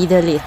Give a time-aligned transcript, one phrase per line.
[0.00, 0.42] Be the elite.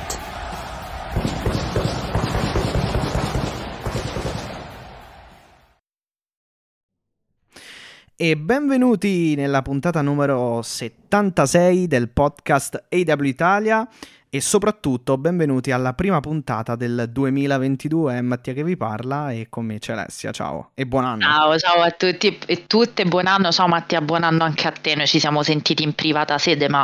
[8.16, 13.88] E benvenuti nella puntata numero 76 del podcast AW Italia
[14.28, 18.16] e soprattutto benvenuti alla prima puntata del 2022.
[18.18, 20.32] È Mattia che vi parla e con me c'è Alessia.
[20.32, 21.22] Ciao e buon anno.
[21.22, 23.52] Ciao, ciao a tutti e tutte, buon anno.
[23.52, 24.96] Ciao Mattia, buon anno anche a te.
[24.96, 26.84] Noi ci siamo sentiti in privata sede, ma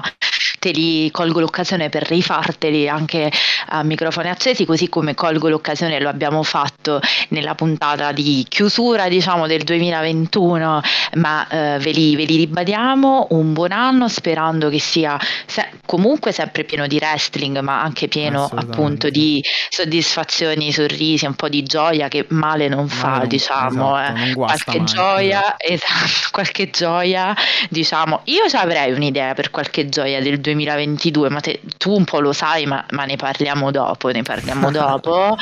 [0.60, 3.32] te li colgo l'occasione per rifarteli anche
[3.68, 9.48] a microfoni accesi, così come colgo l'occasione, lo abbiamo fatto nella puntata di chiusura diciamo
[9.48, 10.82] del 2021,
[11.16, 16.32] ma eh, ve, li, ve, li, ribadiamo, un buon anno sperando che sia se- comunque
[16.32, 22.08] sempre pieno di wrestling, ma anche pieno appunto di soddisfazioni, sorrisi, un po' di gioia
[22.08, 24.34] che male non fa, diciamo, esatto, eh.
[24.34, 25.68] qualche mai, gioia, esatto.
[25.80, 27.36] esatto, qualche gioia,
[27.70, 32.34] diciamo, io avrei un'idea per qualche gioia del 2022, ma te, tu un po' lo
[32.34, 35.38] sai, ma, ma ne parliamo dopo, ne parliamo dopo.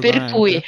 [0.00, 0.62] per cui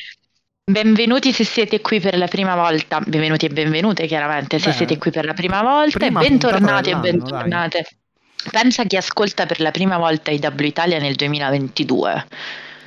[0.64, 4.98] benvenuti se siete qui per la prima volta, benvenuti e benvenute chiaramente se Beh, siete
[4.98, 7.86] qui per la prima volta e bentornati e bentornate.
[7.88, 7.98] Dai.
[8.62, 12.26] Pensa chi ascolta per la prima volta IW Italia nel 2022.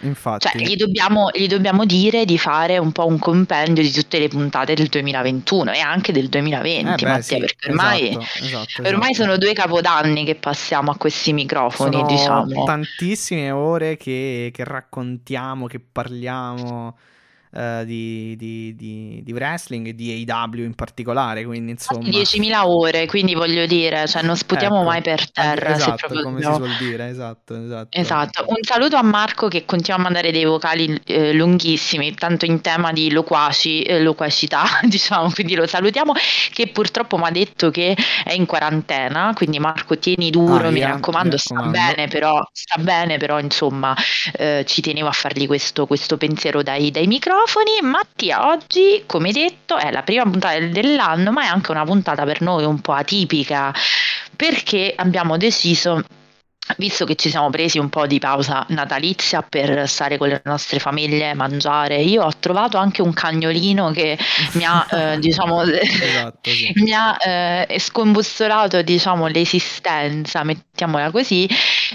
[0.04, 0.50] Infatti.
[0.50, 4.28] Cioè, gli dobbiamo, gli dobbiamo, dire di fare un po' un compendio di tutte le
[4.28, 8.82] puntate del 2021 e anche del 2020, eh beh, Mattia, sì, perché ormai, esatto, esatto,
[8.88, 9.28] ormai esatto.
[9.28, 12.64] sono due capodanni che passiamo a questi microfoni, sono diciamo.
[12.64, 16.96] Tantissime ore che, che raccontiamo, che parliamo
[17.54, 22.08] uh, di, di, di, di, wrestling e di AW in particolare, quindi insomma...
[22.08, 25.76] 10.000 ore, quindi voglio dire, cioè non sputiamo ecco, mai per terra.
[25.76, 27.98] Esatto, come si suol dire, esatto, esatto.
[27.98, 32.62] Esatto, un saluto a Marco che continua a mandare dei vocali eh, lunghissimi, tanto in
[32.62, 36.14] tema di loquaci, eh, loquacità, diciamo, quindi lo salutiamo,
[36.52, 40.80] che purtroppo mi ha detto che è in quarantena, quindi Marco tieni duro, ah, mi,
[40.80, 43.96] raccomando, mi, raccomando, sta bene però, sta bene però, insomma,
[44.34, 47.82] eh, ci tenevo a fargli questo, questo pensiero dai, dai microfoni microfoni.
[47.82, 52.42] Mattia oggi, come detto, è la prima puntata dell'anno, ma è anche una puntata per
[52.42, 53.74] noi un po' atipica
[54.36, 56.04] perché abbiamo deciso
[56.78, 60.80] visto che ci siamo presi un po' di pausa natalizia per stare con le nostre
[60.80, 64.18] famiglie, mangiare, io ho trovato anche un cagnolino che
[64.54, 66.72] mi ha, eh, diciamo, esatto, sì.
[66.76, 71.48] mi ha eh, scombussolato, diciamo, l'esistenza, mettiamola così.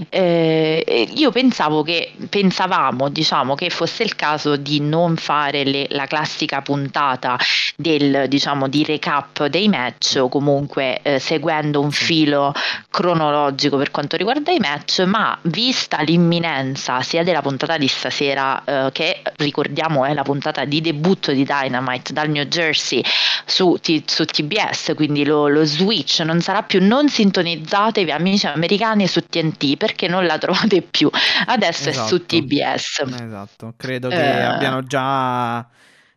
[0.08, 6.06] Eh, io pensavo che, pensavamo, diciamo, che fosse il caso di non fare le, la
[6.06, 7.38] classica puntata
[7.76, 12.52] del, diciamo, di recap dei match o comunque eh, seguendo un filo
[12.90, 18.90] cronologico per quanto riguarda i match, ma vista l'imminenza sia della puntata di stasera, eh,
[18.92, 23.02] che ricordiamo è la puntata di debutto di Dynamite dal New Jersey
[23.44, 29.06] su, t- su TBS, quindi lo, lo, switch non sarà più non sintonizzatevi amici americani
[29.06, 31.10] su TNT perché non la trovate più,
[31.46, 32.04] adesso esatto.
[32.04, 32.36] è su esatto.
[32.36, 33.22] TBS.
[33.22, 34.42] Esatto, credo che eh...
[34.42, 35.66] abbiano già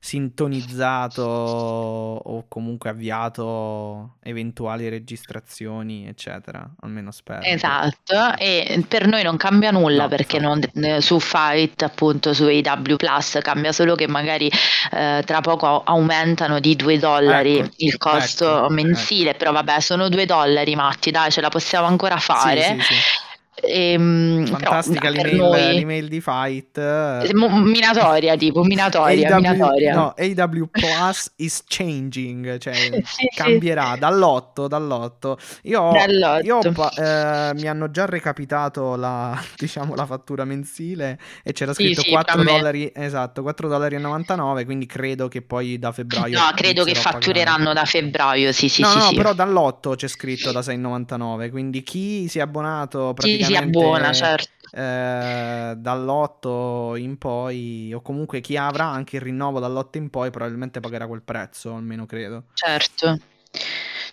[0.04, 6.68] sintonizzato o comunque avviato eventuali registrazioni, eccetera.
[6.82, 7.42] Almeno spero.
[7.44, 12.46] Esatto, e per noi non cambia nulla no, perché non, eh, su Fight, appunto su
[12.46, 14.50] AW Plus, cambia solo che magari
[14.92, 19.38] eh, tra poco aumentano di 2 dollari ecco, il costo ecco, mensile, ecco.
[19.38, 22.64] però vabbè, sono 2 dollari, Matti, dai, ce la possiamo ancora fare.
[22.64, 23.30] Sì, sì, sì.
[23.64, 25.74] Ehm, Fantastica però, l'email, noi...
[25.74, 27.34] l'email, di Fight.
[27.34, 29.94] Minatoria, tipo, minatoria, AW, minatoria.
[29.94, 32.74] No, AW Plus is changing, cioè
[33.06, 34.00] sì, cambierà sì.
[34.00, 35.34] dall'8, dall'8.
[35.64, 36.46] Io, dall'8.
[36.46, 42.10] io eh, mi hanno già recapitato la, diciamo, la fattura mensile e c'era scritto sì,
[42.10, 46.38] 4 dollari, esatto, 4 dollari e 99, quindi credo che poi da febbraio...
[46.38, 48.98] No, credo che fattureranno da febbraio, sì, sì, no, sì.
[48.98, 54.14] No, però dall'8 c'è scritto da 6,99, quindi chi si è abbonato praticamente sia buona,
[54.14, 54.68] certo.
[54.72, 60.80] Eh, dall'8 in poi, o comunque chi avrà anche il rinnovo dall'8 in poi, probabilmente
[60.80, 62.46] pagherà quel prezzo, almeno credo.
[62.54, 63.20] Certo.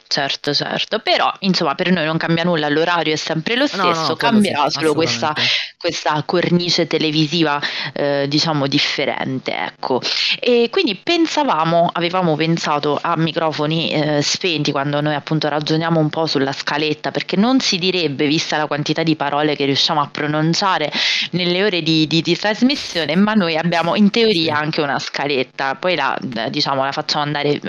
[0.09, 0.99] Certo, certo.
[0.99, 4.69] Però, insomma, per noi non cambia nulla, l'orario è sempre lo stesso, no, no, cambierà
[4.69, 5.35] sì, solo questa,
[5.79, 7.61] questa, cornice televisiva,
[7.93, 10.01] eh, diciamo, differente, ecco.
[10.41, 16.27] E quindi pensavamo, avevamo pensato a microfoni eh, spenti quando noi appunto ragioniamo un po'
[16.27, 20.91] sulla scaletta, perché non si direbbe, vista la quantità di parole che riusciamo a pronunciare
[21.33, 25.95] nelle ore di, di, di trasmissione, ma noi abbiamo in teoria anche una scaletta, poi
[25.95, 26.19] la,
[26.49, 27.61] diciamo, la facciamo andare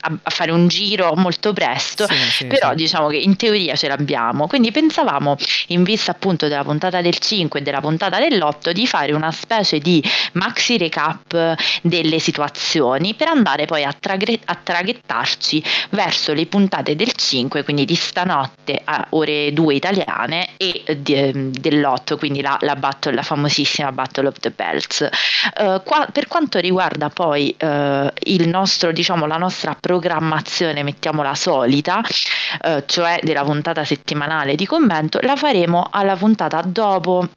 [0.00, 2.76] a, a fare un giro molto presto, sì, sì, però sì.
[2.76, 4.46] diciamo che in teoria ce l'abbiamo.
[4.46, 5.36] Quindi pensavamo,
[5.68, 9.78] in vista appunto della puntata del 5 e della puntata dell'8, di fare una specie
[9.78, 10.02] di
[10.32, 17.12] maxi recap delle situazioni per andare poi a, tragre- a traghettarci verso le puntate del
[17.12, 22.76] 5, quindi di stanotte a ore 2 italiane e di, ehm, dell'8, quindi la, la,
[22.76, 25.08] battle, la famosissima Battle of the Bells.
[25.58, 32.00] Uh, qua, per quanto riguarda poi uh, il nostro, diciamo, la nostra programmazione, mettiamola solita,
[32.00, 37.28] uh, cioè della puntata settimanale di commento, la faremo alla puntata dopo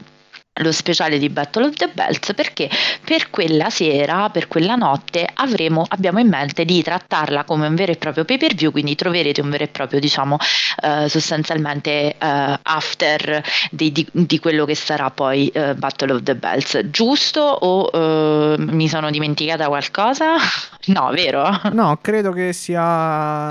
[0.57, 2.69] lo speciale di Battle of the Belts perché
[3.03, 7.91] per quella sera, per quella notte avremo, abbiamo in mente di trattarla come un vero
[7.91, 10.37] e proprio pay per view, quindi troverete un vero e proprio diciamo
[10.81, 16.35] eh, sostanzialmente eh, after di, di, di, quello che sarà poi eh, Battle of the
[16.35, 20.35] Belts, giusto o eh, mi sono dimenticata qualcosa?
[20.87, 21.59] No, vero?
[21.73, 23.49] No, credo che sia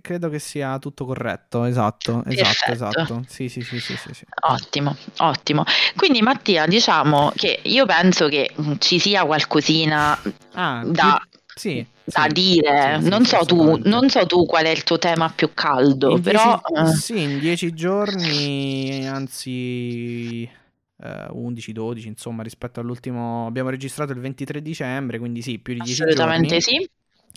[0.00, 3.24] credo che sia tutto corretto, esatto, esatto, esatto.
[3.26, 4.24] Sì, sì, sì, sì, sì, sì.
[4.48, 5.64] Ottimo, ottimo.
[5.96, 10.18] Quindi Mattia, diciamo che io penso che ci sia qualcosina
[10.52, 11.20] ah, da,
[11.54, 12.98] sì, da sì, dire.
[13.02, 16.22] Sì, non, so tu, non, so tu, qual è il tuo tema più caldo, in
[16.22, 16.60] però...
[16.66, 16.94] Dieci, eh.
[16.94, 20.60] Sì, in dieci giorni, anzi...
[21.04, 26.12] 11-12 insomma rispetto all'ultimo abbiamo registrato il 23 dicembre quindi sì più di 10 giorni
[26.12, 26.88] assolutamente sì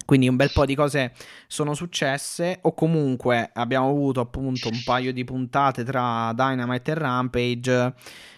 [0.05, 1.13] quindi un bel po' di cose
[1.47, 7.93] sono successe o comunque abbiamo avuto appunto un paio di puntate tra Dynamite e Rampage.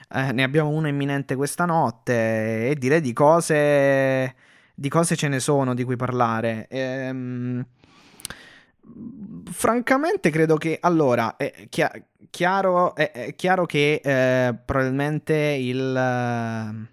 [0.10, 4.36] Eh, ne abbiamo una imminente questa notte e direi di cose
[4.80, 6.68] di cose ce ne sono di cui parlare.
[6.70, 7.66] Ehm,
[9.52, 11.92] francamente credo che allora è chia-
[12.30, 16.88] chiaro, è, è chiaro che eh, probabilmente il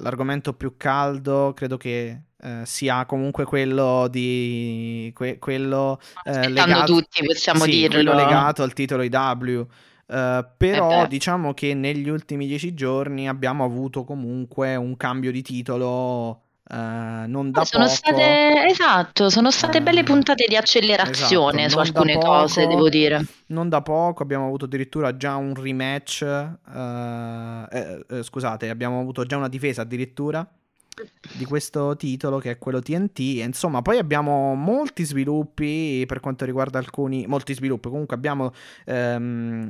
[0.00, 7.24] l'argomento più caldo credo che eh, sia comunque quello di que- quello eh, legato, tutti
[7.24, 8.14] possiamo sì, dirlo.
[8.14, 9.66] legato al titolo IW
[10.08, 15.42] Uh, però eh diciamo che negli ultimi dieci giorni abbiamo avuto comunque un cambio di
[15.42, 17.96] titolo Uh, non da sono poco.
[17.96, 23.24] State, esatto, sono state belle puntate di accelerazione esatto, su alcune poco, cose, devo dire.
[23.46, 26.20] Non da poco, abbiamo avuto addirittura già un rematch.
[26.66, 30.46] Uh, eh, eh, scusate, abbiamo avuto già una difesa addirittura
[31.32, 33.18] di questo titolo che è quello TNT.
[33.18, 37.26] E insomma, poi abbiamo molti sviluppi per quanto riguarda alcuni.
[37.26, 37.88] Molti sviluppi.
[37.88, 38.52] Comunque abbiamo.
[38.84, 39.68] Ehm,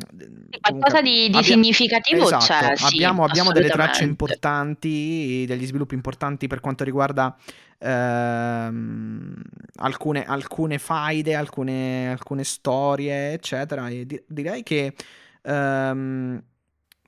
[0.60, 1.42] qualcosa di, di abbia...
[1.42, 2.84] significativo esatto.
[2.86, 7.36] Abbiamo, sì, abbiamo delle tracce importanti, degli sviluppi importanti per quanto riguarda.
[7.78, 9.34] Ehm,
[9.76, 13.88] alcune, alcune faide, alcune, alcune storie, eccetera.
[13.88, 14.94] E di- direi che.
[15.42, 16.42] Ehm,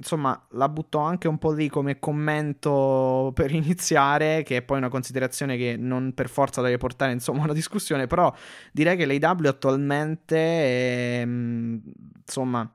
[0.00, 4.88] insomma, la butto anche un po' lì come commento per iniziare, che è poi una
[4.88, 8.34] considerazione che non per forza deve portare, insomma, una discussione, però
[8.72, 11.80] direi che l'AW attualmente, è, ehm,
[12.26, 12.70] insomma,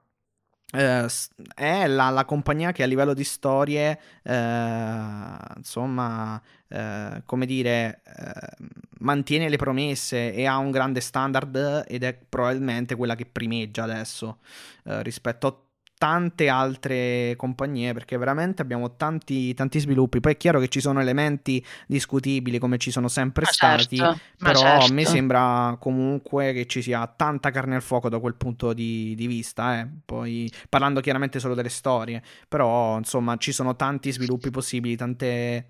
[0.72, 1.08] eh,
[1.56, 8.66] è la, la, compagnia che a livello di storie, eh, insomma, eh, come dire, eh,
[9.00, 14.40] mantiene le promesse e ha un grande standard ed è probabilmente quella che primeggia adesso
[14.86, 15.65] eh, rispetto a
[15.98, 20.20] tante altre compagnie perché veramente abbiamo tanti, tanti sviluppi.
[20.20, 24.20] Poi è chiaro che ci sono elementi discutibili come ci sono sempre ma stati, certo,
[24.38, 24.86] però certo.
[24.86, 29.16] a me sembra comunque che ci sia tanta carne al fuoco da quel punto di,
[29.16, 29.80] di vista.
[29.80, 29.88] Eh.
[30.04, 35.68] Poi parlando chiaramente solo delle storie, però insomma ci sono tanti sviluppi possibili, tante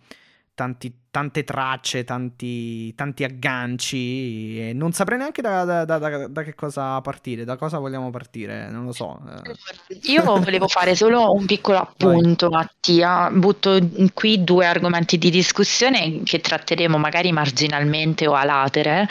[0.55, 6.53] tanti, tante tracce, tanti, tanti, agganci e non saprei neanche da, da, da, da, che
[6.55, 9.22] cosa partire, da cosa vogliamo partire, non lo so.
[9.48, 10.01] Eh.
[10.12, 12.63] Io volevo fare solo un piccolo appunto, Vai.
[12.63, 13.79] Mattia, butto
[14.13, 19.07] qui due argomenti di discussione che tratteremo magari marginalmente o a latere.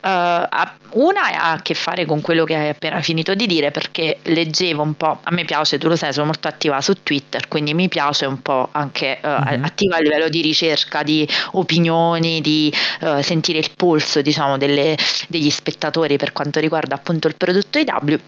[0.00, 0.48] Uh,
[0.94, 4.82] una ha a che fare con quello che hai appena finito di dire perché leggevo
[4.82, 7.88] un po', a me piace, tu lo sai, sono molto attiva su Twitter, quindi mi
[7.88, 9.64] piace un po' anche uh, mm-hmm.
[9.64, 14.96] attiva a livello di ricerca di opinioni, di uh, sentire il polso diciamo, delle,
[15.28, 18.18] degli spettatori per quanto riguarda appunto il prodotto IW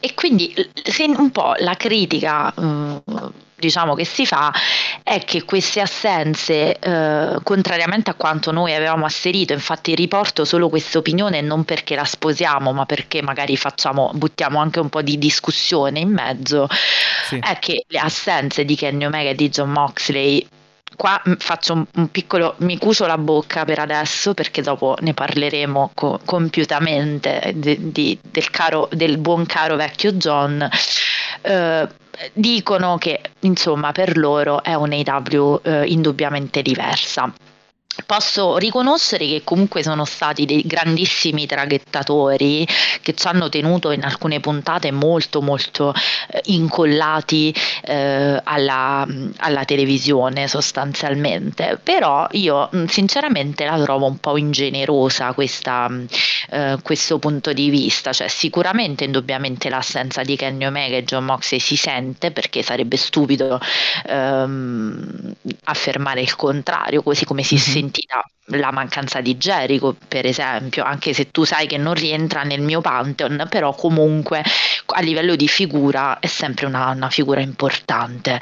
[0.00, 3.02] e quindi se un po' la critica uh,
[3.58, 4.52] diciamo che si fa
[5.02, 10.98] è che queste assenze, eh, contrariamente a quanto noi avevamo asserito, infatti riporto solo questa
[10.98, 15.98] opinione non perché la sposiamo, ma perché magari facciamo, buttiamo anche un po' di discussione
[15.98, 16.68] in mezzo,
[17.26, 17.38] sì.
[17.38, 20.46] è che le assenze di Kenny Omega e di John Moxley
[20.98, 25.92] qua faccio un, un, piccolo, mi cuso la bocca per adesso perché dopo ne parleremo
[25.94, 30.68] co- compiutamente di, di, del, caro, del buon caro vecchio John.
[31.42, 31.88] Eh,
[32.32, 37.32] dicono che insomma per loro è un AW eh, indubbiamente diversa.
[38.06, 42.66] Posso riconoscere che comunque sono stati dei grandissimi traghettatori
[43.02, 45.92] che ci hanno tenuto in alcune puntate molto molto
[46.30, 49.06] eh, incollati eh, alla,
[49.38, 55.90] alla, televisione sostanzialmente, però io mm, sinceramente la trovo un po' ingenerosa questa,
[56.50, 61.60] eh, questo punto di vista, cioè sicuramente indubbiamente l'assenza di Kenny Omega e John Moxley
[61.60, 63.60] si sente perché sarebbe stupido
[64.06, 67.62] ehm, affermare il contrario, così come si mm-hmm.
[67.78, 72.60] Sentita la mancanza di Jericho, per esempio, anche se tu sai che non rientra nel
[72.60, 74.42] mio pantheon, però comunque
[74.86, 78.40] a livello di figura è sempre una, una figura importante.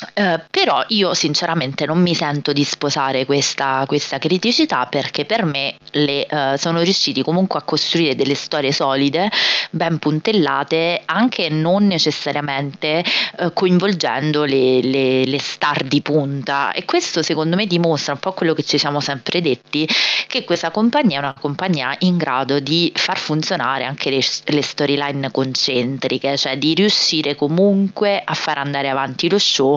[0.00, 5.74] Uh, però io sinceramente non mi sento di sposare questa, questa criticità perché per me
[5.90, 9.28] le, uh, sono riusciti comunque a costruire delle storie solide,
[9.72, 13.02] ben puntellate, anche non necessariamente
[13.38, 16.70] uh, coinvolgendo le, le, le, star di punta.
[16.70, 19.88] E questo secondo me dimostra un po' quello che ci siamo sempre detti,
[20.28, 25.32] che questa compagnia è una compagnia in grado di far funzionare anche le, le storyline
[25.32, 29.76] concentriche, cioè di riuscire comunque a far andare avanti lo show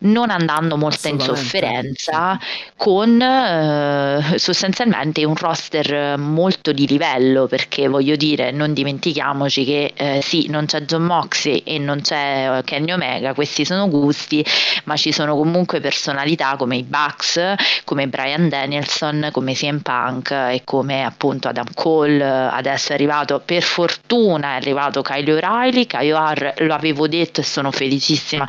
[0.00, 2.38] non andando molto in sofferenza,
[2.76, 10.20] con eh, sostanzialmente un roster molto di livello, perché voglio dire, non dimentichiamoci che eh,
[10.22, 14.44] sì, non c'è John Moxley e non c'è Kenny Omega, questi sono gusti,
[14.84, 20.62] ma ci sono comunque personalità come i Bucks, come Brian Danielson, come CM Punk e
[20.64, 26.54] come appunto Adam Cole, adesso è arrivato per fortuna è arrivato Kyle O'Reilly, Kyle R
[26.58, 28.46] lo avevo detto e sono felicissima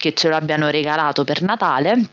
[0.00, 2.08] che ce l'abbiano regalato per Natale.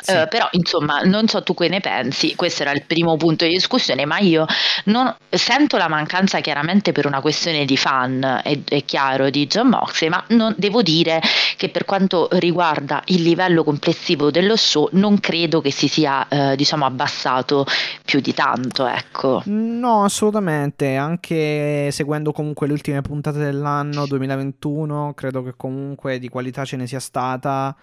[0.00, 0.12] Sì.
[0.12, 3.52] Uh, però insomma non so tu che ne pensi questo era il primo punto di
[3.52, 4.44] discussione ma io
[4.84, 9.68] non, sento la mancanza chiaramente per una questione di fan è, è chiaro di John
[9.68, 11.22] Moxley ma non, devo dire
[11.56, 16.54] che per quanto riguarda il livello complessivo dello show non credo che si sia uh,
[16.54, 17.64] diciamo abbassato
[18.04, 25.42] più di tanto ecco no assolutamente anche seguendo comunque le ultime puntate dell'anno 2021 credo
[25.42, 27.74] che comunque di qualità ce ne sia stata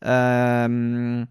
[0.00, 1.26] ehm,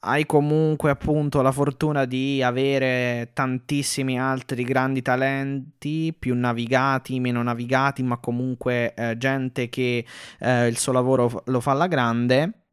[0.00, 8.02] hai comunque appunto la fortuna di avere tantissimi altri grandi talenti, più navigati, meno navigati,
[8.02, 10.04] ma comunque eh, gente che
[10.38, 12.65] eh, il suo lavoro lo fa alla grande.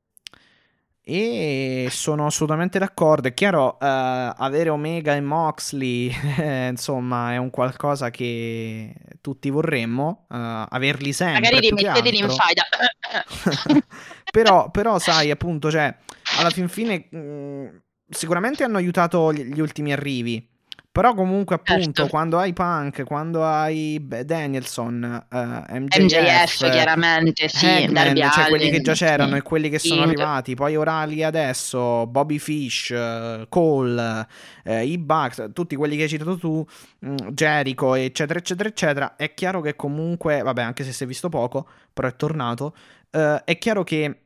[1.05, 3.27] E sono assolutamente d'accordo.
[3.27, 6.09] È chiaro, eh, avere Omega e Moxley,
[6.69, 10.25] insomma, è un qualcosa che tutti vorremmo.
[10.29, 11.41] Uh, averli sempre.
[11.41, 12.63] Magari rimetteteli in faida.
[14.31, 15.93] però, però, sai, appunto, cioè,
[16.39, 17.67] alla fin fine, mh, mm,
[18.09, 20.51] sicuramente hanno aiutato gli, gli ultimi arrivi.
[20.93, 22.07] Però comunque appunto certo.
[22.07, 28.69] quando hai Punk, quando hai Danielson, uh, eh, MJF, MJF chiaramente, sì, Hackman, cioè quelli
[28.69, 29.37] che già c'erano sì.
[29.37, 34.27] e quelli che sono arrivati, poi Orali adesso, Bobby Fish, uh, Cole,
[34.65, 36.63] uh, i Bucks, tutti quelli che hai citato tu,
[36.99, 41.27] um, Jericho, eccetera, eccetera, eccetera, è chiaro che comunque, vabbè, anche se si è visto
[41.27, 42.75] poco, però è tornato,
[43.09, 44.25] è chiaro che,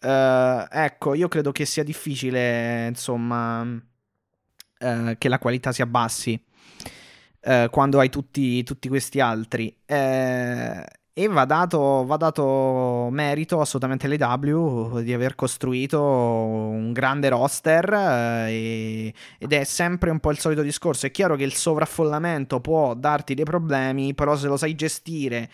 [0.00, 3.88] ecco, io credo che sia difficile, insomma
[4.80, 6.42] eh, che la qualità si abbassi
[7.42, 9.74] eh, quando hai tutti, tutti questi altri.
[9.86, 17.92] Eh, e va dato, va dato, merito assolutamente all'AW di aver costruito un grande roster
[18.48, 21.06] eh, ed è sempre un po' il solito discorso.
[21.06, 25.50] È chiaro che il sovraffollamento può darti dei problemi, però se lo sai gestire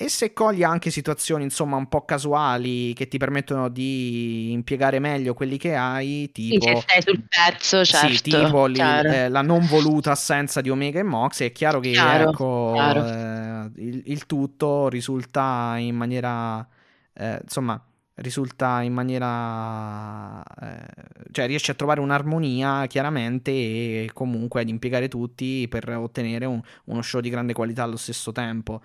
[0.00, 5.34] e se cogli anche situazioni, insomma, un po' casuali che ti permettono di impiegare meglio
[5.34, 6.68] quelli che hai, tipo...
[6.68, 8.14] Sì, stai sul pezzo, certo.
[8.14, 11.90] Sì, tipo li, eh, la non voluta assenza di Omega e Mox, è chiaro che
[11.90, 13.06] chiaro, ecco, chiaro.
[13.06, 16.64] Eh, il, il, tutto risulta in maniera...
[17.12, 20.40] Eh, insomma, risulta in maniera...
[20.60, 20.86] Eh,
[21.32, 27.02] cioè riesci a trovare un'armonia chiaramente e comunque ad impiegare tutti per ottenere un, uno
[27.02, 28.80] show di grande qualità allo stesso tempo.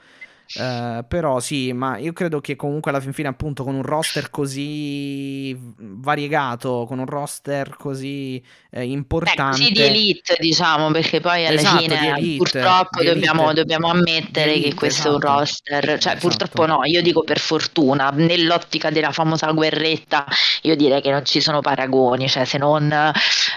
[0.56, 4.30] Uh, però sì, ma io credo che comunque alla fin fine, appunto, con un roster
[4.30, 8.42] così variegato, con un roster così
[8.72, 9.42] eh, importante.
[9.44, 14.52] Beh, così di elite, diciamo, perché poi alla esatto, fine elite, purtroppo dobbiamo, dobbiamo, ammettere
[14.52, 15.28] elite, che questo esatto.
[15.28, 15.40] è un esatto.
[15.40, 15.84] roster.
[15.84, 16.18] Cioè, esatto.
[16.20, 20.26] purtroppo no, io dico per fortuna, nell'ottica della famosa guerretta,
[20.62, 22.92] io direi che non ci sono paragoni, cioè se non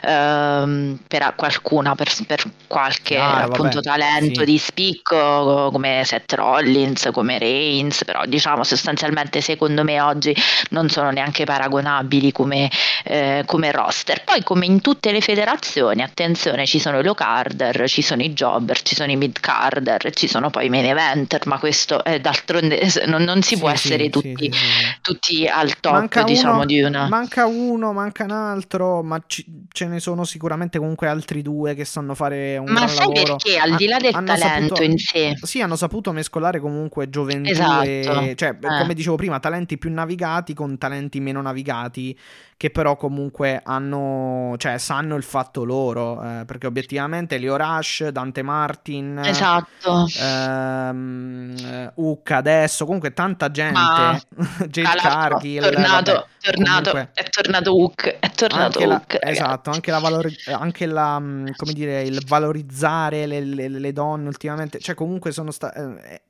[0.02, 4.46] ehm, per qualcuna, per, per qualche ah, appunto vabbè, talento sì.
[4.46, 10.34] di spicco come Seth Rollins, come Reigns, però diciamo sostanzialmente secondo me oggi
[10.70, 12.70] non sono neanche paragonabili come,
[13.04, 14.24] eh, come roster.
[14.24, 18.32] Poi come in tutte le federazioni, attenzione, ci sono i low carder, ci sono i
[18.32, 22.20] jobber, ci sono i mid carder, ci sono poi i main eventer, ma questo è
[22.20, 24.52] d'altronde non, non si sì, può essere sì, tutti,
[25.00, 27.08] tutti, al top manca diciamo uno, di una...
[27.08, 31.84] Manca uno, manca un altro, ma ci, ce ne sono sicuramente comunque altri due che
[31.84, 32.80] sanno fare un ma.
[32.80, 35.34] Ma sai perché al di là del talento saputo, in sé...
[35.42, 37.84] Sì, hanno saputo mescolare comunque gioventù esatto.
[37.84, 38.34] e...
[38.36, 38.78] Cioè, eh.
[38.80, 42.18] come dicevo prima, talenti più navigati con talenti meno navigati
[42.58, 48.40] che però comunque hanno, cioè sanno il fatto loro, eh, perché obiettivamente Leo Rush, Dante
[48.40, 50.06] Martin, esatto.
[50.18, 54.22] ehm, Hook adesso, comunque tanta gente,
[54.70, 59.18] Jade Cargill, tornato, vabbè, tornato, comunque, è tornato Hook, è tornato anche Hook.
[59.20, 63.92] La, esatto, anche, la valori- anche la, mm, come dire, il valorizzare le, le, le
[63.92, 65.78] donne ultimamente, cioè comunque sono state...
[65.78, 66.20] Eh,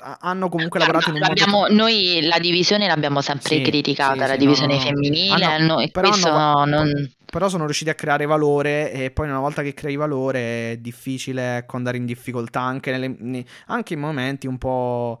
[0.00, 1.72] hanno comunque lavorato in un modo...
[1.72, 6.10] Noi la divisione l'abbiamo sempre sì, criticata, sì, la divisione no, femminile, hanno, noi, però,
[6.10, 7.12] hanno, non...
[7.26, 11.58] però sono riusciti a creare valore e poi una volta che crei valore è difficile
[11.58, 15.20] ecco, andare in difficoltà anche, nelle, anche in momenti un po'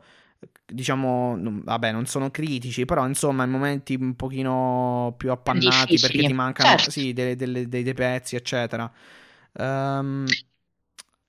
[0.70, 6.00] diciamo, vabbè, non sono critici, però insomma, in momenti un pochino più appannati Difficili.
[6.00, 6.90] perché ti mancano certo.
[6.90, 8.90] sì, dei, dei, dei, dei, pezzi, eccetera.
[9.52, 10.26] Um,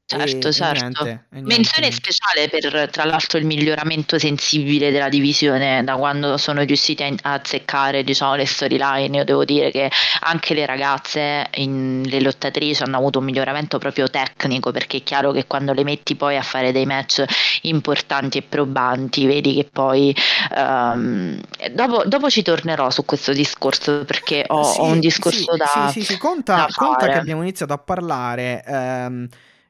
[0.10, 1.06] Certo, e, certo.
[1.06, 6.36] E niente, e Menzione speciale per tra l'altro il miglioramento sensibile della divisione da quando
[6.38, 9.18] sono riusciti a, azzeccare diciamo, le storyline.
[9.18, 14.10] Io devo dire che anche le ragazze, in, le lottatrici, hanno avuto un miglioramento proprio
[14.10, 17.24] tecnico perché è chiaro che quando le metti poi a fare dei match
[17.62, 20.16] importanti e probanti, vedi che poi
[20.56, 21.40] um,
[21.72, 25.92] dopo, dopo, ci tornerò su questo discorso perché ho, sì, ho un discorso sì, da.
[25.92, 28.64] Sì, sì, sì, conta, conta che abbiamo iniziato a parlare.
[28.66, 29.28] Um,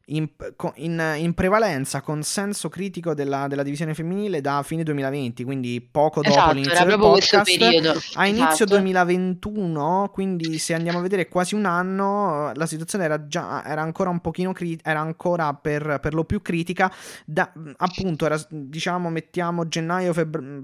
[0.09, 0.27] in,
[0.75, 6.35] in, in, prevalenza consenso critico della, della, divisione femminile da fine 2020, quindi poco dopo
[6.35, 8.15] esatto, l'inizio del podcast.
[8.15, 8.75] A inizio esatto.
[8.75, 14.09] 2021, quindi se andiamo a vedere quasi un anno, la situazione era già era ancora
[14.09, 16.91] un pochino cri- era ancora per, per, lo più critica.
[17.25, 20.63] Da, appunto, era, diciamo, mettiamo gennaio, febbraio,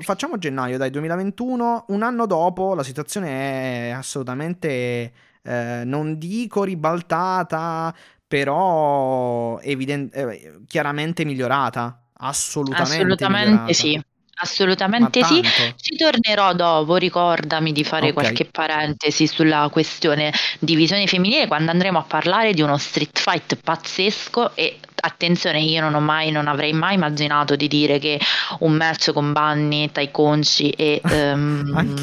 [0.00, 5.12] facciamo gennaio dai 2021, un anno dopo la situazione è assolutamente...
[5.48, 7.94] Eh, non dico ribaltata,
[8.26, 12.00] però evident- eh, chiaramente migliorata.
[12.18, 13.72] Assolutamente, Assolutamente migliorata.
[13.72, 14.00] sì.
[14.38, 15.42] Assolutamente sì,
[15.76, 18.12] ci tornerò dopo, ricordami di fare okay.
[18.12, 24.54] qualche parentesi sulla questione divisione femminile quando andremo a parlare di uno street fight pazzesco
[24.54, 28.20] e attenzione io non ho mai, non avrei mai immaginato di dire che
[28.58, 31.96] un match con Bunny, Tai Conci e um,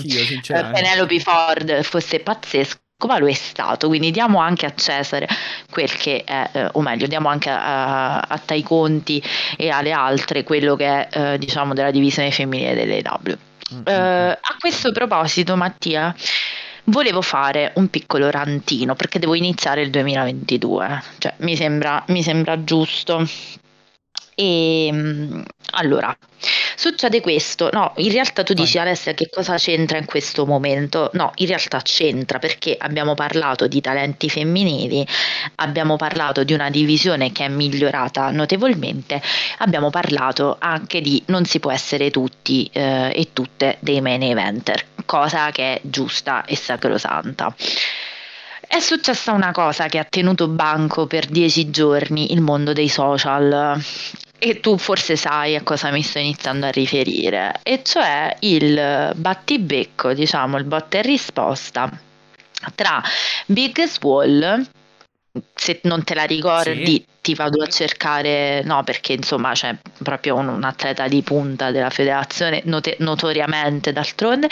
[0.48, 5.28] Penelope Ford fosse pazzesco ma lo è stato, quindi diamo anche a Cesare
[5.70, 9.22] quel che è, eh, o meglio, diamo anche a, a Tai Conti
[9.58, 13.32] e alle altre quello che è, eh, diciamo, della divisione femminile delle W.
[13.74, 13.84] Mm-hmm.
[13.86, 16.16] Eh, a questo proposito, Mattia,
[16.86, 22.64] volevo fare un piccolo rantino perché devo iniziare il 2022, cioè mi sembra, mi sembra
[22.64, 23.28] giusto
[24.36, 26.16] e ehm, allora
[26.76, 27.70] succede questo.
[27.72, 31.10] No, in realtà tu dici Alessia che cosa c'entra in questo momento?
[31.14, 35.06] No, in realtà c'entra perché abbiamo parlato di talenti femminili,
[35.56, 39.22] abbiamo parlato di una divisione che è migliorata notevolmente,
[39.60, 44.86] abbiamo parlato anche di non si può essere tutti eh, e tutte dei main eventer,
[45.06, 47.54] cosa che è giusta e sacrosanta.
[48.68, 53.80] È successa una cosa che ha tenuto banco per dieci giorni il mondo dei social
[54.46, 60.14] e tu forse sai a cosa mi sto iniziando a riferire, e cioè il battibecco,
[60.14, 61.90] diciamo, il botta e risposta
[62.76, 63.02] tra
[63.46, 64.66] Big Swall
[65.56, 67.06] se non te la ricordi sì.
[67.22, 71.90] ti vado a cercare no perché insomma c'è proprio un, un atleta di punta della
[71.90, 74.48] federazione note, notoriamente d'altronde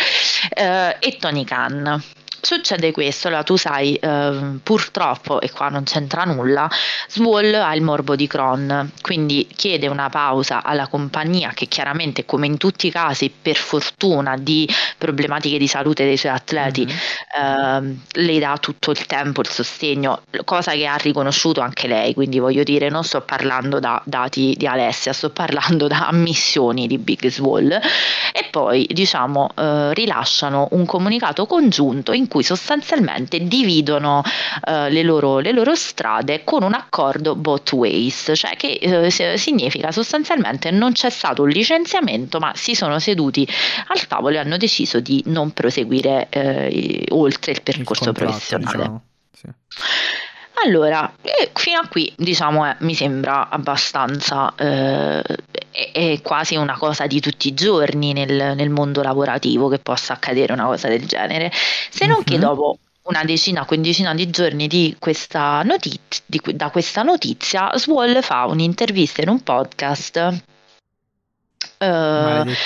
[0.56, 2.01] eh, e Tony Khan
[2.41, 6.69] succede questo, allora tu sai, eh, purtroppo, e qua non c'entra nulla,
[7.08, 12.47] Swall ha il morbo di Crohn, quindi chiede una pausa alla compagnia che chiaramente, come
[12.47, 17.95] in tutti i casi, per fortuna di problematiche di salute dei suoi atleti, mm-hmm.
[18.15, 22.39] eh, le dà tutto il tempo, il sostegno, cosa che ha riconosciuto anche lei, quindi
[22.39, 27.27] voglio dire, non sto parlando da dati di Alessia, sto parlando da ammissioni di Big
[27.27, 34.23] Swall e poi diciamo eh, rilasciano un comunicato congiunto in cui sostanzialmente dividono
[34.65, 39.91] eh, le, loro, le, loro, strade con un accordo both ways, cioè che eh, significa
[39.91, 43.45] sostanzialmente non c'è stato un licenziamento ma si sono seduti
[43.87, 48.77] al tavolo e hanno deciso di non proseguire eh, oltre il percorso il professionale.
[48.77, 49.03] Diciamo.
[49.33, 49.47] Sì.
[50.63, 51.12] Allora,
[51.54, 55.21] fino a qui diciamo eh, mi sembra abbastanza, eh,
[55.71, 60.13] è, è, quasi una cosa di tutti i giorni nel, nel, mondo lavorativo che possa
[60.13, 61.52] accadere una cosa del genere,
[61.89, 62.24] se non uh-huh.
[62.24, 62.41] che mhm.
[62.41, 68.45] dopo una decina, quindicina di giorni di questa notizia, di, da questa notizia, Swall fa
[68.45, 70.43] un'intervista in un podcast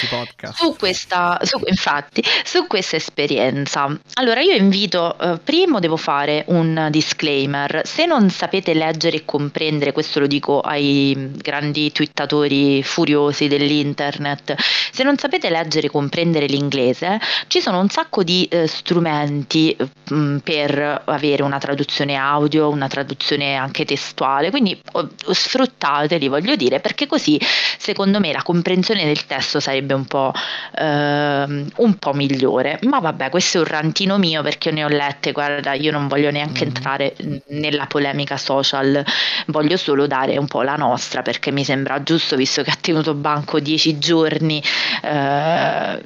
[0.09, 0.57] Podcast.
[0.57, 3.97] Su questa, su, infatti, su questa esperienza.
[4.15, 7.81] Allora, io invito, uh, primo devo fare un disclaimer.
[7.85, 14.55] Se non sapete leggere e comprendere, questo lo dico ai grandi twittatori furiosi dell'internet,
[14.91, 20.15] se non sapete leggere e comprendere l'inglese, ci sono un sacco di uh, strumenti mh,
[20.15, 26.81] mm, per avere una traduzione audio, una traduzione anche testuale, quindi oh, sfruttateli, voglio dire,
[26.81, 27.39] perché così,
[27.77, 30.33] secondo me, la comprensione del testo sarebbe un po',
[30.77, 32.79] ehm, un po' migliore.
[32.83, 36.31] Ma vabbè, questo è un rantino mio perché ne ho lette, guarda, io non voglio
[36.31, 36.67] neanche mm.
[36.67, 37.15] entrare
[37.47, 39.03] nella polemica social,
[39.47, 43.13] voglio solo dare un po' la nostra perché mi sembra giusto, visto che ha tenuto
[43.13, 44.61] banco dieci giorni
[45.01, 46.03] eh,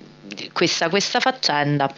[0.54, 1.92] questa, questa faccenda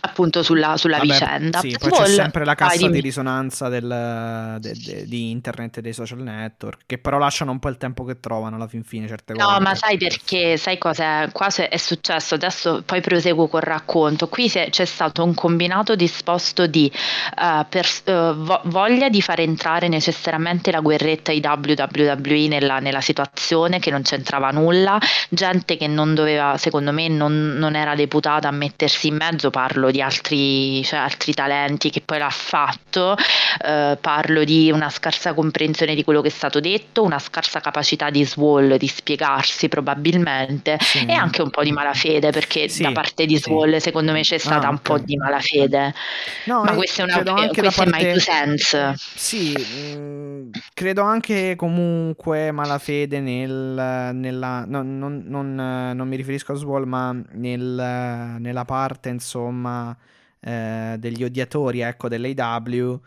[0.00, 1.60] appunto sulla, sulla Vabbè, vicenda.
[1.60, 5.80] Sì, poi Wall, c'è sempre la cassa di risonanza del, de, de, di internet e
[5.80, 9.06] dei social network, che però lasciano un po' il tempo che trovano alla fin fine
[9.06, 9.58] certe no, cose.
[9.58, 10.56] No, ma sai perché?
[10.56, 12.34] Sai cosa qua è successo?
[12.34, 14.28] Adesso poi proseguo col racconto.
[14.28, 20.70] Qui c'è stato un combinato disposto di uh, per, uh, voglia di far entrare necessariamente
[20.70, 24.98] la guerretta i WWE nella, nella, situazione che non c'entrava nulla,
[25.28, 29.79] gente che non doveva, secondo me, non, non era deputata a mettersi in mezzo, parlo
[29.80, 33.16] parlo di altri, cioè, altri talenti che poi l'ha fatto,
[33.64, 38.10] eh, parlo di una scarsa comprensione di quello che è stato detto, una scarsa capacità
[38.10, 41.06] di Swall di spiegarsi probabilmente sì.
[41.06, 43.80] e anche un po' di malafede perché sì, da parte di Swall sì.
[43.80, 45.94] secondo me c'è stata ah, un po' di malafede.
[46.44, 47.98] No, ma questa è una questa parte...
[47.98, 48.94] è my two sense.
[48.96, 54.64] Sì, mh, mm, credo anche comunque malafede nel, nella...
[54.66, 59.96] No, non, non, non, mi riferisco a Swall ma nel, nella parte insomma insomma,
[60.40, 63.00] eh, degli odiatori ecco, dell'AW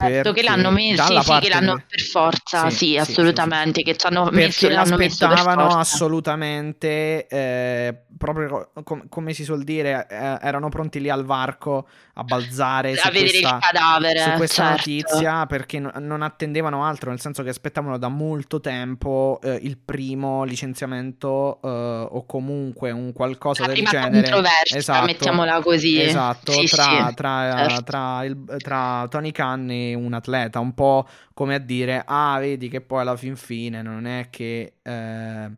[0.00, 3.96] Certo che l'hanno messo, sì, sì, che l'hanno per forza, sì, sì, sì assolutamente, che
[3.96, 10.68] ci hanno messo, l'hanno aspettavano assolutamente, eh, proprio com- come si suol dire, eh, erano
[10.68, 14.90] pronti lì al varco a balzare a vedere questa, il cadavere, su questa certo.
[14.90, 19.78] notizia perché no- non attendevano altro, nel senso che aspettavano da molto tempo eh, il
[19.78, 21.68] primo licenziamento eh,
[22.10, 24.42] o comunque un qualcosa La del genere.
[24.64, 26.00] Esatto, mettiamola così.
[26.00, 27.82] Esatto, tra, tra, certo.
[27.84, 32.68] tra, il, tra Tony Khan e un atleta, un po' come a dire, ah, vedi
[32.68, 34.74] che poi alla fin fine non è che...
[34.82, 35.50] Eh,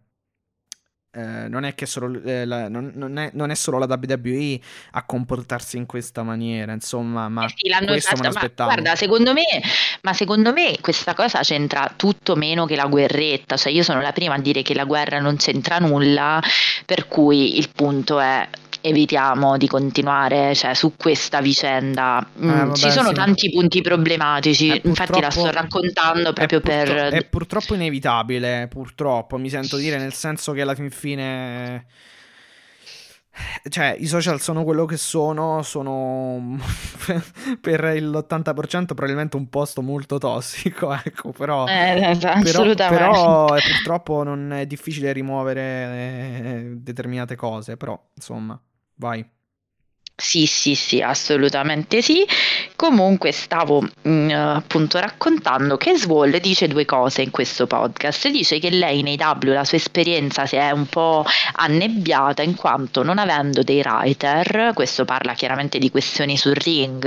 [1.13, 4.61] eh, non, è che solo, eh, la, non, non, è, non, è solo la WWE
[4.93, 8.71] a comportarsi in questa maniera, insomma, ma eh sì, questo me l'aspettavo.
[8.71, 9.43] Guarda, secondo me,
[10.03, 14.13] ma secondo me questa cosa c'entra tutto meno che la guerretta, cioè io sono la
[14.13, 16.41] prima a dire che la guerra non c'entra nulla,
[16.87, 18.49] per cui il punto è
[18.81, 22.27] evitiamo di continuare cioè, su questa vicenda.
[22.39, 23.15] Mm, eh, vabbè, ci sono sì.
[23.15, 26.89] tanti punti problematici, eh, infatti la sto raccontando proprio è per...
[26.89, 31.87] È purtroppo inevitabile, purtroppo, mi sento dire, nel senso che alla fin fine
[33.69, 36.59] cioè, i social sono quello che sono, sono
[37.61, 44.53] per l'80% probabilmente un posto molto tossico, ecco, però, eh, però, però è, purtroppo non
[44.53, 48.61] è difficile rimuovere eh, determinate cose, però insomma.
[49.01, 49.25] Vai.
[50.15, 52.27] Sì, sì, sì, assolutamente sì.
[52.77, 58.29] Comunque stavo mh, mm, appunto raccontando che Swall dice due cose in questo podcast.
[58.29, 63.03] Dice che lei nei W la sua esperienza si è un po' annebbiata in quanto
[63.03, 67.03] non avendo dei writer, questo parla chiaramente di questioni sul ring,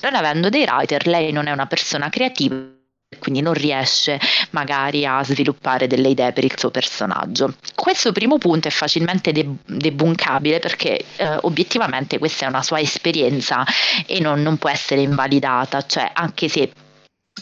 [0.00, 2.77] non avendo dei writer lei non è una persona creativa
[3.18, 7.54] quindi non riesce magari a sviluppare delle idee per il suo personaggio.
[7.74, 13.64] Questo primo punto è facilmente de- debunkabile perché eh, obiettivamente questa è una sua esperienza
[14.06, 16.70] e non, non può essere invalidata, cioè anche se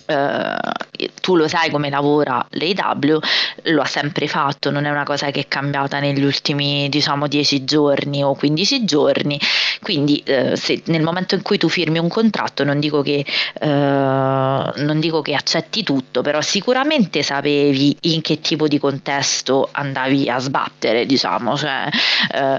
[0.07, 3.19] Uh, tu lo sai come lavora l'AW,
[3.65, 7.65] lo ha sempre fatto, non è una cosa che è cambiata negli ultimi diciamo 10
[7.65, 9.39] giorni o 15 giorni,
[9.81, 13.25] quindi uh, se nel momento in cui tu firmi un contratto non dico, che,
[13.61, 20.29] uh, non dico che accetti tutto, però sicuramente sapevi in che tipo di contesto andavi
[20.29, 21.89] a sbattere, diciamo, cioè,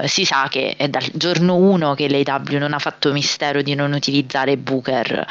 [0.04, 3.92] si sa che è dal giorno 1 che l'AW non ha fatto mistero di non
[3.92, 5.26] utilizzare Booker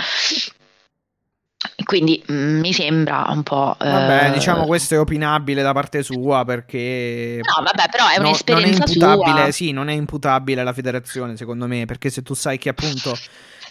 [1.83, 3.75] quindi mh, mm, mi sembra un po'.
[3.79, 4.31] Vabbè, eh...
[4.31, 7.39] diciamo questo è opinabile da parte sua perché.
[7.41, 9.51] No, vabbè, però è un'esperienza no, non è imputabile, sua.
[9.51, 13.15] Sì, non è imputabile alla federazione, secondo me, perché se tu sai che appunto.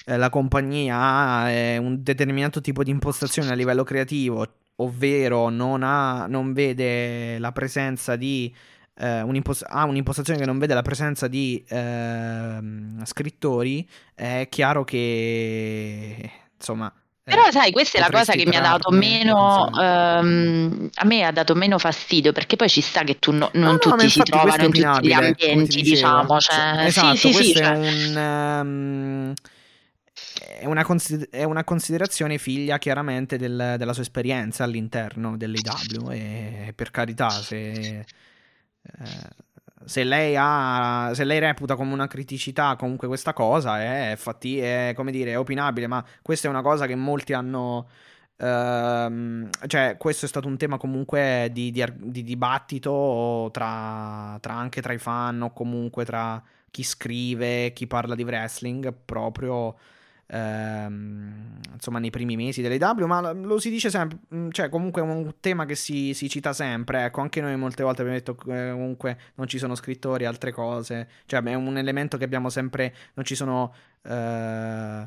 [0.09, 4.46] Eh, la compagnia ha eh, un determinato tipo di impostazione a livello creativo,
[4.77, 8.55] ovvero non, ha, non vede la presenza di
[8.99, 12.59] eh, un'impost- ha un'impostazione che non vede la presenza di eh,
[13.03, 16.92] scrittori, è chiaro che insomma
[17.29, 21.33] però sai, questa è la cosa che mi ha dato meno, ehm, a me ha
[21.33, 24.23] dato meno fastidio perché poi ci sta che tu no, non no, tutti no, si
[24.23, 26.39] trovano in tutti gli ambienti, diciamo.
[26.39, 27.73] Cioè, esatto, sì, sì, sì, cioè.
[27.73, 29.35] è, un, um,
[30.61, 36.73] è, una consider- è, una considerazione figlia chiaramente del, della sua esperienza all'interno dell'IW e
[36.77, 38.05] per carità se...
[38.83, 39.45] Eh,
[39.85, 44.93] se lei, ha, se lei reputa come una criticità comunque questa cosa è, fatti, è,
[44.97, 47.89] come dire, è opinabile, ma questa è una cosa che molti hanno...
[48.39, 54.83] Uh, cioè, questo è stato un tema comunque di, di, di dibattito tra, tra, anche
[54.83, 59.75] tra i fan o comunque tra chi scrive, chi parla di wrestling, proprio
[60.27, 65.05] ehm, insomma nei primi mesi dell'AW, ma lo si dice sempre, mm, cioè comunque è
[65.05, 68.71] un tema che si, si cita sempre, ecco, anche noi molte volte abbiamo detto che
[68.71, 73.25] comunque non ci sono scrittori, altre cose, cioè è un elemento che abbiamo sempre, non
[73.25, 75.07] ci sono uh, uh,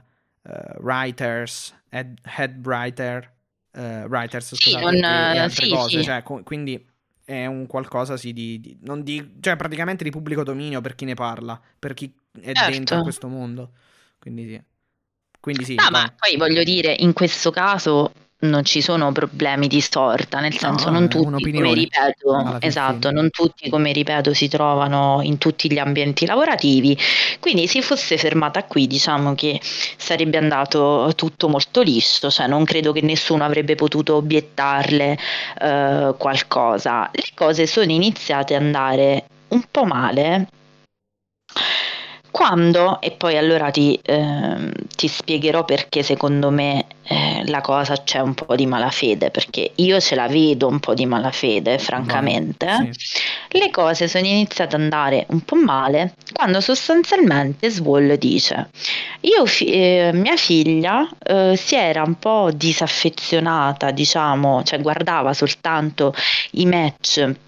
[0.79, 3.33] writers, head, head writer,
[3.73, 6.03] uh, writers, scusate, sì, non, e, e altre sì, cose, sì.
[6.03, 6.87] Cioè, co- quindi
[7.25, 11.05] è un qualcosa sì, di, di, non di, cioè praticamente di pubblico dominio per chi
[11.05, 12.71] ne parla, per chi è certo.
[12.71, 13.73] dentro questo mondo.
[14.17, 14.61] Quindi sì.
[15.39, 15.75] Quindi sì.
[15.75, 20.57] No, ma poi voglio dire, in questo caso non ci sono problemi di sorta, nel
[20.57, 25.69] senso no, non tutti, come ripeto, esatto, non tutti, come ripeto, si trovano in tutti
[25.69, 26.97] gli ambienti lavorativi,
[27.41, 32.93] quindi se fosse fermata qui diciamo che sarebbe andato tutto molto liscio, cioè non credo
[32.93, 35.17] che nessuno avrebbe potuto obiettarle
[35.61, 37.09] eh, qualcosa.
[37.11, 40.47] Le cose sono iniziate ad andare un po' male
[42.31, 48.19] quando, e poi allora ti, eh, ti spiegherò perché secondo me eh, la cosa c'è
[48.19, 52.89] un po' di malafede, perché io ce la vedo un po' di malafede, francamente, no,
[52.91, 53.57] sì.
[53.57, 58.69] le cose sono iniziate ad andare un po' male quando sostanzialmente Swall dice,
[59.21, 66.13] io, eh, mia figlia eh, si era un po' disaffezionata, diciamo, cioè guardava soltanto
[66.51, 67.47] i match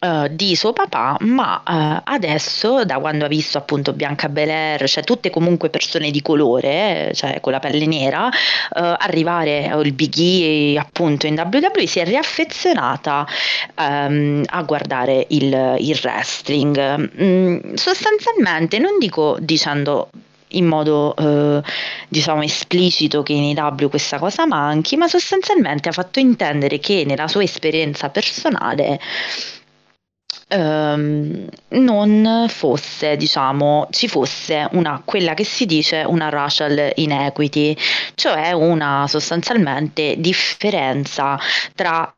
[0.00, 5.02] Uh, di suo papà, ma uh, adesso, da quando ha visto appunto Bianca Belair, cioè
[5.02, 8.30] tutte comunque persone di colore, cioè con la pelle nera, uh,
[8.70, 13.26] arrivare il Big E appunto in WWE si è riaffezionata
[13.74, 17.10] um, a guardare il, il wrestling.
[17.20, 20.10] Mm, sostanzialmente, non dico dicendo
[20.52, 21.62] in modo eh,
[22.08, 27.28] diciamo esplicito che in IW questa cosa manchi, ma sostanzialmente ha fatto intendere che nella
[27.28, 28.98] sua esperienza personale
[30.48, 37.76] ehm, non fosse, diciamo, ci fosse una, quella che si dice una racial inequity,
[38.14, 41.38] cioè una sostanzialmente differenza
[41.74, 42.12] tra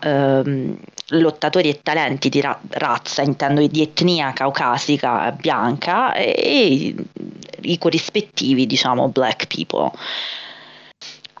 [0.00, 0.76] ehm,
[1.10, 6.94] lottatori e talenti di ra- razza, intendo di etnia caucasica bianca e, e
[7.62, 9.90] i corrispettivi, diciamo, black people.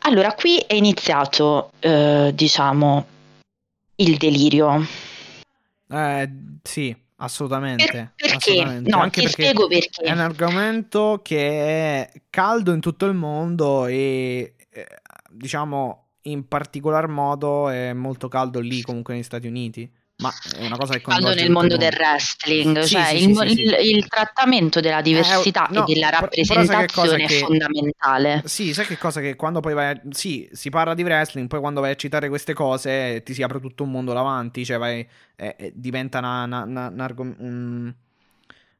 [0.02, 3.06] Allora, qui è iniziato, eh, diciamo,
[3.96, 4.86] il delirio
[5.90, 6.30] eh,
[6.62, 7.84] sì, assolutamente.
[7.90, 8.36] Per, perché?
[8.36, 8.90] assolutamente.
[8.90, 10.02] No, Anche ti perché spiego perché.
[10.02, 14.86] È un argomento che è caldo in tutto il mondo e eh,
[15.30, 19.90] diciamo in particolar modo è molto caldo lì comunque negli Stati Uniti.
[20.20, 23.60] Ma è una cosa che Quando nel mondo del wrestling, sì, cioè sì, il, sì,
[23.62, 28.42] il, il, trattamento della diversità eh, no, e della rappresentazione è fondamentale.
[28.44, 31.60] Sì, sai che cosa che quando poi vai a, sì, si parla di wrestling, poi
[31.60, 35.06] quando vai a citare queste cose ti si apre tutto un mondo davanti, cioè vai,
[35.36, 37.94] eh, eh, diventa una, una, una, un,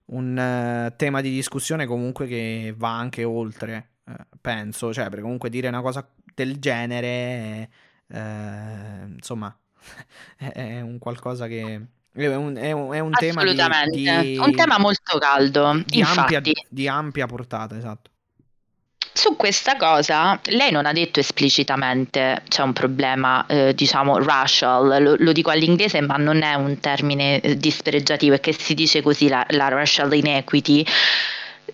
[0.07, 5.51] un uh, tema di discussione comunque che va anche oltre, uh, penso, cioè perché comunque
[5.51, 7.71] dire una cosa del genere
[8.09, 9.57] eh, insomma,
[10.37, 11.81] è un qualcosa che
[12.13, 16.41] è un, è un, è un tema di, di, un tema molto caldo, di ampia,
[16.69, 18.11] di ampia portata, esatto.
[19.13, 25.17] Su questa cosa lei non ha detto esplicitamente c'è un problema, eh, diciamo, racial, lo,
[25.19, 29.29] lo, dico all'inglese ma non è un termine eh, dispregiativo, è che si dice così
[29.29, 30.85] la, la racial inequity.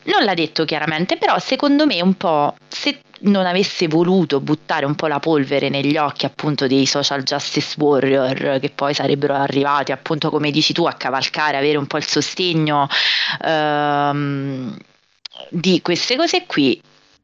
[0.04, 4.94] Non l'ha detto chiaramente, però secondo me un po' se non avesse voluto buttare un
[4.94, 10.30] po' la polvere negli occhi appunto dei social justice warrior che poi sarebbero arrivati appunto
[10.30, 12.88] come dici tu a cavalcare, avere un po' il sostegno
[13.44, 14.76] ehm,
[15.50, 16.80] di queste cose qui,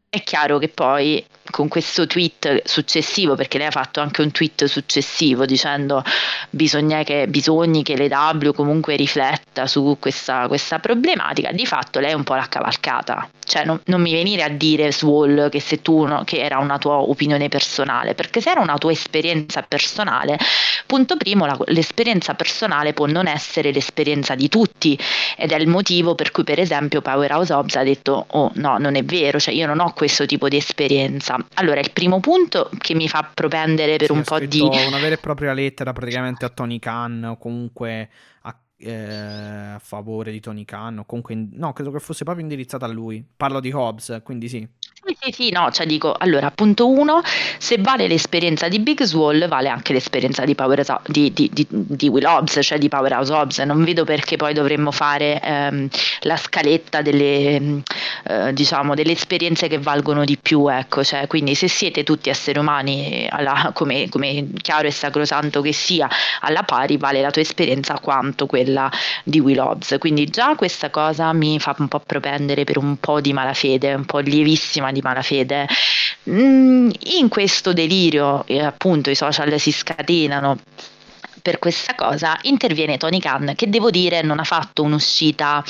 [0.08, 4.64] è chiaro che poi con questo tweet successivo, perché lei ha fatto anche un tweet
[4.64, 6.02] successivo dicendo
[6.50, 12.14] bisogna che, bisogni che l'EW comunque rifletta su questa, questa problematica, di fatto lei è
[12.14, 13.28] un po' l'ha cavalcata.
[13.50, 16.78] Cioè non, non mi venire a dire Swall che se tu no, che era una
[16.78, 20.38] tua opinione personale, perché se era una tua esperienza personale,
[20.86, 24.96] punto primo la, l'esperienza personale può non essere l'esperienza di tutti
[25.36, 28.94] ed è il motivo per cui per esempio Powerhouse Hobbs ha detto oh no non
[28.94, 31.36] è vero, cioè io non ho questo tipo di esperienza.
[31.54, 34.60] Allora, il primo punto che mi fa propendere per sì, un po' di...
[34.60, 38.10] una vera e propria lettera praticamente a Tony Khan o comunque
[38.42, 41.34] a, eh, a favore di Tony Khan comunque...
[41.52, 43.24] No, credo che fosse proprio indirizzata a lui.
[43.36, 44.66] Parlo di Hobbs, quindi sì.
[45.18, 47.20] Sì, sì, no, cioè dico, allora, punto uno,
[47.58, 52.08] se vale l'esperienza di Big Swall, vale anche l'esperienza di, Power, di, di, di, di
[52.08, 55.88] Will Hobbs, cioè di Powerhouse Hobbs, non vedo perché poi dovremmo fare ehm,
[56.20, 57.82] la scaletta delle,
[58.24, 62.58] eh, diciamo, delle esperienze che valgono di più, ecco, cioè, quindi se siete tutti esseri
[62.60, 66.08] umani, alla, come, come chiaro e sacrosanto che sia,
[66.40, 68.90] alla pari, vale la tua esperienza quanto quella
[69.24, 73.20] di Will Hobbs, quindi già questa cosa mi fa un po' propendere per un po'
[73.20, 75.66] di malafede, un po' lievissima di malafede.
[76.28, 80.58] Mm, in questo delirio, eh, appunto, i social si scatenano
[81.42, 85.64] per questa cosa, interviene Tony Khan, che devo dire non ha fatto un'uscita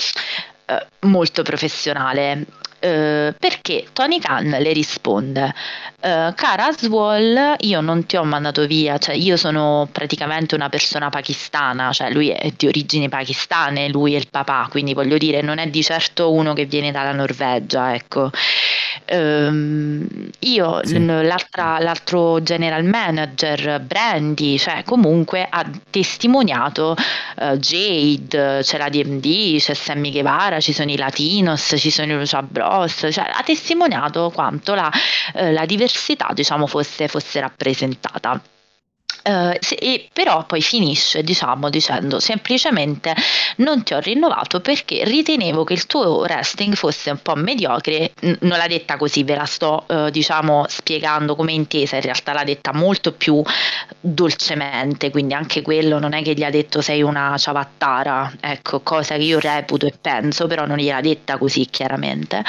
[0.66, 2.46] eh, molto professionale.
[2.80, 5.54] Uh, perché Tony Khan le risponde
[6.00, 11.08] uh, cara Aswall io non ti ho mandato via cioè io sono praticamente una persona
[11.10, 15.58] pakistana cioè lui è di origini pakistane lui è il papà quindi voglio dire non
[15.58, 18.30] è di certo uno che viene dalla Norvegia ecco
[19.12, 20.06] Um,
[20.40, 21.04] io, sì.
[21.04, 26.94] l'altro general manager, Brandy, cioè comunque ha testimoniato
[27.36, 32.16] uh, Jade, c'è la DMD, c'è Sammy Guevara, ci sono i Latinos, ci sono i
[32.16, 34.90] Lucia Bros, cioè ha testimoniato quanto la,
[35.34, 35.89] uh, la diversità
[36.34, 38.40] diciamo fosse, fosse rappresentata.
[39.22, 43.14] Uh, e però poi finisce diciamo dicendo semplicemente
[43.56, 48.38] non ti ho rinnovato perché ritenevo che il tuo wrestling fosse un po' mediocre N-
[48.40, 52.44] non l'ha detta così ve la sto uh, diciamo spiegando come intesa in realtà l'ha
[52.44, 53.42] detta molto più
[54.00, 59.16] dolcemente quindi anche quello non è che gli ha detto sei una ciabattara ecco cosa
[59.16, 62.42] che io reputo e penso però non gliel'ha detta così chiaramente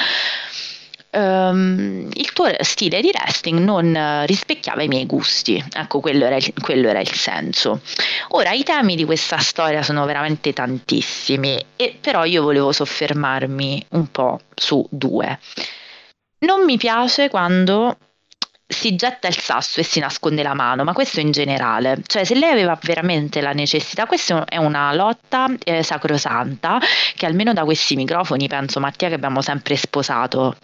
[1.12, 5.62] um, il tuo stile di wrestling non rispecchiava i miei gusti.
[5.72, 7.80] Ecco, quello era, il, quello era, il, senso.
[8.28, 14.10] Ora, i temi di questa storia sono veramente tantissimi, e però io volevo soffermarmi un
[14.10, 15.38] po' su due.
[16.40, 17.96] Non mi piace quando
[18.66, 22.34] si getta il sasso e si nasconde la mano, ma questo in generale, cioè se
[22.34, 26.80] lei aveva veramente la necessità, questa è una lotta eh, sacrosanta
[27.14, 30.56] che almeno da questi microfoni penso Mattia che abbiamo sempre sposato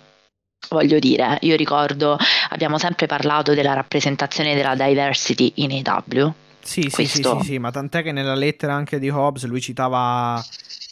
[0.69, 2.19] Voglio dire, io ricordo,
[2.51, 6.35] abbiamo sempre parlato della rappresentazione della diversity in AW.
[6.61, 10.39] Sì, sì, sì, sì, sì, ma tant'è che nella lettera anche di Hobbes lui citava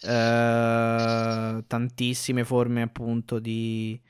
[0.02, 4.00] eh, tantissime forme appunto di,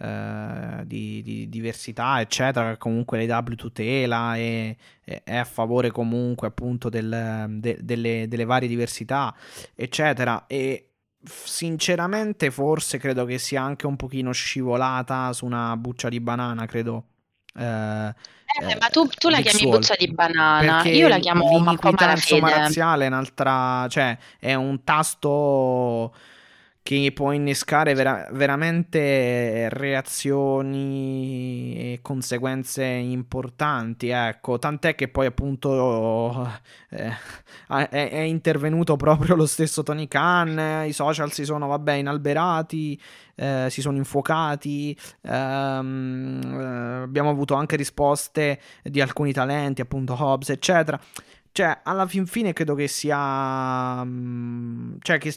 [0.00, 6.48] eh, di, di, diversità, eccetera, che comunque l'AW tutela e, e, è a favore comunque
[6.48, 9.34] appunto del, de, delle, delle varie diversità,
[9.74, 10.46] eccetera.
[10.46, 10.89] E
[11.22, 17.04] sinceramente forse credo che sia anche un pochino scivolata su una buccia di banana, credo.
[17.54, 18.14] Eh,
[18.60, 19.76] eh, ma tu, tu la chiami Soul.
[19.76, 21.56] buccia di banana, io la chiamo po'
[22.46, 26.12] razziale è un'altra, cioè è un tasto
[26.98, 31.12] che può innescare vera- veramente reazioni
[31.76, 36.50] e conseguenze importanti, ecco, tant'è che poi appunto
[36.90, 37.12] eh,
[37.68, 43.00] è, è, intervenuto proprio lo stesso Tony Khan, i social si sono, vabbè, inalberati,
[43.36, 50.50] eh, si sono infuocati, ehm, eh, abbiamo avuto anche risposte di alcuni talenti, appunto Hobbs,
[50.50, 50.98] eccetera.
[51.52, 54.04] Cioè, alla fin fine credo che sia...
[54.04, 55.32] Mm, cioè, che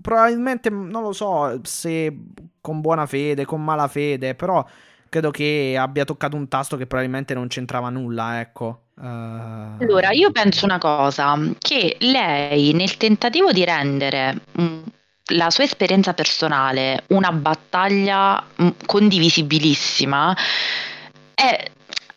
[0.00, 2.16] probabilmente non lo so se
[2.60, 4.64] con buona fede, con mala fede, però
[5.08, 8.82] credo che abbia toccato un tasto che probabilmente non c'entrava nulla, ecco.
[8.94, 9.80] Uh...
[9.80, 14.78] Allora, io penso una cosa, che lei nel tentativo di rendere mh,
[15.34, 20.36] la sua esperienza personale una battaglia mh, condivisibilissima
[21.34, 21.70] è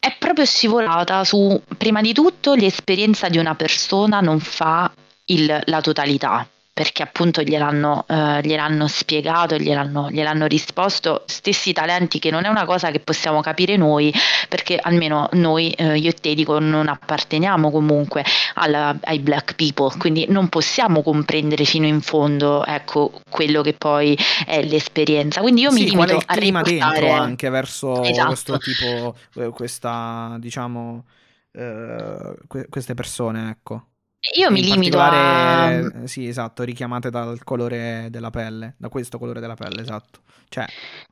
[0.04, 4.92] è proprio scivolata su, prima di tutto, l'esperienza di una persona non fa
[5.28, 12.32] il, la totalità perché appunto gliel'hanno, eh, gliel'hanno spiegato, gliel'hanno, gliel'hanno, risposto, stessi talenti che
[12.32, 14.12] non è una cosa che possiamo capire noi,
[14.50, 18.26] perché almeno noi, eh, io e te dico, non apparteniamo comunque
[18.56, 24.18] alla, ai black people, quindi non possiamo comprendere fino in fondo ecco, quello che poi
[24.48, 25.42] è l'esperienza.
[25.42, 27.12] Quindi io sì, mi limito a riportare...
[27.12, 28.28] anche verso esatto.
[28.28, 31.06] questo tipo, eh, questa, diciamo,
[31.52, 32.36] eh,
[32.68, 33.90] queste persone, ecco.
[34.36, 35.82] Io mi limito a...
[36.06, 40.20] Sì, esatto, richiamate dal colore della pelle, da questo colore della pelle, esatto.
[40.48, 40.66] Cioè,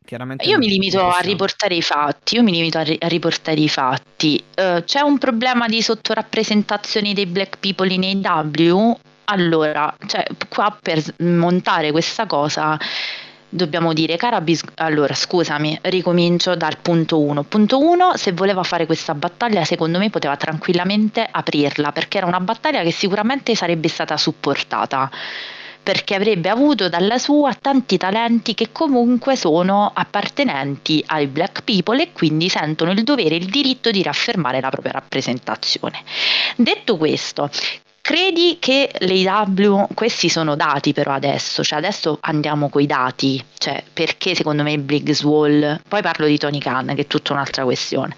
[0.06, 0.46] chiaramente...
[0.46, 3.68] Io mi limito a riportare i fatti, io mi limito a, ri- a riportare i
[3.68, 4.42] fatti.
[4.56, 8.98] Uh, c'è un problema di sottorappresentazione dei black people in AW?
[9.26, 12.78] Allora, cioè, qua per montare questa cosa
[13.52, 17.44] dobbiamo dire, cara Bis- allora scusami, ricomincio dal punto 1.
[17.44, 22.40] Punto 1, se voleva fare questa battaglia, secondo me poteva tranquillamente aprirla, perché era una
[22.40, 25.10] battaglia che sicuramente sarebbe stata supportata
[25.84, 32.12] perché avrebbe avuto dalla sua tanti talenti che comunque sono appartenenti ai black people e
[32.12, 36.04] quindi sentono il dovere e il diritto di riaffermare la propria rappresentazione.
[36.56, 37.50] Detto questo,
[38.02, 44.34] Credi che l'AW, questi sono dati però adesso, cioè adesso andiamo coi dati, cioè perché
[44.34, 48.16] secondo me Big Swall, poi parlo di Tony Khan che è tutta un'altra questione.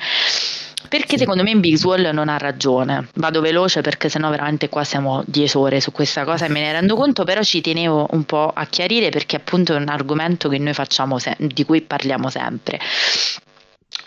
[0.88, 1.20] Perché sì.
[1.20, 3.08] secondo me Big Swall non ha ragione.
[3.16, 6.72] Vado veloce perché sennò veramente qua siamo 10 ore su questa cosa e me ne
[6.72, 10.58] rendo conto, però ci tenevo un po' a chiarire perché appunto è un argomento che
[10.60, 12.80] noi facciamo se- di cui parliamo sempre.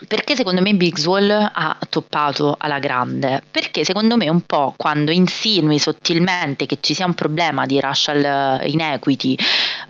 [0.07, 3.41] Perché secondo me Big Swall ha toppato alla grande?
[3.49, 8.61] Perché secondo me un po' quando insinui sottilmente che ci sia un problema di racial
[8.67, 9.35] inequity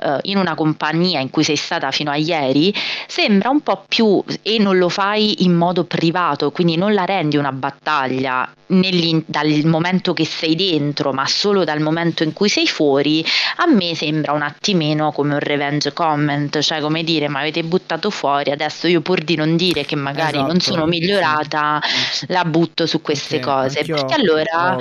[0.03, 2.73] uh, in una compagnia in cui sei stata fino a ieri,
[3.05, 7.35] sembra un po' più e non lo fai in modo privato, quindi non la rendi
[7.35, 13.25] una battaglia dal momento che sei dentro, ma solo dal momento in cui sei fuori,
[13.57, 18.09] a me sembra un attimino come un revenge comment, cioè come dire ma avete buttato
[18.09, 21.81] fuori, adesso io pur di non dire che magari esatto, non sono migliorata,
[22.11, 22.25] sì.
[22.29, 23.83] la butto su queste okay, cose.
[23.83, 24.77] Perché allora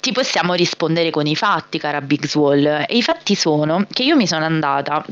[0.00, 2.66] ti possiamo rispondere con i fatti, cara Big Swall.
[2.86, 5.02] E i fatti sono che io mi sono andata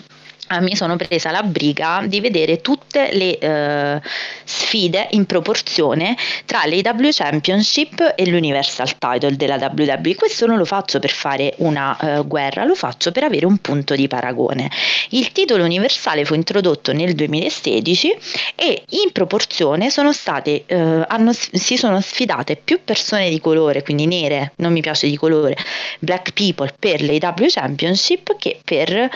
[0.61, 4.09] mi sono presa la briga di vedere tutte le uh,
[4.45, 10.15] sfide in proporzione tra l'AW Championship e l'Universal Title della WWE.
[10.15, 13.95] Questo non lo faccio per fare una uh, guerra, lo faccio per avere un punto
[13.95, 14.71] di paragone.
[15.11, 18.17] Il titolo universale fu introdotto nel 2016
[18.55, 24.07] e in proporzione sono state, uh, hanno, si sono sfidate più persone di colore, quindi
[24.07, 25.57] nere, non mi piace di colore,
[26.01, 29.11] black people per l'AW Championship che per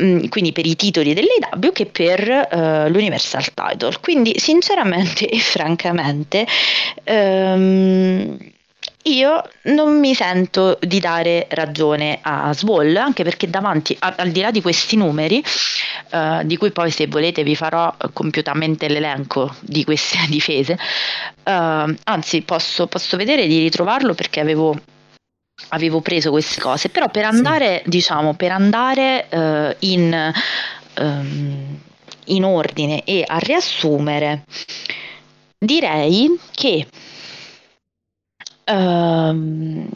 [0.00, 3.98] Mm, quindi per i titoli dell'AW che per uh, l'Universal Title.
[4.00, 6.46] Quindi sinceramente e francamente
[7.04, 8.36] um,
[9.04, 14.40] io non mi sento di dare ragione a Swall, anche perché davanti, a, al di
[14.40, 15.42] là di questi numeri,
[16.12, 20.78] uh, di cui poi se volete vi farò compiutamente l'elenco di queste difese,
[21.44, 24.78] uh, anzi posso, posso vedere di ritrovarlo perché avevo
[25.68, 27.90] avevo preso queste cose, però per andare, sì.
[27.90, 30.32] diciamo, per andare uh, in,
[30.98, 31.80] um,
[32.26, 34.44] in ordine e a riassumere,
[35.58, 36.86] direi che
[38.66, 39.88] um,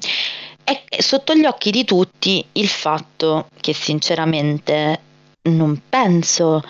[0.65, 5.01] è sotto gli occhi di tutti il fatto che sinceramente
[5.43, 6.63] non penso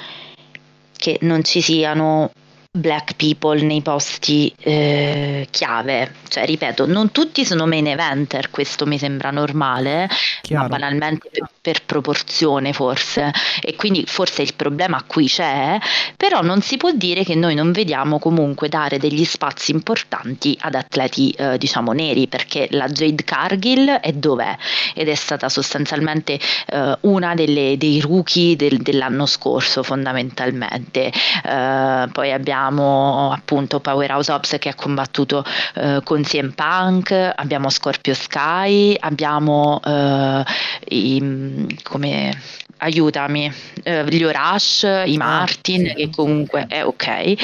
[0.96, 2.30] che non ci siano
[2.74, 6.14] black people nei posti eh, chiave.
[6.26, 10.08] Cioè, ripeto, non tutti sono main eventer, questo mi sembra normale,
[10.40, 10.62] Chiaro.
[10.62, 13.30] ma banalmente per, per, proporzione forse.
[13.60, 15.78] E quindi forse il problema qui c'è,
[16.16, 20.74] però non si può dire che noi non vediamo comunque dare degli spazi importanti ad
[20.74, 24.56] atleti, eh, diciamo, neri, perché la Jade Cargill è dov'è?
[24.94, 31.12] Ed è stata sostanzialmente eh, una delle, dei rookie del, dell'anno scorso, fondamentalmente.
[31.44, 35.44] Eh, poi abbiamo abbiamo appunto Powerhouse Ops che ha combattuto
[35.74, 40.44] eh, con CM Punk, abbiamo Scorpio Sky, abbiamo eh,
[40.88, 42.40] i, come
[42.78, 43.52] aiutami,
[43.82, 47.34] eh, gli Orash, i ah, Martin, che comunque è ok.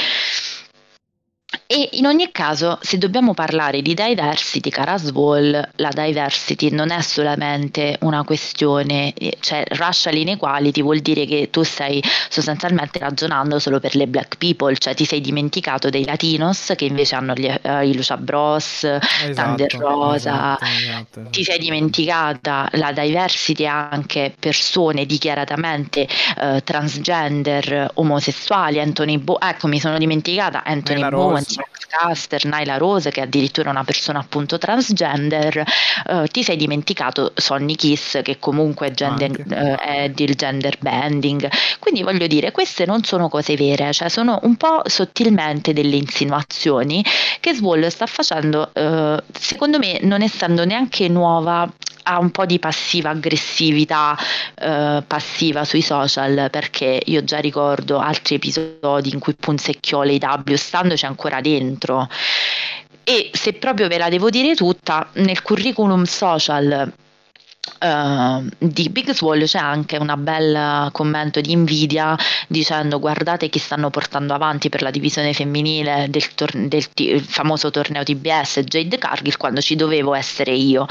[1.71, 6.99] E in ogni caso, se dobbiamo parlare di diversity, cara Swall, la diversity non è
[7.01, 13.79] solamente una questione, eh, cioè racial inequality vuol dire che tu stai sostanzialmente ragionando solo
[13.79, 17.81] per le black people, cioè ti sei dimenticato dei latinos che invece hanno gli, uh,
[17.81, 25.05] i Lucia Bros, esatto, Thunder Rosa, esatto, esatto, ti sei dimenticata la diversity anche persone
[25.05, 26.07] dichiaratamente
[26.41, 33.09] uh, transgender, omosessuali, Anthony Bo- ecco mi sono dimenticata Anthony Bowen Max Caster, Naila Rose,
[33.09, 35.63] che è addirittura una persona appunto transgender,
[36.07, 41.49] uh, ti sei dimenticato Sonny Kiss, che comunque è, gender, uh, è del gender bending.
[41.79, 47.03] Quindi voglio dire, queste non sono cose vere, cioè sono un po' sottilmente delle insinuazioni
[47.39, 51.69] che Swall sta facendo, uh, secondo me, non essendo neanche nuova
[52.03, 54.17] ha un po' di passiva aggressività
[54.55, 61.05] eh, passiva sui social perché io già ricordo altri episodi in cui punzecchiò l'AW standoci
[61.05, 62.07] ancora dentro.
[63.03, 66.91] E se proprio ve la devo dire tutta nel curriculum social
[67.79, 72.17] Uh, di Big Swall c'è anche un bel commento di invidia
[72.47, 77.69] dicendo guardate chi stanno portando avanti per la divisione femminile del, tor- del t- famoso
[77.69, 80.87] torneo TBS Jade Cargill quando ci dovevo essere io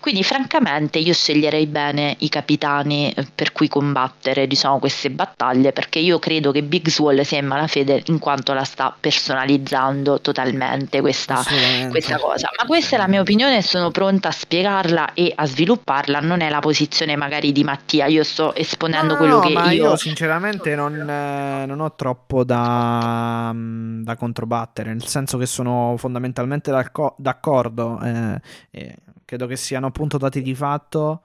[0.00, 6.18] quindi francamente io sceglierei bene i capitani per cui combattere diciamo queste battaglie perché io
[6.18, 11.42] credo che Big Swall sia in malafede in quanto la sta personalizzando totalmente questa,
[11.90, 12.50] questa cosa.
[12.56, 16.40] Ma questa è la mia opinione e sono pronta a spiegarla e a svilupparla non
[16.40, 19.90] è la posizione magari di Mattia, io sto esponendo no, quello che ma io...
[19.90, 25.94] io sinceramente non, eh, non ho troppo da, mm, da, controbattere, nel senso che sono
[25.98, 31.22] fondamentalmente d'accordo, eh, eh, credo che siano appunto dati di fatto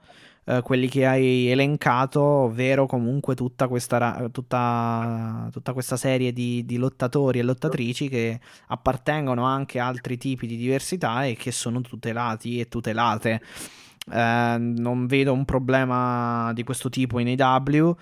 [0.48, 6.78] eh, quelli che hai elencato, ovvero comunque tutta questa, tutta, tutta questa serie di, di,
[6.78, 12.60] lottatori e lottatrici che appartengono anche a altri tipi di diversità e che sono tutelati
[12.60, 13.42] e tutelate.
[14.10, 17.96] Eh, non vedo un problema di questo tipo in AW.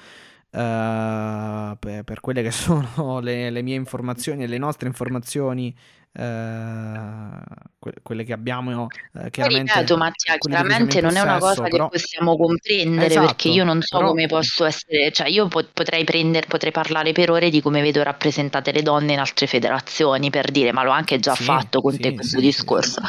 [0.51, 5.75] Eh, per, per, quelle che sono le, le, mie informazioni e le nostre informazioni
[6.19, 11.89] eh, quelle che abbiamo eh, chiaramente ripeto Mattia chiaramente non è una cosa però...
[11.89, 14.09] che possiamo comprendere esatto, perché io non so però...
[14.09, 18.73] come posso essere cioè io potrei prendere potrei parlare per ore di come vedo rappresentate
[18.73, 21.99] le donne in altre federazioni per dire ma l'ho anche già sì, fatto con sì,
[22.01, 23.01] te questo sì, discorso.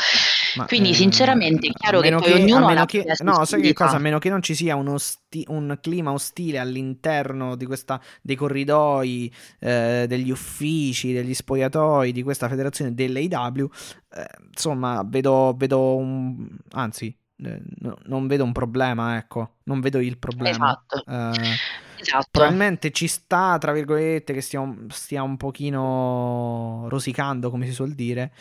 [0.55, 3.73] Ma, quindi eh, sinceramente è chiaro che poi che, ognuno ha che, no sai che
[3.73, 3.95] cosa?
[3.95, 8.35] a meno che non ci sia uno sti- un clima ostile all'interno di questa, dei
[8.35, 13.69] corridoi eh, degli uffici degli spogliatoi di questa federazione dell'AW,
[14.15, 16.47] eh, insomma, vedo, vedo un...
[16.71, 20.83] anzi, eh, no, non vedo un problema, ecco, non vedo il problema.
[20.89, 21.03] Esatto.
[21.05, 22.27] Eh, esatto.
[22.31, 27.91] Probabilmente ci sta, tra virgolette, che stia un, stia un pochino rosicando, come si suol
[27.91, 28.31] dire,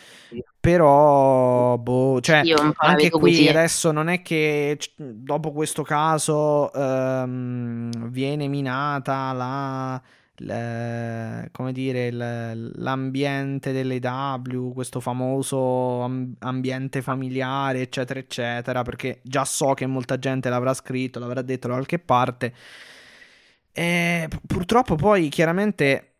[0.59, 2.41] però, boh, cioè,
[2.77, 3.47] anche qui così.
[3.47, 10.01] adesso non è che dopo questo caso ehm, viene minata la
[10.39, 16.03] come dire, l'ambiente delle W, questo famoso
[16.39, 21.73] ambiente familiare, eccetera, eccetera, perché già so che molta gente l'avrà scritto, l'avrà detto da
[21.73, 22.53] qualche parte.
[23.71, 26.16] E purtroppo poi chiaramente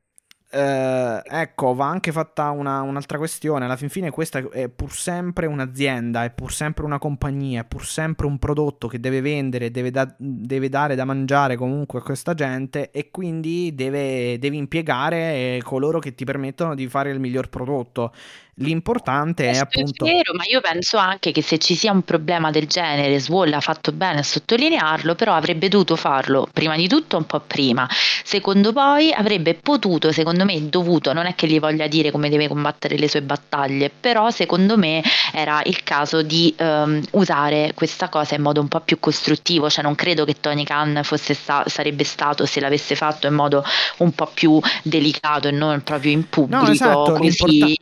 [0.57, 3.65] eh, ecco, va anche fatta una, un'altra questione.
[3.65, 7.85] Alla fin fine, questa è pur sempre un'azienda, è pur sempre una compagnia, è pur
[7.85, 12.33] sempre un prodotto che deve vendere, deve, da, deve dare da mangiare comunque a questa
[12.33, 18.11] gente e quindi deve, devi impiegare coloro che ti permettono di fare il miglior prodotto.
[18.59, 20.05] L'importante è, è appunto.
[20.05, 23.53] È vero, ma io penso anche che se ci sia un problema del genere, Swall
[23.53, 27.87] ha fatto bene a sottolinearlo, però avrebbe dovuto farlo prima di tutto un po' prima.
[28.23, 32.47] Secondo poi avrebbe potuto, secondo me, dovuto, non è che gli voglia dire come deve
[32.47, 38.33] combattere le sue battaglie, però secondo me era il caso di um, usare questa cosa
[38.33, 42.03] in modo un po' più costruttivo, cioè non credo che Tony Khan fosse sta- sarebbe
[42.03, 43.63] stato se l'avesse fatto in modo
[43.97, 46.63] un po' più delicato e non proprio in pubblico.
[46.63, 47.75] No, esatto, così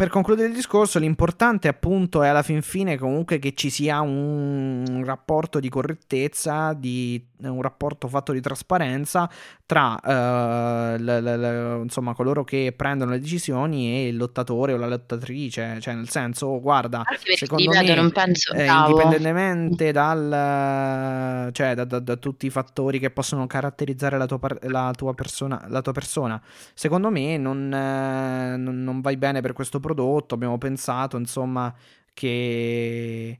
[0.00, 5.02] per concludere il discorso, l'importante appunto è alla fin fine comunque che ci sia un
[5.04, 9.28] rapporto di correttezza, di, un rapporto fatto di trasparenza
[9.70, 14.76] tra uh, l, l, l, insomma, coloro che prendono le decisioni e il lottatore o
[14.76, 15.78] la lottatrice.
[15.80, 17.04] Cioè, nel senso, guarda,
[17.36, 23.10] secondo me, non penso, eh, indipendentemente dal, cioè, da, da, da, tutti i fattori che
[23.10, 26.42] possono caratterizzare la tua, la tua, persona, la tua persona,
[26.74, 30.34] secondo me non, eh, non, non vai bene per questo prodotto.
[30.34, 31.72] Abbiamo pensato, insomma,
[32.12, 33.38] che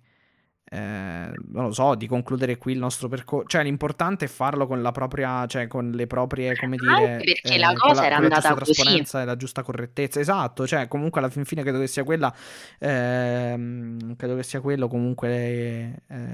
[0.72, 3.48] eh, non lo so, di concludere qui il nostro percorso.
[3.48, 7.54] Cioè, l'importante è farlo con la propria, cioè con le proprie, come dire, Anche perché
[7.54, 10.20] eh, la cosa la, era andata la trasparenza e la giusta correttezza.
[10.20, 12.32] Esatto, cioè, comunque alla fin fine credo che sia quella,
[12.78, 16.28] ehm, credo che sia quello comunque eh,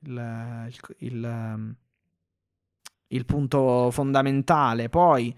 [0.00, 1.74] il, il, il,
[3.08, 4.88] il punto fondamentale.
[4.88, 5.36] Poi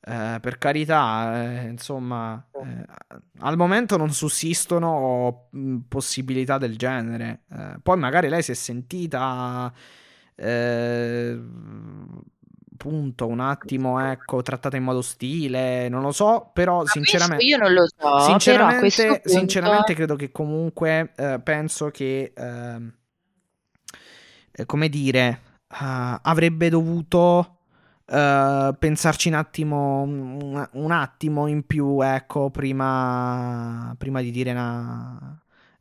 [0.00, 2.86] eh, per carità, eh, insomma, eh,
[3.40, 7.42] al momento non sussistono mh, possibilità del genere.
[7.50, 9.72] Eh, poi magari lei si è sentita,
[10.34, 11.40] eh,
[12.72, 17.44] appunto, un attimo, ecco, trattata in modo ostile, non lo so, però Ma sinceramente...
[17.44, 19.28] Io non lo so, sinceramente, punto...
[19.28, 22.94] sinceramente credo che comunque, eh, penso che, ehm,
[24.64, 27.57] come dire, avrebbe dovuto
[28.10, 35.38] Uh, pensarci un attimo, un, attimo in più, ecco, prima, prima di dire una,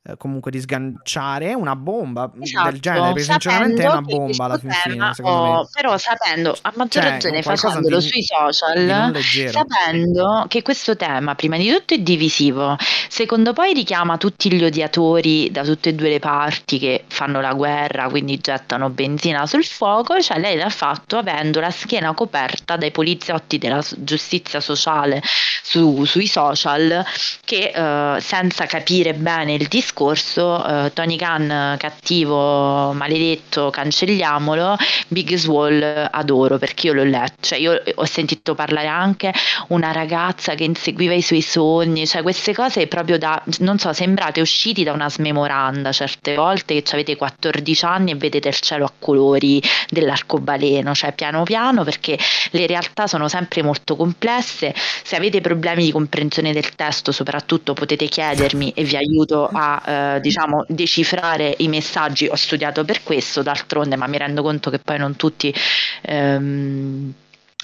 [0.07, 4.57] eh, comunque di sganciare una bomba esatto, del genere, perché sinceramente è una bomba alla
[4.57, 10.61] fin fine, oh, Però sapendo, a maggior cioè, ragione facendolo di, sui social, sapendo che
[10.61, 12.77] questo tema prima di tutto è divisivo,
[13.09, 17.53] secondo poi richiama tutti gli odiatori da tutte e due le parti che fanno la
[17.53, 22.91] guerra, quindi gettano benzina sul fuoco, cioè lei l'ha fatto avendo la schiena coperta dai
[22.91, 25.21] poliziotti della giustizia sociale
[25.61, 27.03] su, sui social
[27.43, 34.77] che eh, senza capire bene il discorso discorso, eh, Tony Khan cattivo, maledetto, cancelliamolo,
[35.07, 39.33] Big Swall adoro perché io l'ho letto, cioè io ho sentito parlare anche
[39.69, 44.39] una ragazza che inseguiva i suoi sogni, cioè queste cose proprio da, non so, sembrate
[44.39, 48.91] usciti da una smemoranda certe volte che avete 14 anni e vedete il cielo a
[48.97, 52.17] colori dell'arcobaleno, cioè piano piano perché
[52.51, 58.07] le realtà sono sempre molto complesse, se avete problemi di comprensione del testo soprattutto potete
[58.07, 63.95] chiedermi e vi aiuto a eh, diciamo, decifrare i messaggi, ho studiato per questo d'altronde,
[63.95, 65.53] ma mi rendo conto che poi non tutti
[66.01, 67.13] ehm,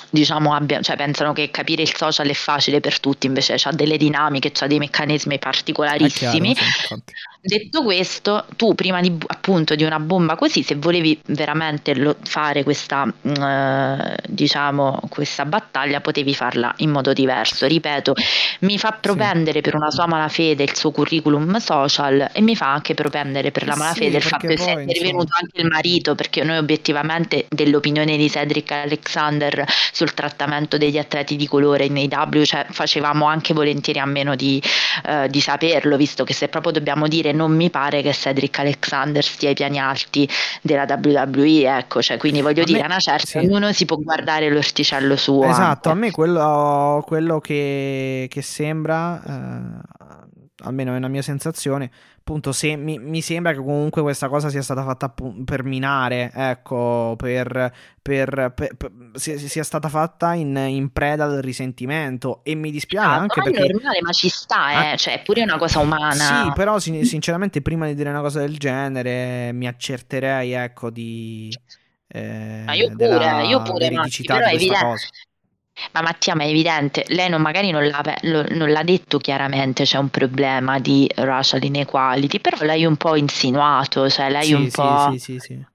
[0.09, 3.97] diciamo abbia, cioè pensano che capire il social è facile per tutti, invece ha delle
[3.97, 6.53] dinamiche, ha dei meccanismi particolarissimi.
[6.53, 6.71] Chiaro,
[7.05, 7.13] sì,
[7.45, 12.63] Detto questo, tu prima di, appunto di una bomba così, se volevi veramente lo, fare
[12.63, 17.67] questa, eh, diciamo, questa battaglia, potevi farla in modo diverso.
[17.67, 18.13] Ripeto,
[18.59, 19.61] mi fa propendere sì.
[19.61, 23.75] per una sua malafede il suo curriculum social e mi fa anche propendere per la
[23.75, 25.39] malafede sì, il fatto che sia intervenuto insomma...
[25.41, 31.49] anche il marito, perché noi obiettivamente dell'opinione di Cedric Alexander sul trattamento degli atleti di
[31.49, 34.63] colore nei W, cioè facevamo anche volentieri a meno di,
[35.05, 39.23] eh, di saperlo, visto che se proprio dobbiamo dire non mi pare che Cedric Alexander
[39.23, 40.27] stia ai piani alti
[40.61, 43.37] della WWE, ecco, cioè, quindi voglio a dire, me, una certa, sì.
[43.39, 45.43] ognuno si può guardare l'orticello suo.
[45.43, 45.89] Esatto, anche.
[45.89, 49.81] a me quello, quello che, che sembra, eh,
[50.63, 51.91] almeno è una mia sensazione,
[52.23, 55.13] appunto, se, mi, mi, sembra che comunque questa cosa sia stata fatta
[55.43, 61.41] per minare, ecco, per, per, per, per sia, sia, stata fatta in, in, preda del
[61.41, 63.65] risentimento e mi dispiace ah, anche perché...
[63.65, 66.13] è normale, ma ci sta, eh, ah, cioè è pure una cosa umana.
[66.45, 71.53] Sì, però sin- sinceramente prima di dire una cosa del genere mi accerterei, ecco, di...
[72.07, 75.07] Eh, ma io pure, io pure, Matti, però è evidente, cosa.
[75.91, 79.97] Ma Mattia, ma è evidente, lei non, magari non l'ha, non l'ha, detto chiaramente, c'è
[79.97, 84.71] un problema di racial inequality, però l'hai un po' insinuato, cioè l'hai sì, un sì,
[84.71, 85.09] po'...
[85.11, 85.65] Sì, sì, sì.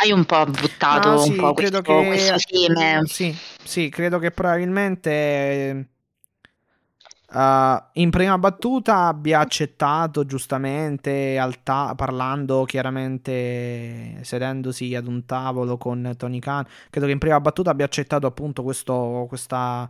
[0.00, 3.02] Hai un po' buttato no, un po' questo, che, questo seme.
[3.06, 5.88] Sì, sì, credo che probabilmente
[7.30, 16.14] Uh, in prima battuta abbia accettato giustamente, alta- parlando chiaramente, sedendosi ad un tavolo con
[16.16, 16.64] Tony Khan.
[16.88, 19.86] Credo che in prima battuta abbia accettato appunto questo, questa,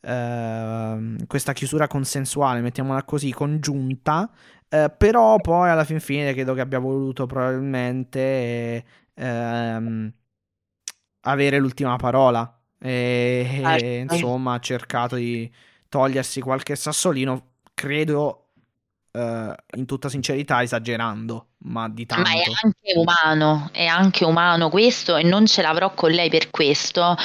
[0.00, 4.30] uh, questa chiusura consensuale, mettiamola così, congiunta.
[4.68, 8.84] Uh, però poi alla fin fine credo che abbia voluto probabilmente
[9.14, 10.12] ehm,
[11.22, 12.48] avere l'ultima parola.
[12.78, 15.50] E, e insomma ha cercato di
[15.96, 18.48] togliersi qualche sassolino, credo
[19.12, 22.28] uh, in tutta sincerità esagerando, ma di tanto.
[22.28, 26.50] Ma è anche umano, è anche umano questo e non ce l'avrò con lei per
[26.50, 27.16] questo.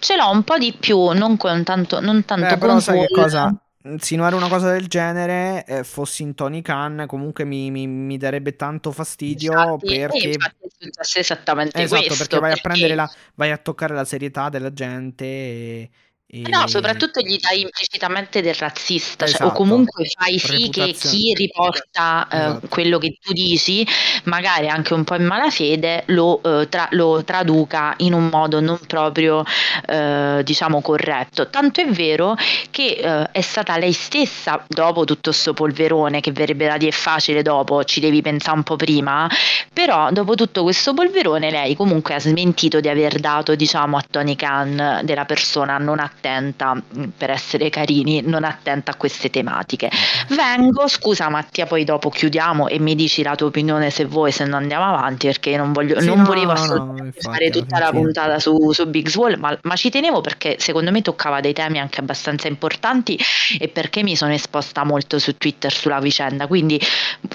[0.00, 3.14] Ce l'ho un po' di più, non con tanto, non tanto Beh, però sai che
[3.14, 3.54] cosa?
[3.84, 8.56] Insinuare una cosa del genere, eh, fossi in Tony Khan, comunque mi, mi, mi darebbe
[8.56, 10.28] tanto fastidio infatti, perché...
[10.30, 12.16] Infatti esattamente esatto, questo.
[12.16, 13.08] perché vai a prendere la...
[13.36, 15.90] vai a toccare la serietà della gente e
[16.28, 16.42] E...
[16.48, 19.38] No, soprattutto gli dai implicitamente del razzista, esatto.
[19.38, 19.62] cioè, o esatto.
[19.62, 22.66] comunque fai sì che chi riporta eh, esatto.
[22.66, 23.86] quello che tu dici,
[24.24, 28.76] magari anche un po' in malafede, lo, eh, tra- lo traduca in un modo non
[28.88, 29.44] proprio,
[29.86, 31.48] eh, diciamo, corretto.
[31.48, 32.34] Tanto è vero
[32.70, 37.42] che eh, è stata lei stessa, dopo tutto questo polverone, che verrebbe da dire facile
[37.42, 39.30] dopo, ci devi pensare un po' prima,
[39.72, 44.34] però dopo tutto questo polverone lei comunque ha smentito di aver dato, diciamo, a Tony
[44.34, 49.90] Khan della persona non attenta attenta, mm, per essere carini, non attenta a queste tematiche.
[50.28, 54.44] Vengo, scusa Mattia, poi dopo chiudiamo e mi dici la tua opinione se vuoi, se
[54.44, 57.78] non andiamo avanti, perché non, voglio, sì, non no, volevo assolutamente no, infatti, fare tutta
[57.78, 61.52] la puntata su, su Big Swall, ma, ma, ci tenevo perché secondo me toccava dei
[61.52, 63.18] temi anche abbastanza importanti
[63.58, 66.80] e perché mi sono esposta molto su Twitter sulla vicenda, quindi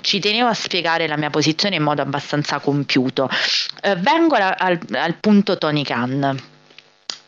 [0.02, 3.30] ci tenevo a spiegare la mia posizione in modo abbastanza compiuto.
[3.82, 6.50] Eh, vengo al, al, al punto Tony Khan.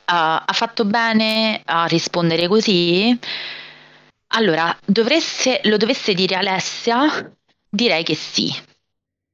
[0.05, 3.17] Ha fatto bene a rispondere così?
[4.35, 7.31] Allora, dovresse, lo dovesse dire Alessia?
[7.69, 8.53] Direi che sì.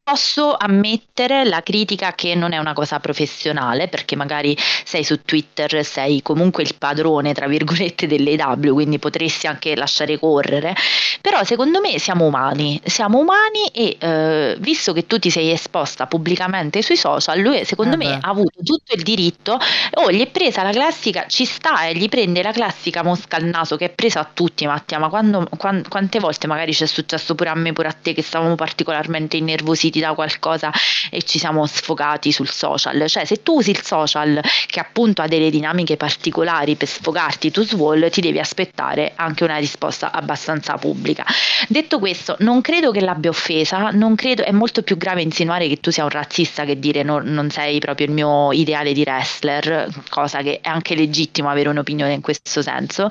[0.10, 5.86] Posso ammettere la critica che non è una cosa professionale, perché magari sei su Twitter,
[5.86, 10.76] sei comunque il padrone, tra virgolette, dell'EW, quindi potresti anche lasciare correre,
[11.22, 16.08] però secondo me siamo umani, siamo umani e eh, visto che tu ti sei esposta
[16.08, 19.60] pubblicamente sui social, lui secondo eh me ha avuto tutto il diritto,
[19.96, 23.44] oh gli è presa la classica, ci sta e gli prende la classica mosca al
[23.44, 27.36] naso che è presa a tutti Mattia, ma quando, quando, quante volte magari c'è successo
[27.36, 30.72] pure a me, pure a te che stavamo particolarmente innervositi da qualcosa
[31.10, 33.08] e ci siamo sfogati sul social.
[33.08, 37.64] Cioè, se tu usi il social che appunto ha delle dinamiche particolari per sfogarti tu
[37.64, 41.26] swall, ti devi aspettare anche una risposta abbastanza pubblica.
[41.68, 45.80] Detto questo, non credo che l'abbia offesa, non credo, è molto più grave insinuare che
[45.80, 49.88] tu sia un razzista che dire no, non sei proprio il mio ideale di wrestler,
[50.10, 53.08] cosa che è anche legittimo avere un'opinione in questo senso.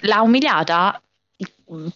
[0.00, 1.00] L'ha umiliata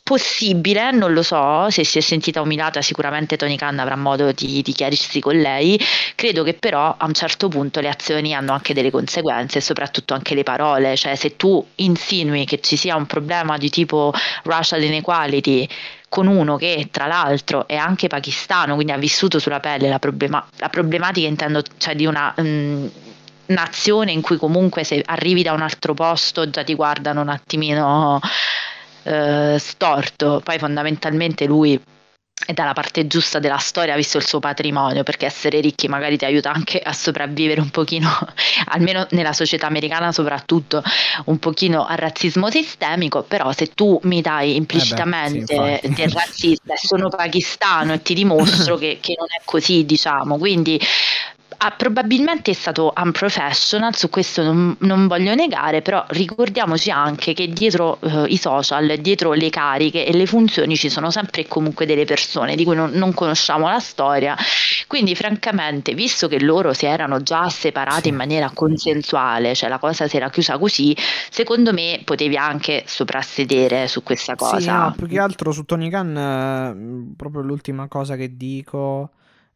[0.03, 4.62] possibile, non lo so, se si è sentita umiliata sicuramente Tony Khan avrà modo di,
[4.62, 5.81] di, chiarirsi con lei,
[6.16, 10.12] credo che però a un certo punto le azioni hanno anche delle conseguenze e soprattutto
[10.12, 14.12] anche le parole, cioè se tu insinui che ci sia un problema di tipo
[14.43, 15.68] racial inequality
[16.09, 20.45] con uno che tra l'altro è anche pakistano, quindi ha vissuto sulla pelle la, problema-
[20.57, 22.35] la problematica intendo cioè di una...
[22.37, 22.91] Um,
[23.51, 28.21] nazione in cui comunque se arrivi da un altro posto già ti guardano un attimino
[29.03, 31.81] eh, storto, poi fondamentalmente lui
[32.47, 36.25] è dalla parte giusta della storia visto il suo patrimonio perché essere ricchi magari ti
[36.25, 38.09] aiuta anche a sopravvivere un pochino
[38.67, 40.83] almeno nella società americana soprattutto
[41.27, 46.11] un pochino al razzismo sistemico però se tu mi dai implicitamente eh beh, sì, del
[46.11, 50.39] razzismo sono pakistano e ti dimostro che, che non è così diciamo.
[50.39, 50.81] Quindi
[51.63, 57.49] ah, probabilmente è stato unprofessional, su questo non, non, voglio negare, però ricordiamoci anche che
[57.49, 61.87] dietro uh, i social, dietro le cariche e le funzioni ci sono sempre e comunque
[61.87, 64.37] delle persone di cui non, non conosciamo la storia.
[64.87, 68.09] Quindi francamente, visto che loro si erano già separati sì.
[68.09, 70.97] in maniera consensuale, cioè la cosa si era chiusa così,
[71.31, 74.59] secondo me potevi anche soprassedere su questa cosa.
[74.59, 79.11] Sì, no, più che altro su Tony Khan, eh, proprio l'ultima cosa che dico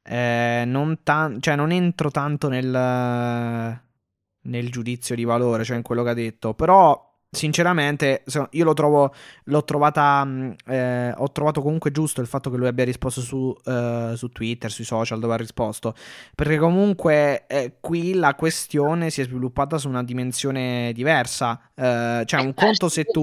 [0.05, 3.81] eh, non, tan- cioè non entro tanto nel,
[4.43, 9.12] nel giudizio di valore, cioè in quello che ha detto, però sinceramente io lo trovo
[9.45, 13.55] l'ho trovata mm, eh, ho trovato comunque giusto il fatto che lui abbia risposto su,
[13.64, 15.95] uh, su Twitter sui social dove ha risposto.
[16.35, 21.61] Perché comunque eh, qui la questione si è sviluppata su una dimensione diversa.
[21.74, 23.22] Uh, cioè un conto se tu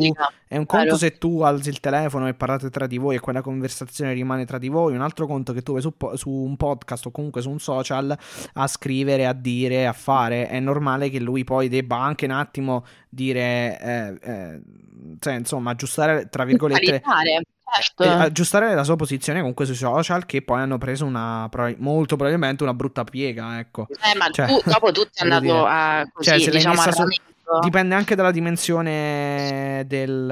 [0.51, 3.41] è un conto se tu alzi il telefono e parlate tra di voi e quella
[3.41, 7.05] conversazione rimane tra di voi, un altro conto che tu vai su, su, un podcast
[7.05, 8.13] o comunque su un social
[8.55, 10.49] a scrivere, a dire, a fare.
[10.49, 14.61] È normale che lui poi debba anche un attimo dire, eh, eh,
[15.19, 17.01] cioè, insomma, aggiustare, tra virgolette...
[17.73, 18.03] Certo.
[18.03, 22.73] aggiustare la sua posizione comunque sui social che poi hanno preso una molto probabilmente una
[22.73, 26.51] brutta piega ecco eh, ma cioè, tu, dopo tutto è andato a così cioè, se
[26.51, 27.05] diciamo su,
[27.59, 30.25] Dipende anche dalla dimensione del,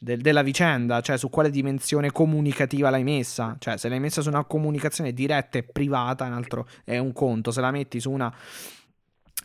[0.00, 3.54] del, della vicenda, cioè su quale dimensione comunicativa l'hai messa.
[3.58, 7.52] Cioè, se l'hai messa su una comunicazione diretta e privata, un altro è un conto.
[7.52, 8.34] Se la metti su una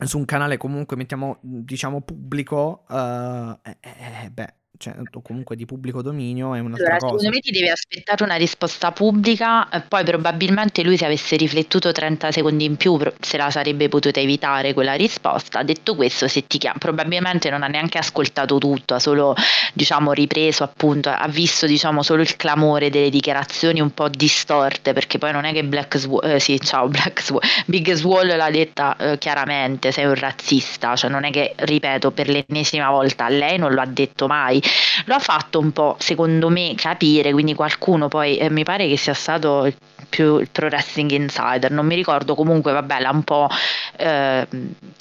[0.04, 5.66] su un canale comunque mettiamo diciamo pubblico uh, eh, eh, beh cioè, o comunque di
[5.66, 7.18] pubblico dominio è un'altra allora, cosa.
[7.18, 12.32] Secondo me ti devi aspettare una risposta pubblica, poi probabilmente lui se avesse riflettuto 30
[12.32, 15.64] secondi in più se la sarebbe potuta evitare quella risposta.
[15.64, 19.36] Detto questo, se ti chiama, probabilmente non ha neanche ascoltato tutto, ha solo
[19.74, 25.18] diciamo ripreso appunto, ha visto diciamo solo il clamore delle dichiarazioni un po' distorte, perché
[25.18, 28.96] poi non è che Black Sw- eh, sì, ciao Black Sw- Big Swall l'ha detta
[28.98, 33.74] eh, chiaramente, sei un razzista, cioè non è che ripeto per l'ennesima volta, lei non
[33.74, 34.62] lo ha detto mai
[35.06, 38.98] lo ha fatto un po', secondo me, capire, quindi qualcuno poi eh, mi pare che
[38.98, 39.72] sia stato
[40.10, 43.50] più il Pro Wrestling Insider, non mi ricordo, comunque vabbè, l'ha un po'
[43.98, 44.48] eh,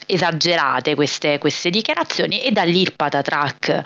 [0.07, 3.83] esagerate queste, queste dichiarazioni e da lì il patatrack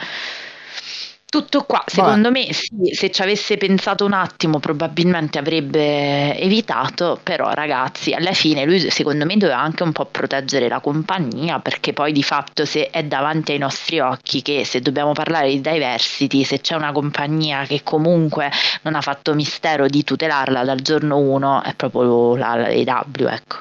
[1.31, 2.47] tutto qua, secondo Beh.
[2.47, 8.65] me sì, se ci avesse pensato un attimo probabilmente avrebbe evitato, però ragazzi, alla fine
[8.65, 12.89] lui secondo me doveva anche un po' proteggere la compagnia perché poi di fatto se
[12.91, 17.65] è davanti ai nostri occhi che se dobbiamo parlare di diversity, se c'è una compagnia
[17.65, 18.51] che comunque
[18.83, 23.57] non ha fatto mistero di tutelarla dal giorno 1 è proprio la, AW, ecco.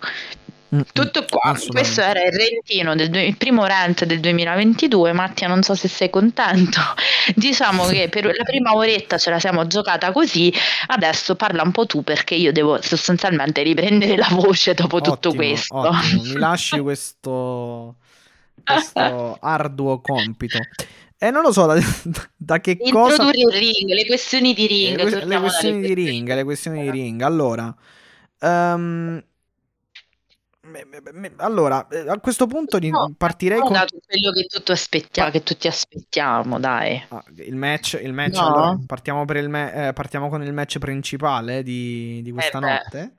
[0.75, 5.13] Mm, Tutto qua, questo era il rentino del il primo rent del 2022.
[5.13, 6.81] Mattia, non so se sei contento.
[7.35, 10.53] Diciamo che per la prima oretta ce la siamo giocata così.
[10.87, 15.33] Adesso parla un po' tu perché io devo sostanzialmente riprendere la voce dopo ottimo, tutto
[15.33, 15.73] questo.
[15.75, 16.21] Ottimo.
[16.23, 17.95] Mi lasci questo,
[18.63, 20.57] questo arduo compito.
[21.17, 21.79] E non lo so da,
[22.35, 23.31] da che Introdurre cosa.
[23.31, 24.97] il ring, le questioni di ring.
[25.01, 27.21] Le, le questioni di ring, le questioni di ring.
[27.21, 27.73] Allora.
[28.39, 29.23] Um,
[31.37, 33.69] allora, eh, a questo punto no, partirei con
[34.05, 37.03] quello che, tutto aspettia, che tutti aspettiamo, dai.
[37.09, 38.47] Ah, il match, il match no.
[38.47, 43.15] allora, partiamo, me- eh, partiamo, con il match principale di, di questa eh notte.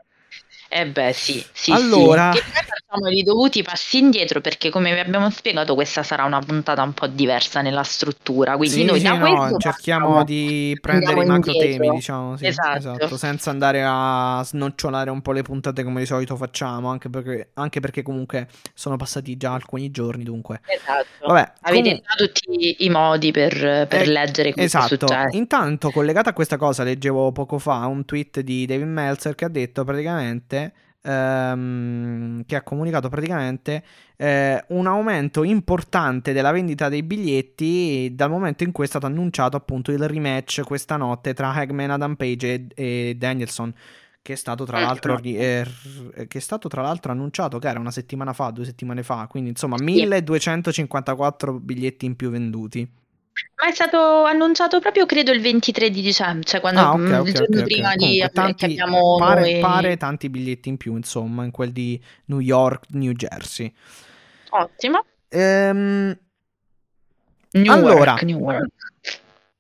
[0.71, 2.31] Eh beh, sì, sì, allora...
[2.33, 2.41] sì.
[2.41, 6.83] Che facciamo i dovuti passi indietro perché come vi abbiamo spiegato questa sarà una puntata
[6.83, 11.53] un po' diversa nella struttura, quindi sì, noi sì, no, cerchiamo di prendere i macro
[11.53, 12.79] temi, diciamo, sì, esatto.
[12.79, 13.17] esatto.
[13.17, 17.81] senza andare a snocciolare un po' le puntate come di solito facciamo, anche perché, anche
[17.81, 20.61] perché comunque sono passati già alcuni giorni, dunque.
[20.67, 21.27] Esatto.
[21.27, 22.27] Vabbè, Avete com...
[22.27, 25.07] tutti i modi per, per eh, leggere questo esatto.
[25.31, 29.49] Intanto, collegato a questa cosa, leggevo poco fa un tweet di David Meltzer che ha
[29.49, 30.58] detto praticamente
[31.03, 33.83] ehm, che ha comunicato praticamente
[34.17, 39.57] eh, un aumento importante della vendita dei biglietti dal momento in cui è stato annunciato
[39.57, 43.73] appunto il rematch questa notte tra Hagman, Adam Page e, e Danielson
[44.29, 45.65] che è stato tra l'altro eh,
[46.13, 49.49] che è stato tra l'altro annunciato che era una settimana fa, due settimane fa, quindi
[49.49, 52.87] insomma 1254 biglietti in più venduti.
[53.57, 57.27] Ma è stato annunciato proprio credo il 23 di dicembre, cioè quando ah, okay, okay,
[57.27, 59.61] il giorno okay, prima di Comunque, tanti, abbiamo pare, noi...
[59.61, 63.73] pare tanti biglietti in più, insomma, in quel di New York, New Jersey.
[64.51, 65.05] Ottimo.
[65.29, 66.19] Ehm...
[67.51, 68.73] New allora, York, New York.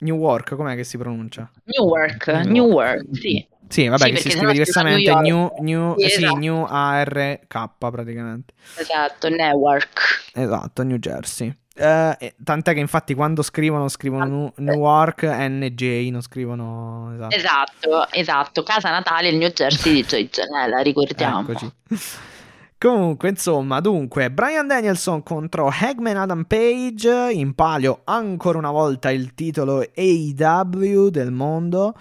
[0.00, 1.50] New York, com'è che si pronuncia?
[1.64, 3.46] Newark, New, New York, sì.
[3.68, 5.14] Sì, vabbè, sì, che si scrive diversamente.
[5.16, 6.34] New, new, sì, esatto.
[6.34, 8.54] sì, New ARK praticamente.
[8.76, 10.30] Esatto, Newark.
[10.32, 11.54] Esatto, New Jersey.
[11.78, 12.12] Uh,
[12.42, 17.36] tant'è che infatti quando scrivono scrivono Newark NJ, non scrivono esatto.
[17.36, 18.62] esatto, esatto.
[18.64, 21.40] Casa natale il New Jersey di Joy Janella, ricordiamo.
[21.40, 21.72] Eccoci.
[22.78, 29.34] Comunque, insomma, dunque, Brian Danielson contro Hagman Adam Page, in palio ancora una volta il
[29.34, 31.94] titolo AEW del mondo.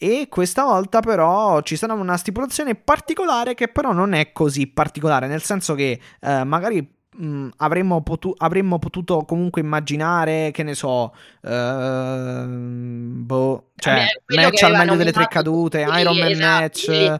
[0.00, 5.26] E questa volta però ci sarà una stipulazione particolare che però non è così particolare,
[5.26, 10.74] nel senso che eh, magari mh, mm, avremmo, potu- avremmo, potuto comunque immaginare, che ne
[10.74, 11.12] so,
[11.42, 16.78] uh, boh, cioè, match al meglio delle tre cadute, Iron Man esatto, match.
[16.78, 17.12] Sì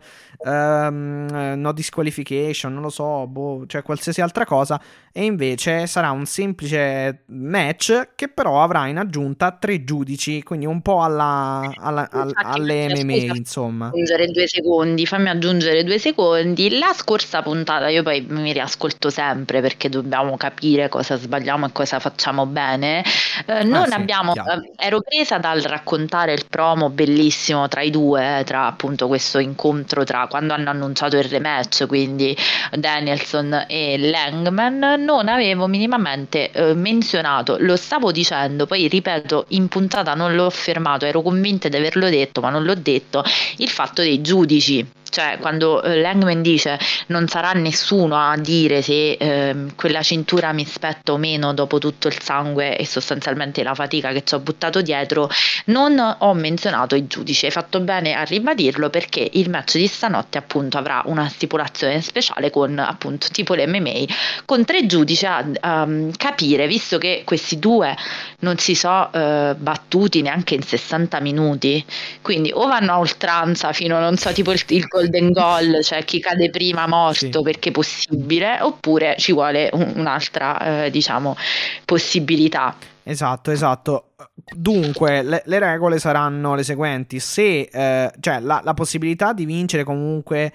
[0.45, 4.81] um, no disqualification, non lo so, boh, cioè qualsiasi altra cosa.
[5.13, 10.81] E invece sarà un semplice match che però avrà in aggiunta tre giudici, quindi un
[10.81, 13.87] po' alla, alla, alla alle MMA, insomma.
[13.87, 16.79] Aggiungere due secondi, fammi aggiungere due secondi.
[16.79, 21.99] La scorsa puntata, io poi mi riascolto sempre perché dobbiamo capire cosa sbagliamo e cosa
[21.99, 23.03] facciamo bene.
[23.47, 27.83] Eh, ah, non ah, sì, abbiamo, eh, ero presa dal raccontare il promo bellissimo tra
[27.83, 32.37] i due, tra appunto questo incontro tra quando hanno annunciato il rematch, quindi
[32.73, 40.15] Danielson e Langman, non avevo minimamente eh, menzionato, lo stavo dicendo, poi ripeto, in puntata
[40.15, 43.23] non l'ho fermato, ero convinta di averlo detto, ma non l'ho detto,
[43.57, 49.13] il fatto dei giudici cioè quando eh, Langman dice non sarà nessuno a dire se
[49.13, 54.13] eh, quella cintura mi spetta o meno dopo tutto il sangue e sostanzialmente la fatica
[54.13, 55.31] che ci ho buttato dietro,
[55.67, 60.39] non ho menzionato i giudici, hai fatto bene a ribadirlo perché il match di stanotte
[60.39, 64.05] appunto avrà una stipulazione speciale con appunto tipo l'MMA
[64.45, 67.97] con tre giudici a um, capire, visto che questi due
[68.41, 71.85] non si so uh, battuti neanche in 60 minuti,
[72.23, 76.05] quindi o vanno a oltranza fino a non so tipo il, il golden goal, cioè
[76.05, 77.43] chi cade prima morto sì.
[77.43, 81.37] perché possibile, oppure ci vuole un, un'altra eh, diciamo
[81.85, 82.75] possibilità.
[83.03, 84.11] Esatto, esatto.
[84.55, 89.85] Dunque, le, le, regole saranno le seguenti: se eh, cioè la, la possibilità di vincere
[89.85, 90.53] comunque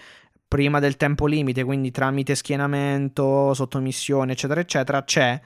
[0.48, 5.42] prima del tempo limite, quindi tramite schienamento, sottomissione, eccetera, eccetera, c'è.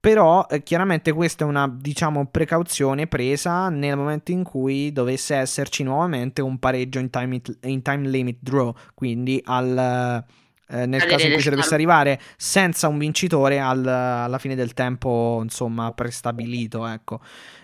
[0.00, 5.82] Però eh, chiaramente questa è una, diciamo, precauzione presa nel momento in cui dovesse esserci
[5.82, 10.24] nuovamente un pareggio in time, it, in time limit draw, quindi al,
[10.70, 14.72] eh, nel caso in cui ci dovesse arrivare senza un vincitore al, alla fine del
[14.72, 17.20] tempo, insomma, prestabilito, ecco.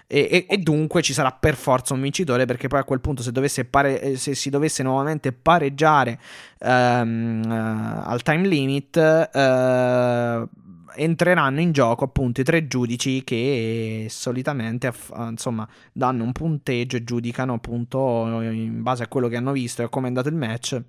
[0.06, 3.22] E, e, e, dunque ci sarà per forza un vincitore perché poi a quel punto
[3.22, 6.20] se, pare, eh, se si dovesse nuovamente pareggiare
[6.60, 10.48] um, uh, al time limit uh,
[10.96, 14.92] entreranno in gioco appunto i tre giudici che solitamente
[15.28, 19.84] insomma danno un punteggio e giudicano appunto in base a quello che hanno visto e
[19.86, 20.82] a come è andato il match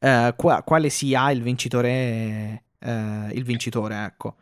[0.00, 4.36] uh, qua, quale sia il vincitore il vincitore ecco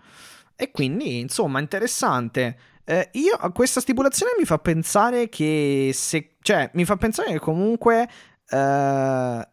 [0.55, 2.57] e quindi insomma interessante
[2.87, 6.37] eh, io questa stipulazione mi fa pensare che se.
[6.41, 8.09] Cioè, mi fa pensare che comunque.
[8.47, 9.49] Eh,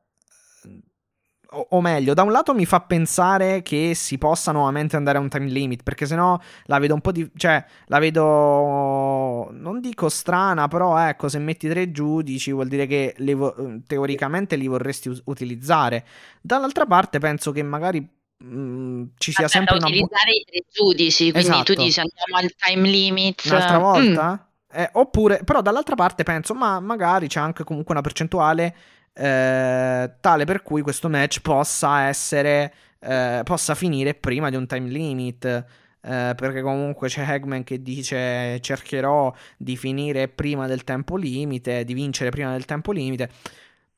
[1.54, 5.22] o, o, meglio, da un lato mi fa pensare che si possa nuovamente andare a
[5.22, 7.30] un time limit, perché sennò la vedo un po' di...
[7.36, 9.50] cioè, la vedo...
[9.52, 14.68] non dico strana, però ecco, se metti tre giudici vuol dire che vo- teoricamente li
[14.68, 16.06] vorresti us- utilizzare.
[16.42, 21.50] Dall'altra parte penso che magari Mm, ci sia sempre una utilizzare i tre giudici, quindi
[21.50, 21.74] esatto.
[21.74, 23.44] tu dici andiamo al time limit.
[23.46, 23.82] Un'altra mm.
[23.82, 24.32] volta?
[24.32, 24.80] Mm.
[24.80, 28.76] Eh, oppure, però dall'altra parte penso, ma magari c'è anche comunque una percentuale
[29.14, 34.90] eh, tale per cui questo match possa essere, eh, possa finire prima di un time
[34.90, 35.66] limit.
[36.04, 41.94] Eh, perché comunque c'è Hagman che dice cercherò di finire prima del tempo limite, di
[41.94, 43.30] vincere prima del tempo limite.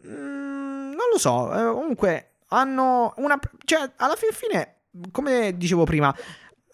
[0.06, 3.40] Mm, non lo so, eh, comunque hanno una...
[3.64, 4.76] cioè, alla fin fine,
[5.12, 6.14] come dicevo prima,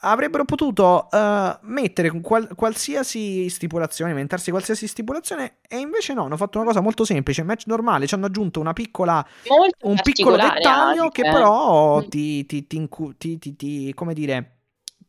[0.02, 6.58] avrebbero potuto uh, mettere qual- qualsiasi stipulazione, inventarsi qualsiasi stipulazione e invece no, hanno fatto
[6.58, 9.26] una cosa molto semplice, match normale, ci hanno aggiunto una piccola,
[9.82, 11.24] un piccolo dettaglio anche.
[11.24, 12.08] che però mm.
[12.08, 14.54] ti, ti, ti, ti, come dire...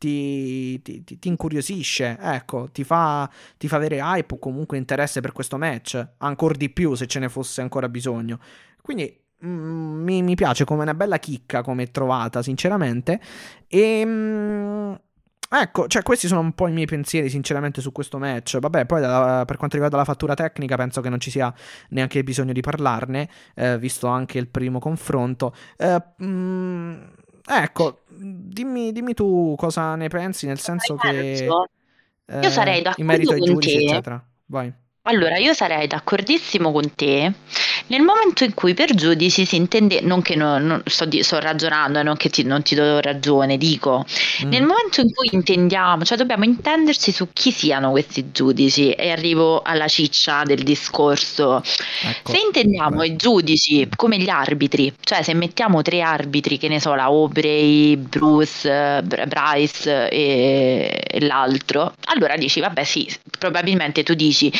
[0.01, 3.29] Ti, ti, ti, incuriosisce, ecco, ti fa,
[3.59, 7.19] ti fa avere hype o comunque interesse per questo match, ancora di più se ce
[7.19, 8.39] ne fosse ancora bisogno.
[8.81, 9.15] Quindi
[9.45, 13.21] Mm, mi, mi, piace come una bella chicca come trovata, sinceramente.
[13.69, 14.03] E.
[14.05, 14.93] Mm,
[15.49, 18.59] ecco, cioè, questi sono un po' i miei pensieri, sinceramente, su questo match.
[18.59, 21.53] Vabbè, poi da, per quanto riguarda la fattura tecnica, penso che non ci sia
[21.91, 25.55] neanche bisogno di parlarne, eh, visto anche il primo confronto.
[25.77, 27.03] Eh, mm,
[27.47, 31.49] ecco, dimmi, dimmi, tu cosa ne pensi, nel senso che.
[32.27, 33.85] Eh, Io sarei d'accordo in merito ai giudici, te.
[33.85, 34.25] eccetera.
[34.47, 34.73] Vai.
[35.11, 37.33] Allora, io sarei d'accordissimo con te
[37.91, 41.41] nel momento in cui per giudici si intende, non che non, non sto, di, sto,
[41.41, 44.05] ragionando, non che ti, non ti do ragione, dico,
[44.45, 44.49] mm.
[44.49, 49.63] nel momento in cui intendiamo, cioè dobbiamo intenderci su chi siano questi giudici e arrivo
[49.63, 51.57] alla ciccia del discorso.
[52.03, 52.31] Ecco.
[52.31, 53.07] Se intendiamo Beh.
[53.07, 57.97] i giudici come gli arbitri, cioè se mettiamo tre arbitri, che ne so, la Aubrey,
[57.97, 64.53] Bruce, Bryce e, e l'altro, allora dici, vabbè sì, probabilmente tu dici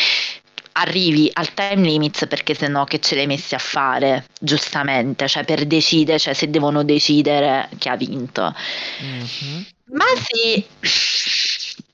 [0.81, 5.29] arrivi al time limit perché se no che ce l'hai messi a fare giustamente.
[5.29, 8.55] Cioè per decidere cioè se devono decidere chi ha vinto.
[9.03, 9.63] Mm-hmm.
[9.93, 10.67] ma se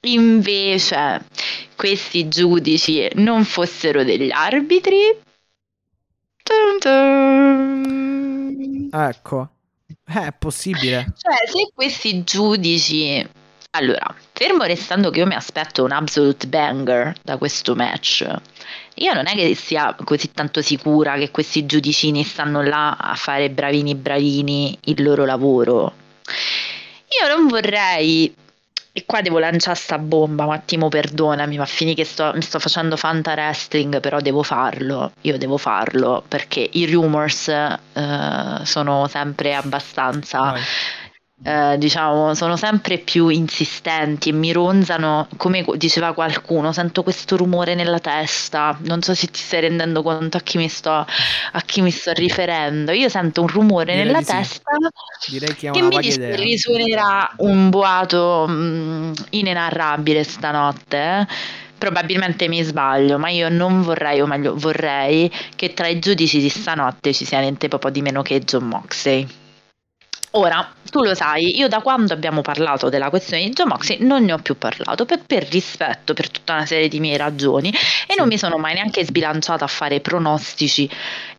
[0.00, 1.24] invece
[1.74, 4.98] questi giudici non fossero degli arbitri
[6.44, 9.50] dun dun, ecco.
[10.04, 11.12] È possibile.
[11.16, 13.26] Cioè se questi giudici
[13.70, 18.26] allora, fermo restando che io mi aspetto un absolute banger da questo match,
[18.96, 23.48] io non è che sia così tanto sicura che questi giudicini stanno là a fare
[23.48, 25.94] bravini bravini il loro lavoro.
[27.18, 28.34] Io non vorrei
[28.92, 32.58] e qua devo lanciare sta bomba, un attimo perdonami, ma finì che sto, mi sto
[32.58, 39.54] facendo fanta wrestling, però devo farlo, io devo farlo, perché i rumors uh, sono sempre
[39.54, 40.40] abbastanza...
[40.40, 40.62] Vai
[41.44, 47.74] eh, diciamo, sono sempre più insistenti e mi ronzano, come diceva qualcuno, sento questo rumore
[47.74, 51.82] nella testa, non so se ti stai rendendo conto a chi mi sto, a chi
[51.82, 54.72] mi sto riferendo, io sento un rumore Direi nella testa
[55.20, 55.38] sì.
[55.38, 60.96] che, che mi dice che risuonerà un boato mh, mm, inenarrabile stanotte.
[60.96, 61.26] Eh?
[61.78, 66.48] Probabilmente mi sbaglio, ma io non vorrei, o meglio vorrei, che tra i giudici di
[66.48, 69.44] stanotte ci sia niente proprio di meno che John Moxley.
[70.36, 74.22] Ora, tu lo sai, io da quando abbiamo parlato della questione di John Moxley non
[74.22, 77.72] ne ho più parlato per, per rispetto per tutta una serie di miei ragioni
[78.06, 80.88] e non mi sono mai neanche sbilanciata a fare pronostici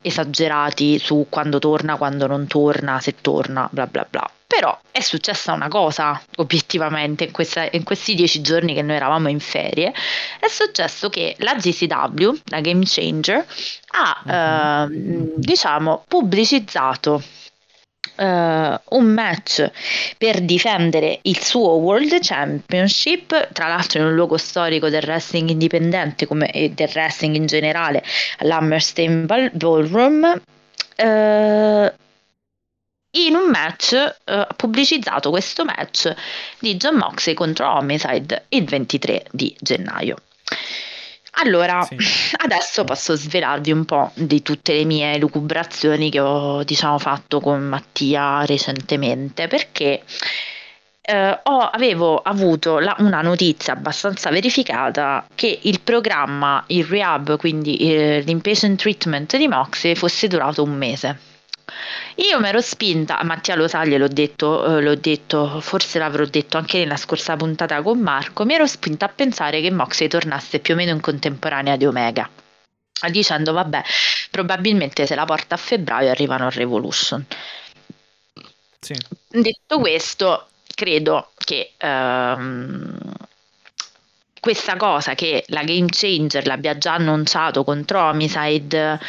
[0.01, 4.27] esagerati su quando torna, quando non torna, se torna, bla bla bla.
[4.47, 9.27] Però è successa una cosa, obiettivamente, in, questa, in, questi dieci giorni che noi eravamo
[9.29, 9.93] in ferie,
[10.39, 13.45] è successo che la GCW, la Game Changer,
[13.91, 14.87] ha, eh,
[15.35, 17.21] diciamo, pubblicizzato
[18.17, 19.69] Uh, un match
[20.17, 26.25] per difendere il suo World Championship, tra l'altro in un luogo storico del wrestling indipendente
[26.25, 28.03] come, e del wrestling in generale,
[28.39, 30.41] l'Hammerstein Ballroom.
[30.97, 31.91] Uh,
[33.11, 36.11] in un match uh, ha pubblicizzato questo match
[36.59, 40.15] di John Moxley contro Homicide il 23 di gennaio.
[41.39, 41.97] Allora, sì.
[42.43, 47.61] adesso posso svelarvi un po' di tutte le mie lucubrazioni che ho, diciamo, fatto con
[47.61, 50.03] Mattia recentemente, perché
[51.01, 57.77] eh, ho, avevo avuto la, una notizia abbastanza verificata che il programma, il rehab, quindi
[57.77, 61.26] eh, l'inpatient treatment di Moxie fosse durato un mese.
[62.15, 66.57] Io mi ero spinta, Mattia lo sa, gliel'ho detto, eh, l'ho detto, forse l'avrò detto
[66.57, 70.73] anche nella scorsa puntata con Marco, mi ero spinta a pensare che Moxley tornasse più
[70.73, 72.29] o meno in contemporanea di Omega,
[73.09, 73.83] dicendo vabbè,
[74.31, 77.25] probabilmente se la porta a febbraio arrivano a Revolution.
[78.79, 78.95] Sì.
[79.27, 82.97] Detto questo, credo che ehm,
[84.39, 88.99] questa cosa che la Game Changer l'abbia già annunciato contro Homicide,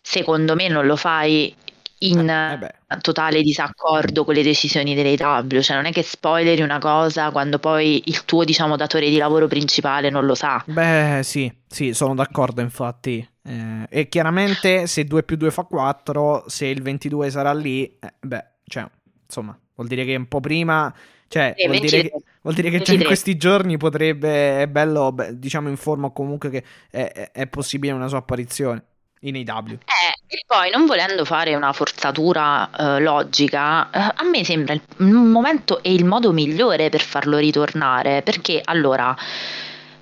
[0.00, 1.54] secondo me non lo fai
[1.98, 7.30] in eh totale disaccordo con le decisioni dell'AW, cioè non è che spoileri una cosa
[7.30, 10.62] quando poi il tuo diciamo datore di lavoro principale non lo sa.
[10.66, 13.26] Beh sì, sì, sono d'accordo infatti.
[13.46, 18.14] Eh, e chiaramente se 2 più 2 fa 4, se il 22 sarà lì, eh,
[18.20, 18.86] beh, cioè,
[19.26, 20.92] insomma, vuol dire che un po' prima...
[21.26, 25.12] Cioè, eh, vuol, dire che, vuol, dire che, già in questi giorni potrebbe, è bello,
[25.32, 28.84] diciamo in forma comunque che è, è, è possibile una sua apparizione
[29.28, 29.72] in AW.
[29.72, 34.82] Eh, e poi non volendo fare una forzatura eh, logica, eh, a me sembra il,
[35.06, 39.16] momento e il modo migliore per farlo ritornare, perché allora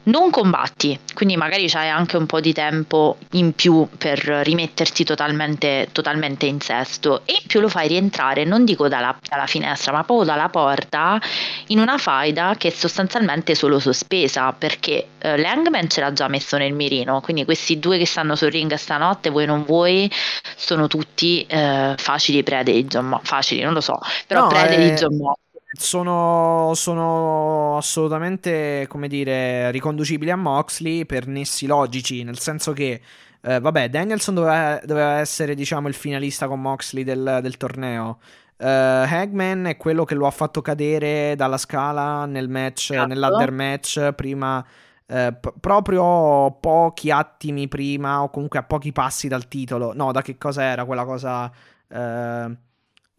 [0.05, 5.89] non combatti, quindi magari c'hai anche un po' di tempo in più per rimetterti totalmente,
[5.93, 7.23] totalmente in sesto.
[7.25, 11.21] E in più lo fai rientrare, non dico dalla, dalla, finestra, ma proprio dalla porta
[11.69, 16.57] in una faida che è sostanzialmente solo sospesa perché eh, Langman ce l'ha già messo
[16.57, 20.11] nel mirino, quindi questi due che stanno sul ring stanotte, voi non vuoi,
[20.57, 24.75] sono tutti eh, facili prede di John Mo- facili, non lo so, però no, prede
[24.75, 24.91] eh...
[24.91, 25.39] di John Mo-
[25.75, 33.01] sono, sono, assolutamente, come dire, riconducibili a Moxley per nessi logici, nel senso che,
[33.41, 38.19] eh, vabbè, Danielson doveva, doveva, essere, diciamo, il finalista con Moxley del, del torneo.
[38.59, 43.09] Uh, Hagman è quello che lo ha fatto cadere dalla scala nel match, esatto.
[43.09, 49.49] nell'ladder match prima, uh, p- proprio pochi attimi prima o comunque a pochi passi dal
[49.49, 49.93] titolo.
[49.95, 51.51] No, da che cosa era quella cosa...
[51.89, 52.57] Uh,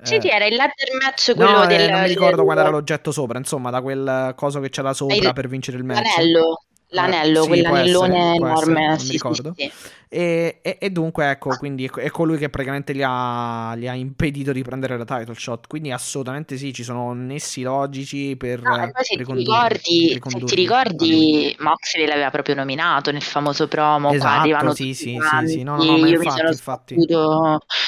[0.04, 1.82] sì, sì, era il ladder match quello no, del...
[1.82, 2.46] Eh, non mi ricordo del...
[2.46, 5.34] qual era l'oggetto sopra, insomma, da quel coso che c'era sopra il...
[5.34, 6.04] per vincere il match.
[6.18, 8.84] L'anello, l'anello, eh, sì, quell'anellone essere, enorme.
[8.86, 9.54] Essere, sì, mi ricordo.
[9.56, 9.72] Sì,
[10.16, 14.52] e, e, e, dunque, ecco, quindi è colui che praticamente gli ha, gli ha, impedito
[14.52, 15.66] di prendere la title shot.
[15.66, 18.62] Quindi, assolutamente sì, ci sono nessi logici per.
[18.62, 24.12] No, se, ti ricordi, se ti ricordi, Moxley l'aveva proprio nominato nel famoso promo.
[24.12, 26.96] Esatto, qua sì, sì, sì, sì, no, no, no, Io infatti, mi sono infatti.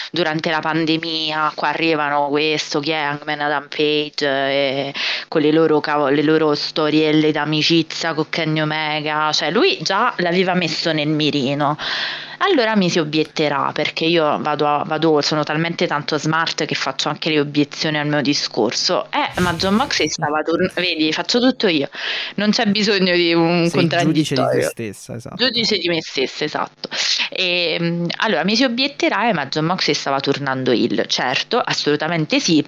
[0.09, 1.51] durante la pandemia.
[1.53, 4.95] Qua arrivano questo, chi è Hangman Adam Page,
[5.27, 9.31] con le loro, le loro storielle d'amicizia con Kenny Omega.
[9.31, 11.77] Cioè, lui già l'aveva messo nel mirino
[12.39, 17.29] allora mi si obietterà perché io vado, vado, sono talmente tanto smart che faccio anche
[17.29, 19.07] le obiezioni al mio discorso.
[19.11, 21.89] Eh, ma John Moxley stava tornando, vedi, faccio tutto io,
[22.35, 25.35] non c'è bisogno di un Sei giudice di te stessa, esatto.
[25.35, 26.89] Giudice di me stessa, esatto.
[27.29, 32.39] E, ehm, allora mi si obietterà, eh, ma John Moxley stava tornando il, certo, assolutamente
[32.39, 32.63] sì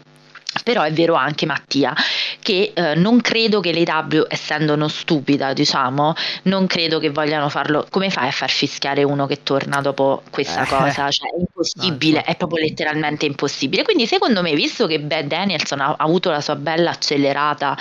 [0.67, 1.95] Però è vero anche Mattia
[2.41, 6.13] che eh, non credo che l'AW, essendo non stupida, diciamo,
[6.43, 7.85] non credo che vogliano farlo.
[7.89, 10.67] Come fai a far fischiare uno che torna dopo questa eh.
[10.67, 11.09] cosa?
[11.09, 13.83] Cioè, è impossibile, no, è proprio letteralmente impossibile.
[13.83, 17.77] Quindi, secondo me, visto che Beth Danielson ha, ha avuto la sua bella accelerata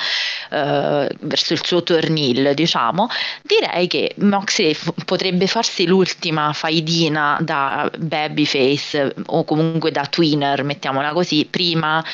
[0.51, 3.09] eh, verso il suo tornil, diciamo,
[3.43, 11.13] direi che Moxley f- potrebbe farsi l'ultima faidina da babyface o comunque da twinner, mettiamola
[11.13, 12.05] così, prima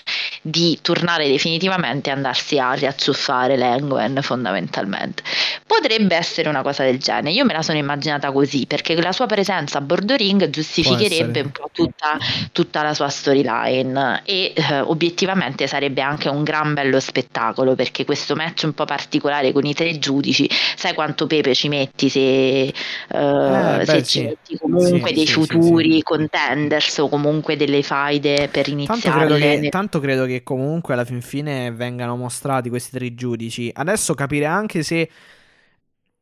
[0.40, 5.22] di tornare definitivamente e andarsi a riazzuffare Langwen fondamentalmente.
[5.66, 9.26] Potrebbe essere una cosa del genere, io me la sono immaginata così perché la sua
[9.26, 12.18] presenza a bordo ring giustificherebbe un po' tutta,
[12.52, 18.34] tutta la sua storyline e eh, obiettivamente sarebbe anche un gran bello spettacolo perché questo
[18.34, 22.20] match un po' particolare con i tre giudici, sai quanto pepe ci metti se,
[22.66, 22.74] eh,
[23.08, 28.48] eh, se ci metti comunque sì, dei sì, futuri sì, contenders o comunque delle faide
[28.50, 29.00] per iniziare.
[29.00, 33.70] Tanto credo, che, tanto credo che comunque alla fin fine vengano mostrati questi tre giudici.
[33.72, 35.10] Adesso capire anche se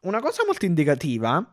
[0.01, 1.45] una cosa molto indicativa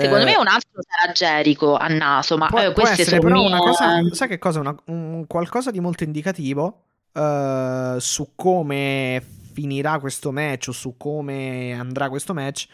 [0.00, 3.34] Secondo eh, me un altro sarà Gerico a naso, ma può, eh, può essere però
[3.40, 3.46] mie...
[3.46, 4.60] una cosa, sai che cosa?
[4.60, 9.20] Una, un, qualcosa di molto indicativo uh, su come
[9.52, 12.68] finirà questo match o su come andrà questo match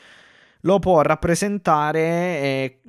[0.60, 2.80] lo può rappresentare eh,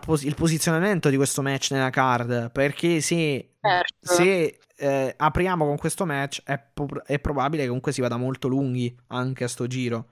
[0.00, 3.94] pos- il posizionamento di questo match nella card perché se, certo.
[4.00, 8.48] se eh, apriamo con questo match è, po- è probabile che comunque si vada molto
[8.48, 10.08] lunghi anche a sto giro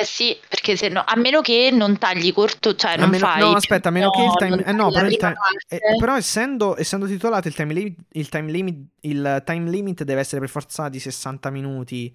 [0.00, 3.40] eh sì, perché se no, a meno che non tagli corto, cioè non meno, fai...
[3.40, 4.62] No, aspetta, a meno che il time...
[4.64, 5.34] Eh no, però, il time,
[5.66, 10.20] eh, però essendo, essendo, titolato il time, limit, il, time limit, il time limit deve
[10.20, 12.14] essere per forza di 60 minuti.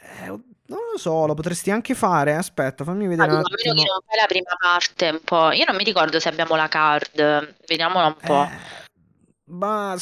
[0.00, 2.34] Eh, non lo so, lo potresti anche fare.
[2.34, 3.30] Aspetta, fammi vedere.
[3.30, 3.74] Un attimo.
[3.74, 5.52] che non fai la prima parte un po'.
[5.52, 7.54] Io non mi ricordo se abbiamo la card.
[7.68, 8.42] Vediamola un po'.
[8.50, 8.85] Eh,
[9.48, 9.96] ma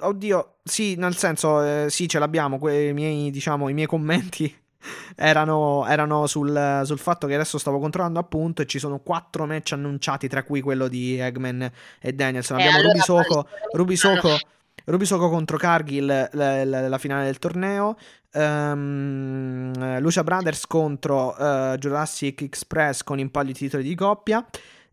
[0.00, 2.58] oddio, sì, nel senso, eh, sì, ce l'abbiamo.
[2.58, 4.54] Quei miei, diciamo, i miei commenti
[5.16, 9.72] erano, erano sul, sul, fatto che adesso stavo controllando appunto e ci sono quattro match
[9.72, 11.70] annunciati, tra cui quello di Eggman
[12.00, 12.58] e Danielson.
[12.58, 14.38] Abbiamo allora Rubisoko, Rubisoko,
[14.84, 17.96] Rubisoko contro Cargill, la, la, la finale del torneo.
[18.32, 24.46] Um, Lucia Brothers contro uh, Jurassic Express con impalli titoli di coppia.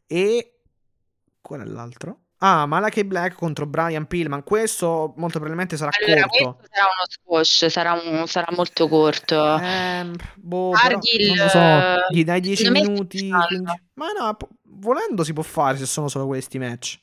[0.08, 0.60] E
[1.42, 2.23] qual è l'altro?
[2.46, 4.44] Ah, Malachi Black contro Brian Pillman.
[4.44, 6.68] Questo molto probabilmente sarà allora, corto.
[6.70, 9.58] sarà uno squash, sarà, un, sarà molto corto.
[9.60, 13.30] Eh, boh, Argil, però, non so, gli dai 10 minuti.
[13.30, 17.00] Ma no, volendo si può fare se sono solo questi match.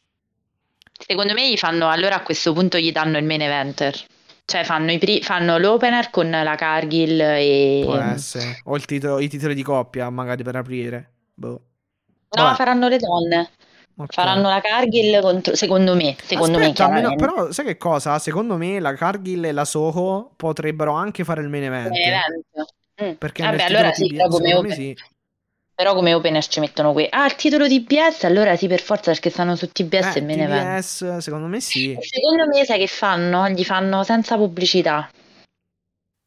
[0.92, 3.98] Secondo me gli fanno, allora a questo punto gli danno il main eventer.
[4.44, 7.80] Cioè fanno, pri- fanno l'opener con la Cargill e...
[7.82, 8.60] Può essere.
[8.64, 11.12] O titolo, i titoli di coppia magari per aprire.
[11.32, 11.48] Boh.
[12.32, 12.56] No, Vabbè.
[12.56, 13.50] faranno le donne.
[14.00, 14.24] Okay.
[14.24, 16.16] Faranno la Cargill contro, secondo me.
[16.22, 18.18] Secondo Aspetta, me meno, però sai che cosa?
[18.18, 21.90] Secondo me la Cargill e la Soho potrebbero anche fare il main event.
[23.02, 23.12] Mm.
[23.12, 24.96] Perché Vabbè, allora sì, però come, open, sì.
[25.74, 27.06] però come opener ci mettono qui.
[27.10, 30.22] Ah, il titolo di BS, allora sì, per forza perché stanno su TBS eh, e
[30.22, 30.80] main event.
[30.80, 31.96] TBS, secondo me sì.
[32.00, 33.48] Secondo me sai che fanno?
[33.50, 35.10] Gli fanno senza pubblicità.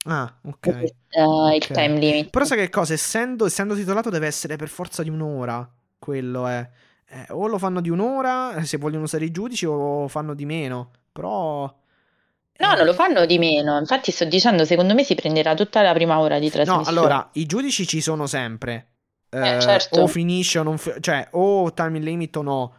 [0.06, 0.92] Ah, ok.
[1.12, 1.58] Uh, okay.
[1.58, 2.30] Il time limit.
[2.30, 2.94] Però sai che cosa?
[2.94, 5.68] Essendo, essendo titolato deve essere per forza di un'ora.
[5.98, 6.60] Quello è.
[6.60, 6.82] Eh,
[7.30, 10.92] o lo fanno di un'ora eh, se vogliono usare i giudici o fanno di meno.
[11.12, 11.72] Però...
[12.56, 13.78] No, non lo fanno di meno.
[13.78, 16.84] Infatti sto dicendo, secondo me si prenderà tutta la prima ora di trasmissione.
[16.84, 18.88] No, allora, i giudici ci sono sempre.
[19.30, 20.02] Eh, eh, certo.
[20.02, 20.78] O finisce o non...
[20.78, 22.74] Fi- cioè, o time limit o no.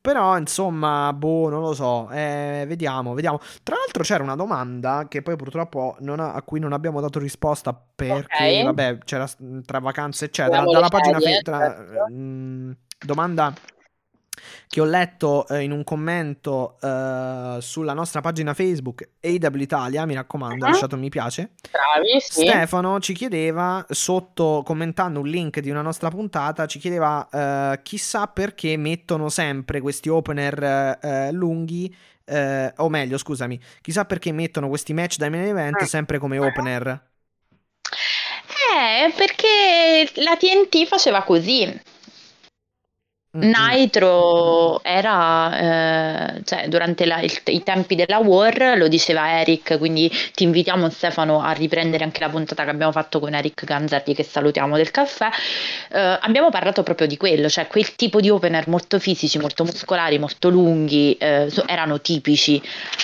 [0.00, 2.08] Però, insomma, boh, non lo so.
[2.10, 3.38] Eh, vediamo, vediamo.
[3.62, 7.78] Tra l'altro c'era una domanda che poi purtroppo ha, a cui non abbiamo dato risposta
[7.94, 8.64] perché, okay.
[8.64, 9.28] vabbè, c'era
[9.64, 10.64] tra vacanze, eccetera.
[10.64, 11.18] Dalla pagina...
[11.18, 13.54] Fe- tra, mh, domanda
[14.68, 20.14] che ho letto eh, in un commento eh, sulla nostra pagina Facebook AW Italia, mi
[20.14, 20.70] raccomando, uh-huh.
[20.70, 21.50] lasciate un mi piace.
[21.70, 22.46] Bravi, sì.
[22.46, 28.28] Stefano ci chiedeva, sotto commentando un link di una nostra puntata, ci chiedeva eh, chissà
[28.28, 31.94] perché mettono sempre questi opener eh, lunghi,
[32.24, 35.86] eh, o meglio, scusami, chissà perché mettono questi match dai main event mm.
[35.86, 37.08] sempre come opener.
[38.72, 41.80] Eh, perché la TNT faceva così.
[43.32, 50.10] Nitro era, eh, cioè, durante la, il, i tempi della War, lo diceva Eric, quindi
[50.34, 54.24] ti invitiamo Stefano a riprendere anche la puntata che abbiamo fatto con Eric Ganzardi che
[54.24, 55.28] salutiamo del caffè.
[55.92, 60.18] Eh, abbiamo parlato proprio di quello, cioè quel tipo di opener molto fisici, molto muscolari,
[60.18, 62.60] molto lunghi, eh, erano tipici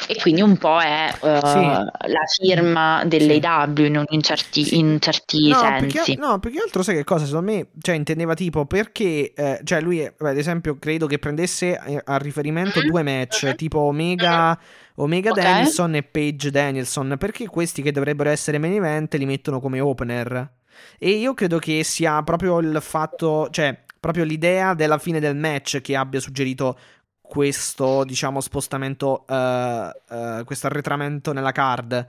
[0.09, 1.61] e quindi un po' è eh, sì.
[1.61, 3.85] la firma dell'AW sì.
[3.85, 4.79] in, in, certi, sì.
[4.79, 5.97] in certi no, sensi.
[5.99, 9.61] Perché, no, più che altro sai che cosa secondo me, cioè intendeva tipo perché, eh,
[9.63, 12.89] cioè lui è beh, ad esempio, credo che prendesse eh, a riferimento mm-hmm.
[12.89, 13.55] due match, mm-hmm.
[13.55, 14.57] tipo Omega, mm-hmm.
[14.97, 15.43] Omega okay.
[15.43, 20.53] Danielson e Paige Danielson, perché questi che dovrebbero essere main event li mettono come opener.
[20.99, 25.81] E io credo che sia proprio il fatto, cioè, proprio l'idea della fine del match
[25.81, 26.79] che abbia suggerito
[27.21, 32.07] questo, diciamo, spostamento, uh, uh, questo arretramento nella card.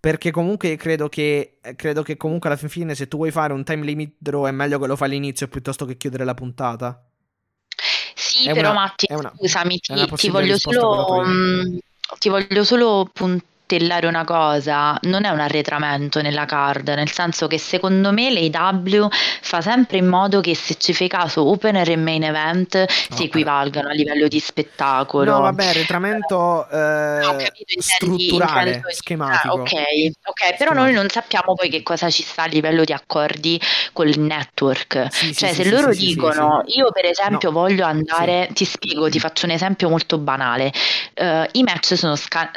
[0.00, 3.84] Perché comunque credo che, credo che comunque alla fine se tu vuoi fare un time
[3.84, 7.04] limit draw è meglio che lo fai all'inizio piuttosto che chiudere la puntata.
[8.20, 11.78] Sì, è però una, Matti, una, scusami, ti, ti, voglio solo, mh,
[12.18, 17.46] ti voglio solo puntare martellare una cosa, non è un arretramento nella card, nel senso
[17.46, 21.96] che secondo me l'AW fa sempre in modo che se ci fai caso opener e
[21.96, 23.16] main event okay.
[23.16, 25.30] si equivalgano a livello di spettacolo.
[25.30, 27.36] No, vabbè, arretramento eh, no,
[27.78, 29.54] strutturale, intendi, schematico.
[29.54, 29.72] Ah, ok,
[30.24, 33.60] ok, però noi non sappiamo poi che cosa ci sta a livello di accordi
[33.92, 35.12] col network.
[35.12, 37.60] Sì, cioè, sì, se sì, loro dicono, io per esempio no.
[37.60, 40.72] voglio andare, ti spiego, ti faccio un esempio molto banale.
[41.14, 42.50] Uh, I match sono sca-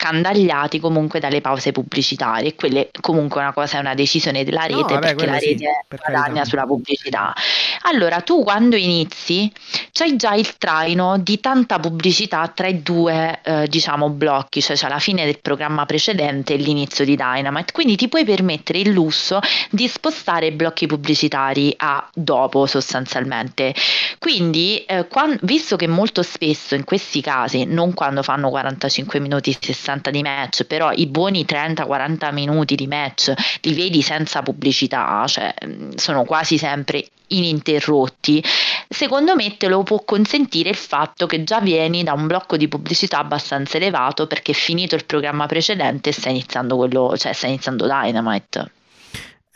[0.00, 4.86] scandagliati comunque dalle pause pubblicitarie quelle comunque una cosa è una decisione della rete no,
[4.86, 7.34] vabbè, perché la rete sì, per guadagna sulla pubblicità.
[7.82, 9.52] Allora tu quando inizi
[9.92, 14.88] c'hai già il traino di tanta pubblicità tra i due eh, diciamo blocchi, cioè c'è
[14.88, 19.40] la fine del programma precedente e l'inizio di Dynamite, quindi ti puoi permettere il lusso
[19.68, 23.74] di spostare i blocchi pubblicitari a dopo sostanzialmente.
[24.18, 29.56] Quindi eh, quando, visto che molto spesso in questi casi, non quando fanno 45 minuti
[29.60, 35.24] 60 60 di match, però i buoni 30-40 minuti di match li vedi senza pubblicità,
[35.26, 38.42] cioè mm, sono quasi sempre ininterrotti,
[38.88, 42.68] secondo me te lo può consentire il fatto che già vieni da un blocco di
[42.68, 47.46] pubblicità abbastanza elevato perché è finito il programma precedente e sta iniziando quello, cioè sta
[47.46, 48.72] iniziando Dynamite.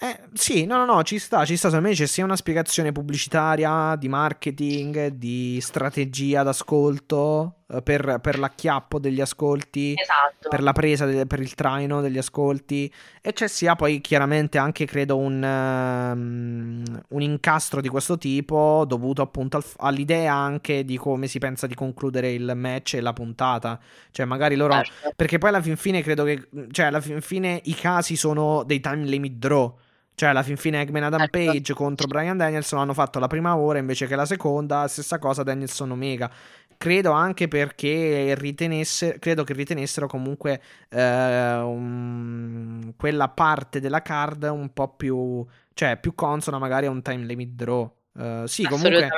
[0.05, 1.69] Eh, sì, no, no, no, ci sta, ci sta.
[1.69, 8.99] Secondo me c'è sia una spiegazione pubblicitaria, di marketing, di strategia d'ascolto per, per, l'acchiappo
[8.99, 10.49] degli ascolti, esatto.
[10.49, 12.93] per la presa, de, per il traino degli ascolti.
[13.23, 19.23] E c'è sia poi chiaramente anche, credo, un, um, un incastro di questo tipo dovuto
[19.23, 23.81] appunto al, all'idea anche di come si pensa di concludere il match e la puntata.
[24.11, 24.74] Cioè, magari loro.
[24.74, 25.12] Certo.
[25.16, 26.49] Perché poi alla fin fine credo che.
[26.70, 29.74] Cioè, alla fin fine i casi sono dei time limit draw.
[30.15, 31.39] Cioè, alla fin fine Eggman Adam ecco.
[31.39, 35.43] Page contro Brian Danielson hanno fatto la prima ora invece che la seconda, stessa cosa
[35.43, 36.31] Danielson Omega.
[36.77, 40.61] Credo anche perché ritenesse, credo che ritenessero comunque
[40.91, 47.03] eh, um, quella parte della card un po' più, cioè più consona magari a un
[47.03, 47.93] time limit draw.
[48.12, 49.09] Uh, sì, comunque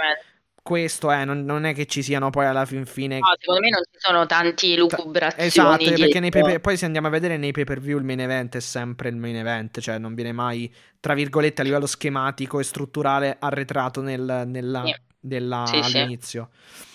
[0.67, 3.21] questo è, non, non, è che ci siano poi alla fin fine.
[3.21, 5.47] No, secondo me non ci sono tanti lucubrazioni.
[5.47, 8.19] Esatto, perché nei pay, poi se andiamo a vedere nei pay per view il main
[8.19, 10.69] event è sempre il main event, cioè non viene mai,
[10.99, 14.95] tra virgolette, a livello schematico e strutturale arretrato nel, nella, sì.
[15.21, 16.51] Della, sì, all'inizio.
[16.51, 16.95] Sì.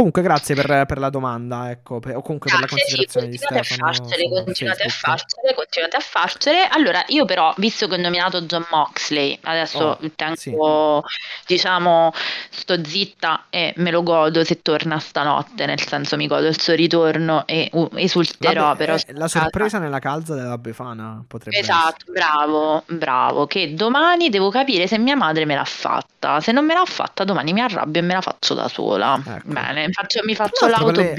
[0.00, 3.32] Comunque, grazie per, per, la domanda, ecco, per, o comunque grazie, per la considerazione sì,
[3.32, 3.86] di Stefano.
[3.86, 6.68] A farcele, continuate, a farcele, continuate a farcele.
[6.68, 11.52] Allora, io però, visto che ho nominato John Moxley, adesso oh, tengo, sì.
[11.52, 12.14] diciamo,
[12.48, 16.72] sto zitta e me lo godo se torna stanotte, nel senso mi godo il suo
[16.72, 18.68] ritorno e uh, esulterò.
[18.68, 22.12] Vabbè, però, la sorpresa nella calza della Befana potrebbe Esatto, essere.
[22.12, 26.40] bravo, bravo, che domani devo capire se mia madre me l'ha fatta.
[26.40, 29.20] Se non me l'ha fatta, domani mi arrabbio e me la faccio da sola.
[29.22, 29.48] Ecco.
[29.52, 31.14] Bene faccio, mi faccio l'auto per,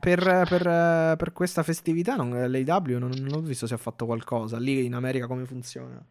[0.00, 4.58] per, per, per, questa festività non, l'AW non, non ho visto se ha fatto qualcosa.
[4.58, 6.02] Lì in America come funziona?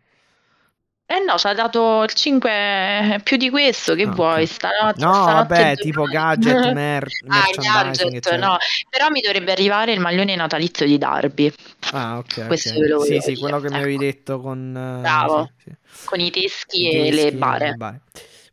[1.07, 4.31] Eh no, ci ha dato il 5 più di questo, che ah, vuoi?
[4.31, 4.45] Okay.
[4.47, 8.57] Stanotte, no, stanotte vabbè, tipo gadget, mer- ah, gadget, no.
[8.89, 11.53] Però mi dovrebbe arrivare il maglione natalizio di Darby.
[11.91, 12.47] Ah, ok.
[12.47, 12.81] Questo okay.
[12.81, 13.75] ve lo Sì, sì, quello che ecco.
[13.75, 14.69] mi avevi detto con...
[14.69, 15.51] Uh, Bravo.
[15.57, 16.05] Sì, sì.
[16.05, 17.65] Con i teschi, I teschi e le bare.
[17.67, 18.01] Le bare.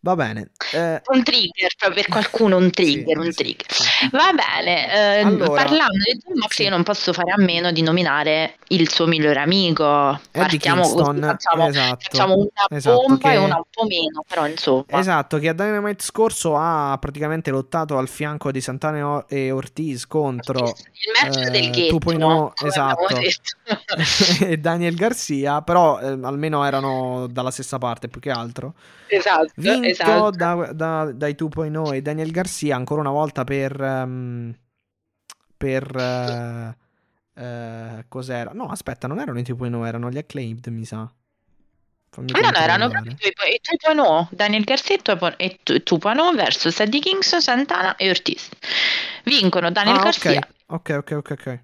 [0.05, 0.51] Va bene.
[0.73, 1.01] Eh...
[1.05, 3.73] Un trigger, per qualcuno un trigger, sì, un trigger.
[3.73, 4.09] Sì.
[4.11, 6.63] Va bene, eh, allora, parlando di John Mox sì.
[6.65, 10.19] io non posso fare a meno di nominare il suo migliore amico.
[10.33, 13.35] Eddie Partiamo Kingston, così, facciamo, esatto, facciamo una esatto, pompa che...
[13.35, 14.85] e una un po' meno, però insomma.
[14.89, 20.65] Esatto, che a Dynamite scorso ha praticamente lottato al fianco di Santana e Ortiz contro
[20.65, 20.75] il
[21.23, 22.53] match eh, del ghetto, no?
[22.65, 23.07] esatto,
[24.45, 28.75] e Daniel Garcia, però eh, almeno erano dalla stessa parte più che altro.
[29.07, 30.31] Esatto, Vinto esatto.
[30.31, 33.81] Da, da, dai 2.0 e Daniel Garcia ancora una volta per...
[33.81, 34.55] Um,
[35.57, 35.95] per...
[35.95, 38.51] Uh, uh, cos'era?
[38.53, 41.11] No, aspetta, non erano i 2.0, erano gli acclaimed, mi sa.
[42.11, 43.61] Fammi no, no, erano proprio i
[43.95, 44.97] 2.0, Daniel Garcia
[45.37, 48.51] e 2.0 versus Eddie Kings, Santana e Ortiz.
[49.25, 50.49] Vincono Daniel ah, Garcia.
[50.67, 51.61] Ok, ok, ok, ok.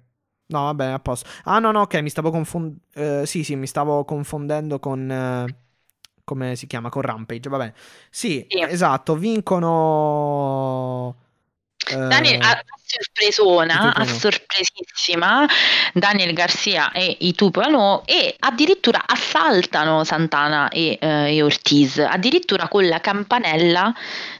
[0.47, 1.29] No, vabbè, a posto.
[1.43, 2.79] Ah, no, no, ok, mi stavo confondendo.
[2.95, 5.45] Uh, sì, sì, mi stavo confondendo con...
[5.47, 5.67] Uh
[6.29, 6.89] come si chiama?
[6.89, 7.73] Con Rampage, vabbè.
[8.11, 8.61] Sì, sì.
[8.61, 11.15] esatto, vincono...
[11.89, 15.47] Daniel, a, sorpresona, a sorpresissima,
[15.91, 22.87] Daniel Garcia e i Tupano e addirittura assaltano Santana e, eh, e, Ortiz, addirittura con
[22.87, 23.91] la campanella,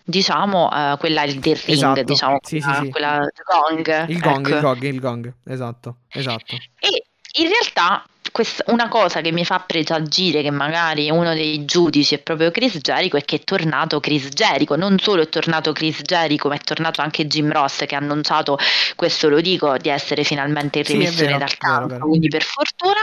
[0.04, 2.04] diciamo, eh, quella del ring, esatto.
[2.04, 2.92] diciamo, sì, quella, sì, sì.
[2.92, 4.10] quella gong.
[4.10, 4.56] Il gong, ecco.
[4.56, 6.56] il gong, il gong, esatto, esatto.
[6.78, 7.04] E
[7.40, 12.20] in realtà questa, una cosa che mi fa presagire che magari uno dei giudici è
[12.20, 16.48] proprio Chris Jericho è che è tornato Chris Jericho, non solo è tornato Chris Jericho
[16.48, 18.58] ma è tornato anche Jim Ross che ha annunciato,
[18.96, 23.00] questo lo dico, di essere finalmente in remissione sì, dal campo, quindi per fortuna.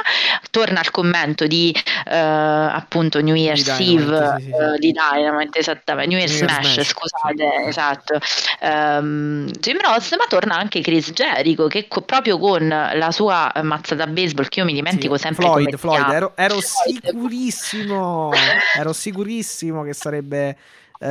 [0.51, 5.59] Torna al commento di uh, appunto New Year's di Eve sì, sì, uh, di Dynamite,
[5.59, 8.19] esattamente, New Year's, New Year's Smash, Smash, scusate, esatto,
[8.63, 14.07] um, Jim Ross ma torna anche Chris Jericho che co- proprio con la sua mazzata
[14.07, 16.11] baseball che io mi dimentico sempre Floyd, Floyd.
[16.11, 18.31] Ero, ero sicurissimo,
[18.79, 20.57] ero sicurissimo che sarebbe
[20.99, 21.09] eh,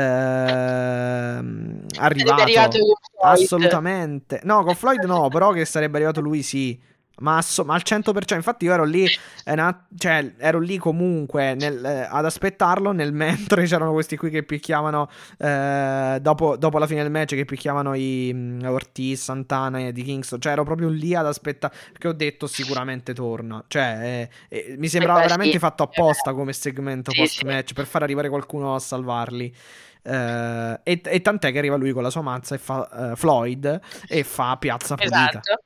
[1.98, 2.78] arrivato.
[3.22, 4.40] Assolutamente.
[4.44, 6.80] No, con Floyd no, però che sarebbe arrivato lui sì.
[7.20, 12.08] Ma, ma, al 100%, infatti io ero lì, eh, cioè, ero lì comunque nel, eh,
[12.10, 17.12] ad aspettarlo nel mentre c'erano questi qui che picchiavano eh, dopo, dopo, la fine del
[17.12, 21.26] match che picchiavano i um, Ortiz, Santana e di Kingston, cioè ero proprio lì ad
[21.26, 26.52] aspettare perché ho detto sicuramente torna, cioè eh, eh, mi sembrava veramente fatto apposta come
[26.54, 29.54] segmento post match per far arrivare qualcuno a salvarli.
[30.06, 33.82] Uh, e, e, tant'è che arriva lui con la sua mazza e fa uh, Floyd
[34.08, 35.30] e fa piazza pulita.
[35.30, 35.64] Esatto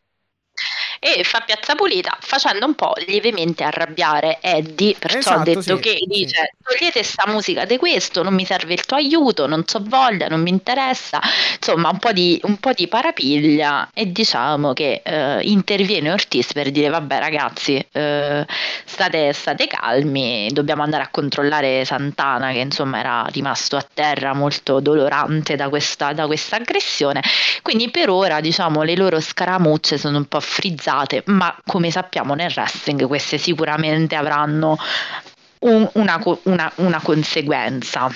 [1.00, 5.80] e fa piazza pulita facendo un po' lievemente arrabbiare Eddie, perciò esatto, ha detto sì,
[5.80, 6.64] che dice sì.
[6.78, 10.42] togliete sta musica di questo, non mi serve il tuo aiuto, non so voglia, non
[10.42, 11.22] mi interessa,
[11.56, 16.70] insomma un po' di, un po di parapiglia e diciamo che eh, interviene Ortiz per
[16.70, 18.46] dire vabbè ragazzi eh,
[18.84, 24.82] state, state calmi, dobbiamo andare a controllare Santana che insomma era rimasto a terra molto
[24.82, 27.22] dolorante da questa, da questa aggressione,
[27.62, 32.34] quindi per ora diciamo le loro scaramucce sono un po' frizzate utilizzate, ma come sappiamo
[32.34, 34.78] nel wrestling queste sicuramente avranno
[35.60, 38.10] un, una, una, una conseguenza.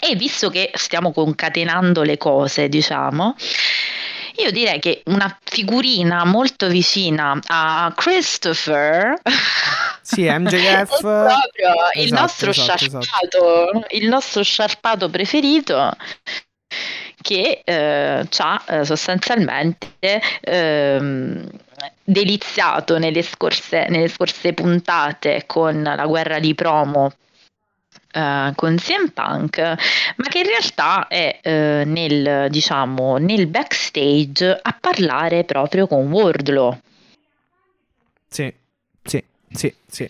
[0.00, 3.36] E visto che stiamo concatenando le cose, diciamo,
[4.36, 9.14] io direi che una figurina molto vicina a Christopher.
[10.06, 11.00] Sì, MJF.
[11.00, 11.40] proprio
[11.94, 13.00] esatto, il, nostro esatto, esatto.
[13.00, 15.96] sciarpato, il nostro sciarpato preferito
[17.24, 21.48] che eh, ha eh, sostanzialmente ehm,
[22.02, 27.12] deliziato nelle scorse, nelle scorse puntate con la guerra di promo
[28.14, 31.50] Uh, con CM Punk, ma che in realtà è uh,
[31.90, 36.78] nel, diciamo, nel backstage a parlare proprio con Wardlow.
[38.28, 38.54] Sì,
[39.02, 40.08] sì, sì, sì.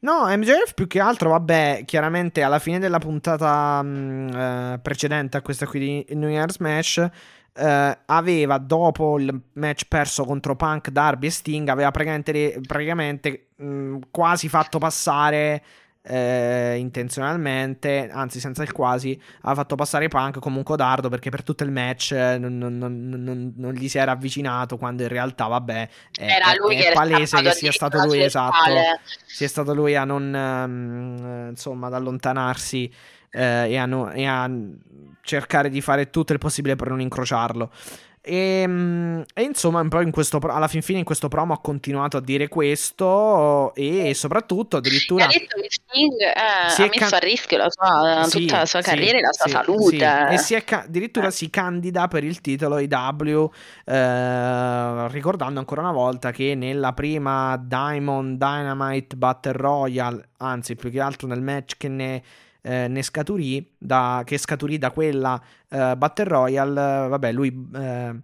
[0.00, 5.36] No, MJF più che altro, vabbè, chiaramente alla fine della puntata mh, mm, eh, precedente
[5.36, 7.08] a questa qui di New Year's Match,
[7.54, 13.64] eh, aveva dopo il match perso contro Punk, Darby e Sting, aveva praticamente, praticamente mh,
[13.64, 15.62] mm, quasi fatto passare
[16.04, 21.42] eh, intenzionalmente, anzi senza il quasi, ha fatto passare Punk come un codardo perché per
[21.42, 25.46] tutto il match eh, non, non, non, non gli si era avvicinato quando in realtà,
[25.46, 25.88] vabbè,
[26.18, 28.70] è, era lui è, è palese che sia stato lui, esatto,
[29.24, 32.92] sia stato lui a non, um, insomma, ad allontanarsi
[33.32, 34.50] eh, e, a no, e a
[35.22, 37.70] cercare di fare tutto il possibile per non incrociarlo.
[38.24, 41.60] E, ehm, e, insomma, un po' in questo, alla fin fine in questo promo ha
[41.60, 45.24] continuato a dire questo e soprattutto addirittura...
[45.24, 47.08] Ha detto che Sting eh, ha messo can...
[47.14, 50.28] a rischio la sua, sì, tutta la sua sì, carriera e la sua sì, salute.
[50.30, 51.30] E si ca- addirittura eh.
[51.32, 53.50] si candida per il titolo IW,
[53.86, 61.00] eh, ricordando ancora una volta che nella prima Diamond Dynamite Battle Royale, anzi più che
[61.00, 62.22] altro nel match che ne
[62.62, 68.20] eh, ne scaturì da, che scaturì da quella eh, Battle Royale, vabbè, lui eh,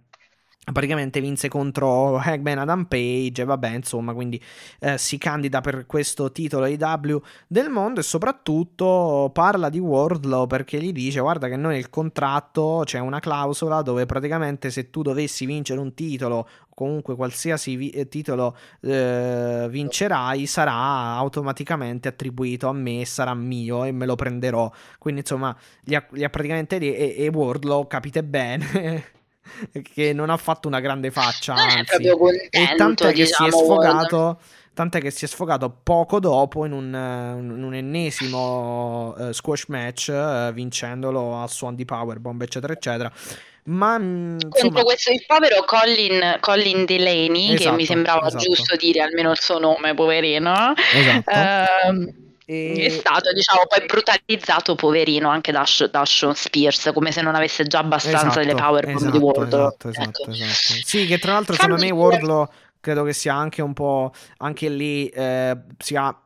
[0.71, 4.41] praticamente vinse contro Hagman Adam Page e vabbè insomma quindi
[4.79, 10.79] eh, si candida per questo titolo AW del mondo e soprattutto parla di Wardlow perché
[10.79, 15.45] gli dice guarda che noi nel contratto c'è una clausola dove praticamente se tu dovessi
[15.45, 16.47] vincere un titolo
[16.79, 23.91] comunque qualsiasi vi- eh, titolo eh, vincerai sarà automaticamente attribuito a me sarà mio e
[23.91, 24.71] me lo prenderò.
[24.97, 29.11] Quindi insomma gli ha, gli ha praticamente e, e Wardlow capite bene
[29.81, 33.63] che non ha fatto una grande faccia, anzi, contento, e tant'è che si è diciamo,
[33.63, 34.39] sfogato.
[34.73, 40.09] Tant'è che si è sfogato poco dopo in un, in un ennesimo uh, squash match,
[40.09, 43.11] uh, vincendolo al suon di Powerbomb, eccetera, eccetera.
[43.63, 44.61] Ma mm, insomma...
[44.61, 48.43] contro questo il povero Colin, Colin Delaney, esatto, che mi sembrava esatto.
[48.43, 50.73] giusto dire almeno il suo nome, poverino.
[50.93, 51.89] Esatto.
[51.89, 52.73] Uh, E...
[52.83, 57.63] È stato, diciamo, poi brutalizzato, poverino, anche da, da Sean Spears, come se non avesse
[57.65, 59.45] già abbastanza esatto, delle power esatto, di Wardlow.
[59.45, 60.31] Esatto, esatto, ecco.
[60.31, 60.81] esatto.
[60.83, 62.49] Sì, che tra l'altro secondo me Wardlow
[62.79, 66.23] credo che sia anche un po', anche lì, eh, sia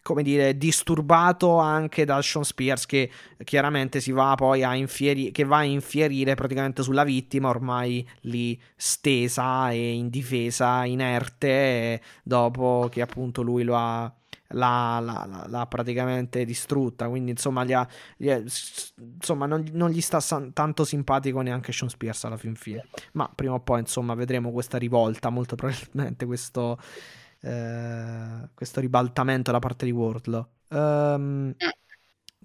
[0.00, 3.10] come dire, disturbato anche da Sean Spears che
[3.44, 8.58] chiaramente si va poi a infierire, che va a infierire praticamente sulla vittima ormai lì
[8.74, 14.10] stesa e indifesa, inerte, dopo che appunto lui lo ha
[14.48, 17.08] l'ha, l'ha, l'ha, praticamente distrutta.
[17.08, 17.86] Quindi, insomma, gli ha,
[18.16, 22.54] gli ha, insomma non, non, gli sta san, tanto simpatico neanche Sean Spears alla fin
[22.54, 22.86] fine.
[23.12, 25.30] Ma prima o poi, insomma, vedremo questa rivolta.
[25.30, 26.78] Molto probabilmente questo,
[27.40, 30.48] eh, questo ribaltamento da parte di Wardlow.
[30.68, 31.54] Um,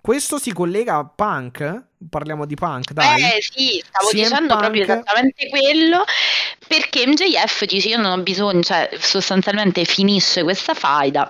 [0.02, 1.84] questo si collega a Punk?
[2.10, 3.22] Parliamo di Punk, dai.
[3.22, 4.60] Eh sì, stavo CM dicendo Punk...
[4.60, 6.04] proprio esattamente quello,
[6.68, 11.30] perché MJF dice io non ho bisogno, cioè sostanzialmente finisce questa faida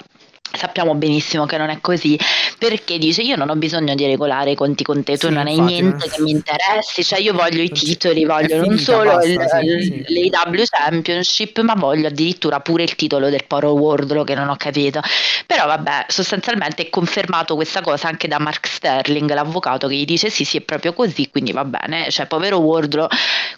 [0.54, 2.20] Sappiamo benissimo che non è così
[2.58, 5.48] perché dice io non ho bisogno di regolare i conti con te, tu sì, non
[5.48, 9.82] hai niente che mi interessi, cioè io voglio i titoli, voglio non solo basta, il,
[9.82, 10.30] sì, sì.
[10.30, 15.02] l'AW Championship ma voglio addirittura pure il titolo del Poro Wardlow che non ho capito,
[15.48, 20.30] però vabbè sostanzialmente è confermato questa cosa anche da Mark Sterling, l'avvocato che gli dice
[20.30, 23.08] sì sì è proprio così quindi va bene, cioè povero Wardlow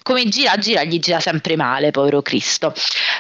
[0.02, 2.74] come gira gira gli gira sempre male, povero Cristo.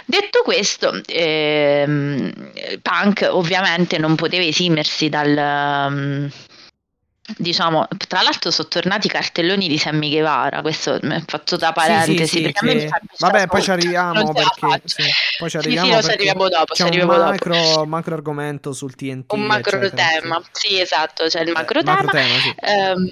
[0.05, 2.31] Detto questo, ehm,
[2.81, 5.89] Punk ovviamente ovviamente non poteva esimersi dal...
[5.89, 6.31] Um,
[7.37, 12.43] diciamo, tra l'altro sono tornati i cartelloni di Sammy Guevara, questo faccio da parentesi, sì,
[12.43, 12.89] sì, che...
[13.19, 15.03] Vabbè, poi ci arriviamo perché sì,
[15.37, 17.85] poi ci arriviamo, sì, arriviamo dopo, c'è un macro, dopo.
[17.85, 20.79] macro argomento sul TNT, un macro eccetera, tema, sì.
[20.79, 23.09] esatto, c'è il macro eh, tema, macro tema um,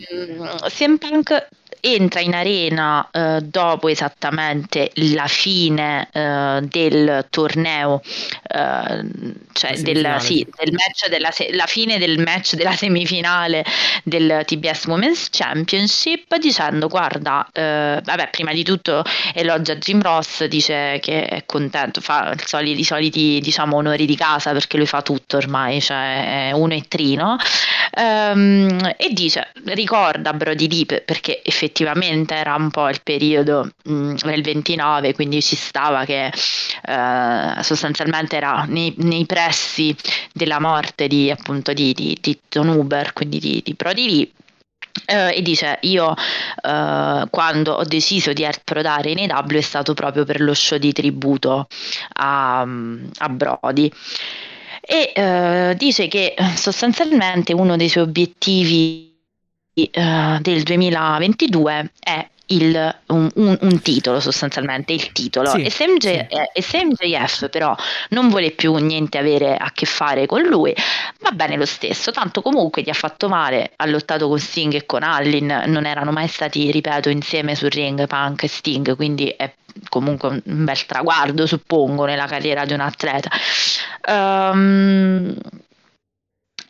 [0.68, 1.48] CM Punk
[1.82, 8.02] entra in arena eh, dopo esattamente la fine eh, del torneo,
[8.48, 9.06] eh,
[9.54, 13.66] cioè del, sì, del match della se- la fine del match della semifinale
[14.04, 19.04] del TBS Women's Championship dicendo guarda, eh, vabbè prima di tutto
[19.34, 24.52] elogia Jim Ross, dice che è contento, fa i soliti, soliti diciamo onori di casa
[24.52, 27.38] perché lui fa tutto ormai, cioè è uno e trino,
[27.98, 33.94] um, e dice ricorda Brody Deep perché effettivamente effettivamente era un po' il periodo mh,
[33.94, 39.96] mm, del 29, quindi ci stava che eh, sostanzialmente era nei, nei, pressi
[40.34, 44.32] della morte di, appunto, di, di, di Uber, quindi di, di Prodi
[45.08, 50.26] Uh, e dice io uh, quando ho deciso di approdare in AW è stato proprio
[50.26, 51.68] per lo show di tributo
[52.16, 53.90] a, a Brody.
[54.82, 59.11] E uh, dice che sostanzialmente uno dei suoi obiettivi
[59.74, 65.50] uh, del 2022 è il, un, un, un, titolo sostanzialmente, il titolo.
[65.50, 66.10] Sì, e, se MJ, sì.
[66.10, 67.76] eh, e, se MJF però
[68.10, 70.74] non vuole più niente avere a che fare con lui,
[71.20, 74.86] va bene lo stesso, tanto comunque gli ha fatto male, ha lottato con Sting e
[74.86, 79.54] con Allin, non erano mai stati, ripeto, insieme sul ring Punk e Sting, quindi è
[79.88, 83.30] comunque un bel traguardo, suppongo, nella carriera di un atleta.
[84.08, 85.36] Um,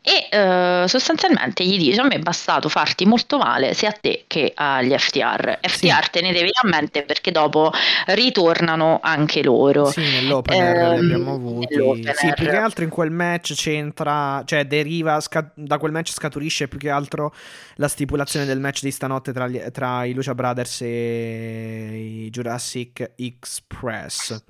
[0.02, 4.24] e uh, sostanzialmente gli dice a me è bastato farti molto male sia a te
[4.26, 6.10] che agli FTR FTR sì.
[6.10, 7.72] tenete a mente perché dopo
[8.06, 9.84] ritornano anche loro.
[9.86, 11.76] Sì nell'opener ehm, li abbiamo avuti.
[12.14, 16.66] sì più che altro in quel match c'entra cioè deriva sca- da quel match scaturisce
[16.66, 17.32] più che altro
[17.76, 23.12] la stipulazione del match di stanotte tra, gli, tra i Lucia Brothers e i Jurassic
[23.16, 24.42] Express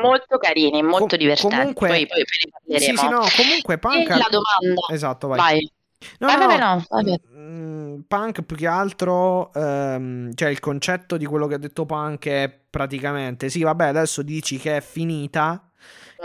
[0.00, 1.56] molto carini, molto Com- divertenti.
[1.56, 2.24] Comunque, poi, poi
[2.66, 4.08] ne Sì, sì, no, comunque Punk...
[4.10, 4.92] E la domanda.
[4.92, 5.38] Esatto, vai.
[5.38, 5.72] vai.
[6.18, 7.20] No, vai, no, no, vai.
[7.34, 12.26] Mm, punk più che altro, ehm, cioè il concetto di quello che ha detto Punk
[12.26, 15.70] è praticamente, sì, vabbè, adesso dici che è finita,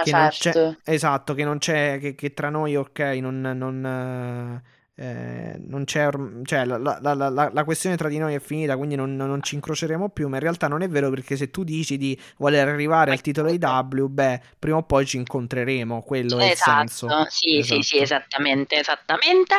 [0.03, 0.77] che certo.
[0.83, 4.61] esatto, che non c'è, che, che tra noi, ok, non, non
[5.01, 6.11] eh, non c'è
[6.43, 9.55] cioè, la, la, la, la, questione tra di noi è finita, quindi non, non, ci
[9.55, 10.27] incroceremo più.
[10.27, 13.49] Ma in realtà non è vero perché se tu dici di voler arrivare al titolo
[13.49, 16.03] IW, beh, prima o poi ci incontreremo.
[16.03, 17.25] Quello esatto, è il esatto, senso.
[17.29, 17.81] Sì, esatto.
[17.81, 19.55] sì, sì, esattamente, esattamente.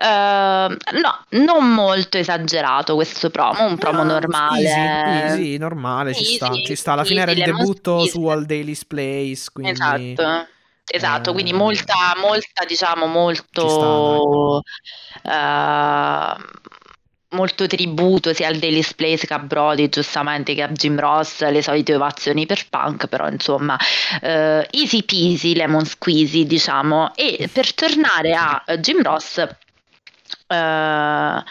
[0.00, 4.62] Uh, no, non molto esagerato questo promo, un promo no, normale.
[4.62, 6.92] Easy, easy normale, easy, ci sta, ci sta.
[6.92, 9.72] Alla fine era il debutto su All Daily's Place, quindi...
[9.72, 10.48] Esatto
[10.90, 14.62] esatto, quindi molta, molta diciamo, molto,
[15.22, 20.98] sta, uh, molto tributo sia al Daily Place che a Brody, giustamente che a Jim
[20.98, 23.76] Ross, le solite ovazioni per Punk, però insomma,
[24.22, 27.14] uh, easy peasy, lemon squeezy, diciamo.
[27.14, 29.36] E per tornare a Jim Ross,
[30.48, 31.42] uh,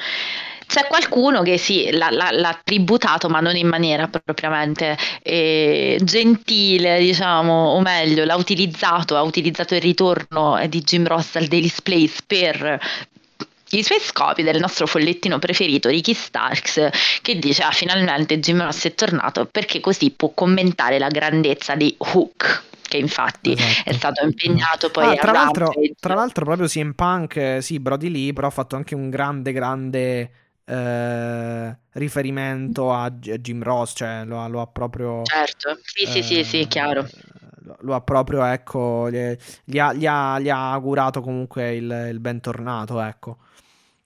[0.70, 7.00] c'è qualcuno che sì, l'ha, l'ha, l'ha, tributato, ma non in maniera propriamente eh, gentile,
[7.00, 12.18] diciamo, o meglio, l'ha utilizzato, ha utilizzato il ritorno di Jim Ross al Daily Place
[12.26, 12.80] per
[13.72, 16.90] i suoi scopi del nostro follettino preferito Ricky Starks
[17.22, 21.94] che dice ah finalmente Jim Ross è tornato perché così può commentare la grandezza di
[22.00, 23.90] Hook che infatti esatto.
[23.92, 28.34] è stato impegnato poi ah, tra, l'altro, tra l'altro proprio CM Punk sì Brody Lee
[28.34, 30.32] però ha fatto anche un grande grande
[30.70, 35.78] eh, riferimento a, Jim Ross cioè lo, lo ha proprio certo.
[35.82, 37.08] Sì sì eh, sì sì chiaro.
[37.80, 42.20] lo ha proprio ecco gli, gli, ha, gli, ha, gli ha augurato comunque il, il
[42.20, 43.38] bentornato ecco.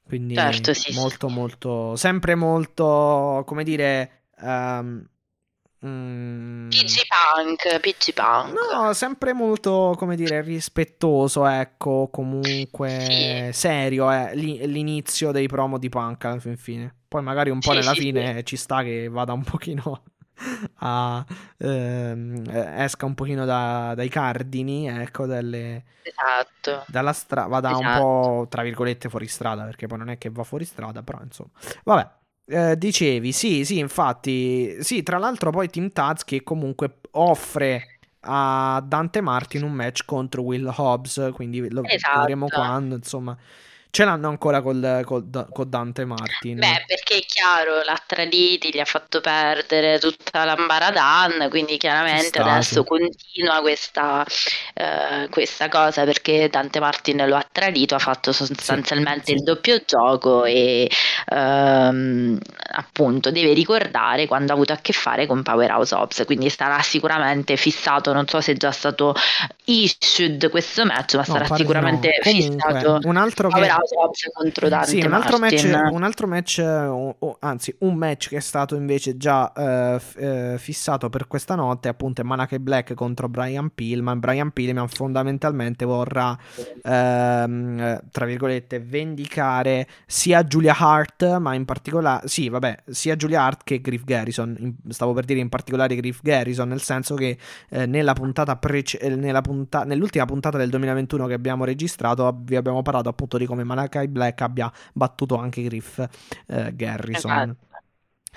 [0.05, 1.33] Quindi certo, sì, molto, sì.
[1.33, 4.25] molto, sempre molto, come dire...
[4.41, 5.07] Um,
[5.85, 8.53] mm, PG Punk, PG Punk.
[8.73, 13.53] No, sempre molto, come dire, rispettoso, ecco, comunque sì.
[13.53, 16.95] serio, eh, l'inizio dei promo di Punk alla fine.
[17.07, 20.03] Poi magari un po' sì, nella fine ci sta che vada un pochino
[20.79, 21.23] a,
[21.57, 22.43] ehm,
[22.77, 26.85] esca un pochino da, dai cardini, ecco, delle, esatto.
[26.87, 27.87] dalla strada, vada esatto.
[27.87, 31.19] un po' tra virgolette fuori strada, perché poi non è che va fuori strada, però
[31.21, 31.51] insomma,
[31.83, 32.21] vabbè.
[32.45, 38.83] Eh, dicevi, sì, sì, infatti, sì, tra l'altro poi Team Taz che comunque offre a
[38.85, 42.19] Dante Martin un match contro Will Hobbs, quindi lo esatto.
[42.19, 43.37] vedremo quando, insomma,
[43.95, 46.57] ce l'hanno ancora col, col, con Dante Martin.
[46.57, 52.83] Beh, perché è chiaro, l'ha traditi, gli ha fatto perdere tutta l'ambaradan, quindi chiaramente adesso
[52.83, 59.33] continua questa, uh, questa, cosa perché Dante Martin lo ha tradito, ha fatto sostanzialmente sì,
[59.33, 60.89] il doppio gioco e
[61.29, 62.39] um,
[62.71, 67.57] appunto deve ricordare quando ha avuto a che fare con Powerhouse Ops, quindi sarà sicuramente
[67.57, 69.13] fissato, non so se è già stato
[69.65, 72.31] issued questo match, ma no, sarà sicuramente no.
[72.31, 72.99] Comunque, fissato.
[73.03, 73.82] Un altro che
[74.33, 78.37] contro Dante sì, un altro match, un altro match uh, uh, anzi un match che
[78.37, 83.29] è stato invece già uh, f- fissato per questa notte appunto è Malachi Black contro
[83.29, 84.19] Brian Pillman.
[84.19, 86.37] Brian Pillman fondamentalmente vorrà
[86.83, 93.63] ehm, tra virgolette vendicare sia Julia Hart ma in particolare sì vabbè sia Julia Hart
[93.63, 94.55] che Griff Garrison.
[94.59, 97.37] In, stavo per dire in particolare Griff Garrison nel senso che
[97.69, 102.81] eh, nella puntata prece- nella punta- nell'ultima puntata del 2021 che abbiamo registrato vi abbiamo
[102.81, 106.05] parlato appunto di come Malachi Black abbia battuto anche Griff
[106.47, 107.31] eh, Garrison.
[107.31, 107.71] Esatto.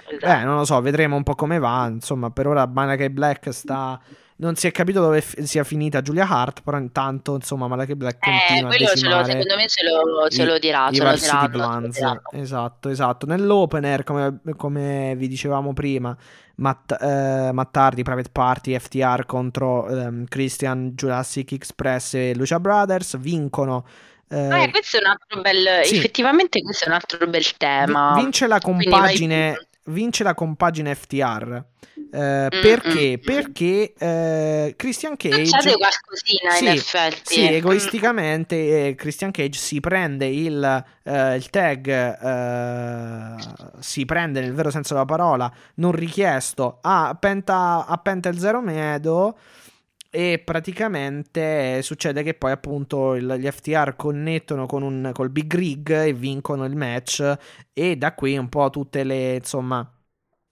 [0.08, 0.26] Esatto.
[0.26, 1.86] Eh, non lo so, vedremo un po' come va.
[1.86, 4.00] Insomma, per ora Malachi Black sta.
[4.38, 8.18] Non si è capito dove f- sia finita Julia Hart, però intanto, insomma, Malachi Black
[8.26, 10.88] eh, continua a decimare ce lo, secondo me ce lo, ce lo dirà.
[10.90, 11.10] I, ce lo
[11.48, 12.20] dirà.
[12.32, 13.24] Esatto, esatto.
[13.24, 16.14] Nell'opener, come, come vi dicevamo prima,
[16.56, 23.86] Matt, eh, Mattardi, Private Party, FTR contro ehm, Christian, Jurassic Express e Lucia Brothers vincono
[24.28, 25.96] eh, eh, questo è un altro bel, sì.
[25.96, 28.14] effettivamente questo è un altro bel tema.
[28.16, 31.64] Vince la compagine, vince la compagine FTR.
[32.12, 33.18] Eh, mm, perché?
[33.18, 39.58] Mm, perché eh, Christian Cage succede qualcosina sì, in effetti sì, egoisticamente eh, Christian Cage
[39.58, 41.88] si prende il, eh, il tag
[42.22, 43.34] eh,
[43.80, 48.60] si prende nel vero senso della parola non richiesto a Penta, a Penta il Zero
[48.60, 49.36] Medo
[50.16, 55.90] e praticamente succede che poi appunto il, gli FTR connettono con un, col Big Rig
[55.90, 57.36] e vincono il match.
[57.74, 59.86] E da qui un po' tutte le insomma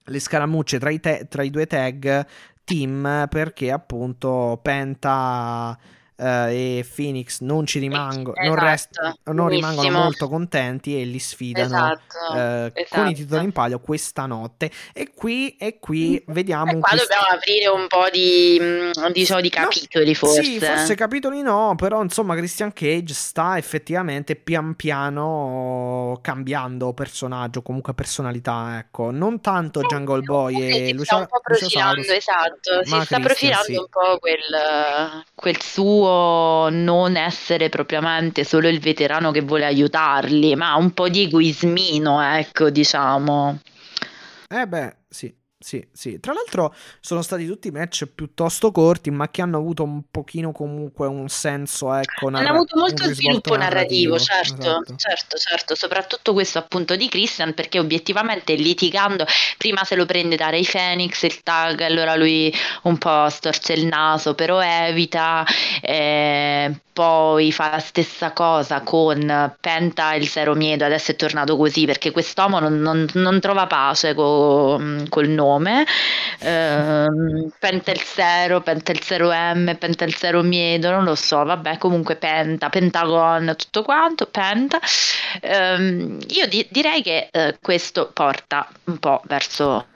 [0.06, 2.26] le scaramucce tra i, te- tra i due tag
[2.64, 5.78] team perché appunto Penta
[6.24, 11.18] eh, e Phoenix non ci rimangono, esatto, non, rest- non rimangono molto contenti e li
[11.18, 13.00] sfidano esatto, eh, esatto.
[13.00, 14.70] con i titoli in palio questa notte.
[14.94, 16.72] E qui, e qui vediamo.
[16.72, 20.42] E qua quest- dobbiamo aprire un po' di, mm, diciamo, di capitoli, no, forse.
[20.42, 27.92] Sì, forse capitoli no, però insomma, Christian Cage sta effettivamente pian piano cambiando personaggio, comunque
[27.92, 28.78] personalità.
[28.78, 32.82] Ecco, non tanto sì, Jungle Boy e Lucia, un po' profilando, esatto.
[32.82, 33.76] Si sta profilando sì.
[33.76, 36.13] un po' quel, quel suo
[36.70, 42.70] non essere propriamente solo il veterano che vuole aiutarli, ma un po' di egoismino, ecco,
[42.70, 43.60] diciamo.
[44.48, 45.34] Eh beh, sì.
[45.64, 46.20] Sì, sì.
[46.20, 51.06] Tra l'altro sono stati tutti match piuttosto corti, ma che hanno avuto un pochino comunque
[51.06, 54.96] un senso, ecco, narra- Hanno avuto molto sviluppo narrativo, narrativo certo, esatto.
[54.96, 59.24] certo, certo, soprattutto questo appunto di Christian, perché obiettivamente litigando,
[59.56, 63.86] prima se lo prende da Ray Phoenix il tag, allora lui un po' storce il
[63.86, 65.46] naso, però evita,
[65.80, 71.86] eh, poi fa la stessa cosa con Penta il Zero Miedo, adesso è tornato così
[71.86, 74.78] perché quest'uomo non, non, non trova pace co-
[75.08, 75.86] col nome nome,
[76.40, 83.54] ehm, Pentel 0, Pentel 0M, Pentel 0 Miedo, non lo so, vabbè, comunque Penta, Pentagon,
[83.56, 84.78] tutto quanto, Penta.
[85.40, 89.86] Ehm, io di- direi che eh, questo porta un po' verso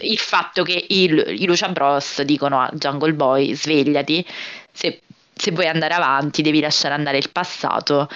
[0.00, 4.24] il fatto che i Lucia Bros dicono a Jungle Boy svegliati,
[4.70, 5.00] se,
[5.34, 8.08] se vuoi andare avanti devi lasciare andare il passato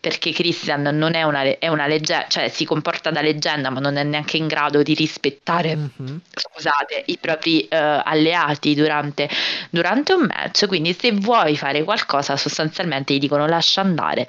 [0.00, 3.96] perché Christian non è una, è una leggenda, cioè si comporta da leggenda, ma non
[3.96, 6.16] è neanche in grado di rispettare, mm-hmm.
[6.32, 9.28] scusate, i propri uh, alleati durante,
[9.68, 10.66] durante, un match.
[10.66, 14.26] Quindi, se vuoi fare qualcosa, sostanzialmente gli dicono lascia andare.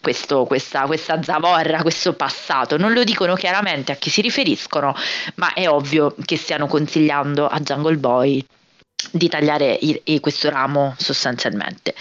[0.00, 4.94] Questo, questa, questa zavorra, questo passato, non lo dicono chiaramente a chi si riferiscono,
[5.36, 8.44] ma è ovvio che stiano consigliando a Jungle Boy
[9.10, 11.94] di tagliare il, questo ramo sostanzialmente.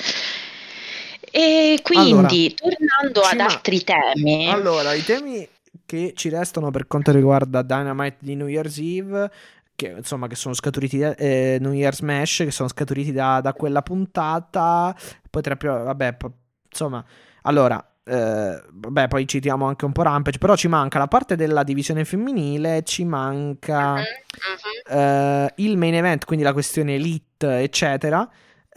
[1.31, 4.49] E quindi, allora, tornando ad altri temi.
[4.49, 5.47] Allora, i temi
[5.85, 9.31] che ci restano per quanto riguarda Dynamite di New Year's Eve,
[9.75, 13.53] che insomma che sono scaturiti da eh, New Year's Smash, che sono scaturiti da, da
[13.53, 14.95] quella puntata.
[15.29, 16.33] Potrebbe, vabbè, po-
[16.69, 17.03] insomma,
[17.43, 17.91] allora.
[18.09, 22.05] Eh, vabbè, poi citiamo anche un po' Rampage, però ci manca la parte della divisione
[22.05, 24.97] femminile, ci manca uh-huh, uh-huh.
[24.97, 28.25] Eh, il main event, quindi la questione elite, eccetera.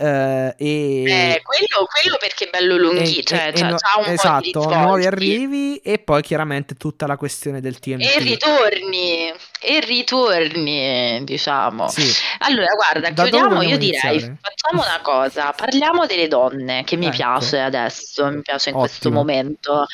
[0.01, 1.03] Uh, e...
[1.05, 6.23] Eh, quello, quello, perché è bello lunghissimo, cioè, e, no, esatto, nuovi arrivi e poi
[6.23, 8.03] chiaramente tutta la questione del TMT.
[8.03, 11.89] E ritorni, e ritorni, diciamo.
[11.89, 12.11] Sì.
[12.39, 14.39] Allora, guarda, da chiudiamo, io direi, iniziare?
[14.41, 17.17] facciamo una cosa, parliamo delle donne, che mi ecco.
[17.17, 18.89] piace adesso, mi piace in Ottimo.
[18.89, 19.87] questo momento.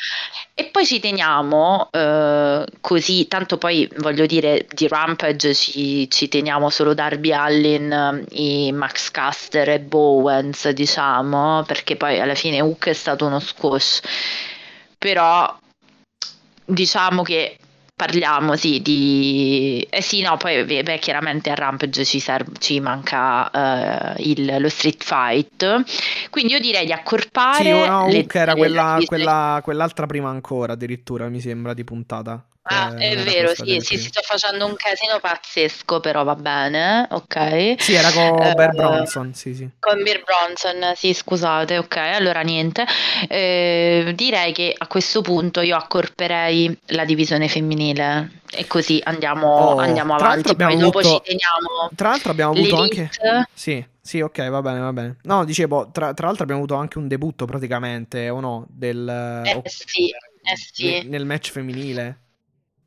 [0.53, 6.69] E poi ci teniamo eh, così, tanto poi voglio dire di Rampage ci, ci teniamo
[6.69, 12.93] solo Darby Allin, i Max Caster e Bowens, diciamo, perché poi alla fine Hook è
[12.93, 14.01] stato uno squash.
[14.97, 15.55] Però
[16.65, 17.57] diciamo che
[17.97, 23.49] parliamo sì di eh sì no poi beh, chiaramente a Rampage ci, serve, ci manca
[23.51, 26.29] uh, il, lo street fight.
[26.29, 31.27] Quindi io direi di accorpare sì no, le, era quella, quella, quell'altra prima ancora addirittura
[31.27, 35.19] mi sembra di puntata Ah, eh, è vero, sì, sì, si sta facendo un casino
[35.21, 37.75] pazzesco, però va bene, ok.
[37.81, 39.69] Sì, era con eh, Bear Bronson, sì, sì.
[39.79, 42.85] Con Bear Bronson, sì, scusate, ok, allora niente.
[43.29, 49.77] Eh, direi che a questo punto io accorperei la divisione femminile e così andiamo, oh,
[49.77, 51.89] andiamo avanti, poi avuto, dopo ci teniamo.
[51.95, 53.09] Tra l'altro abbiamo avuto anche...
[53.53, 55.17] Sì, sì, ok, va bene, va bene.
[55.23, 58.65] No, dicevo, tra, tra l'altro abbiamo avuto anche un debutto praticamente, o no?
[58.69, 59.07] Del,
[59.45, 61.07] eh, sì, eh sì.
[61.07, 62.19] Nel match femminile.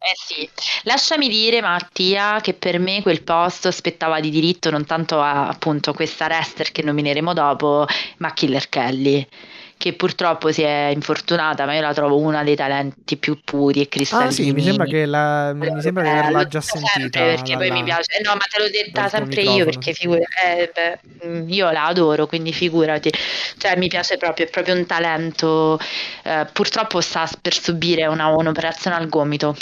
[0.03, 0.49] Eh sì,
[0.85, 5.93] lasciami dire Mattia che per me quel posto aspettava di diritto non tanto a appunto
[5.93, 7.85] questa wrestler che nomineremo dopo,
[8.17, 9.29] ma Killer Kelly
[9.77, 13.89] che purtroppo si è infortunata, ma io la trovo una dei talenti più puri e
[13.89, 14.29] cristallini.
[14.29, 17.21] Ah sì, mi sembra che la, mi sembra di averla già sentita.
[17.21, 20.71] Perché poi mi piace, eh, no ma te l'ho detta sempre io perché figura, eh,
[20.75, 23.11] beh, mm, io la adoro, quindi figurati,
[23.57, 25.79] cioè mi piace proprio, è proprio un talento,
[26.25, 29.57] eh, purtroppo sta per subire una, un'operazione al gomito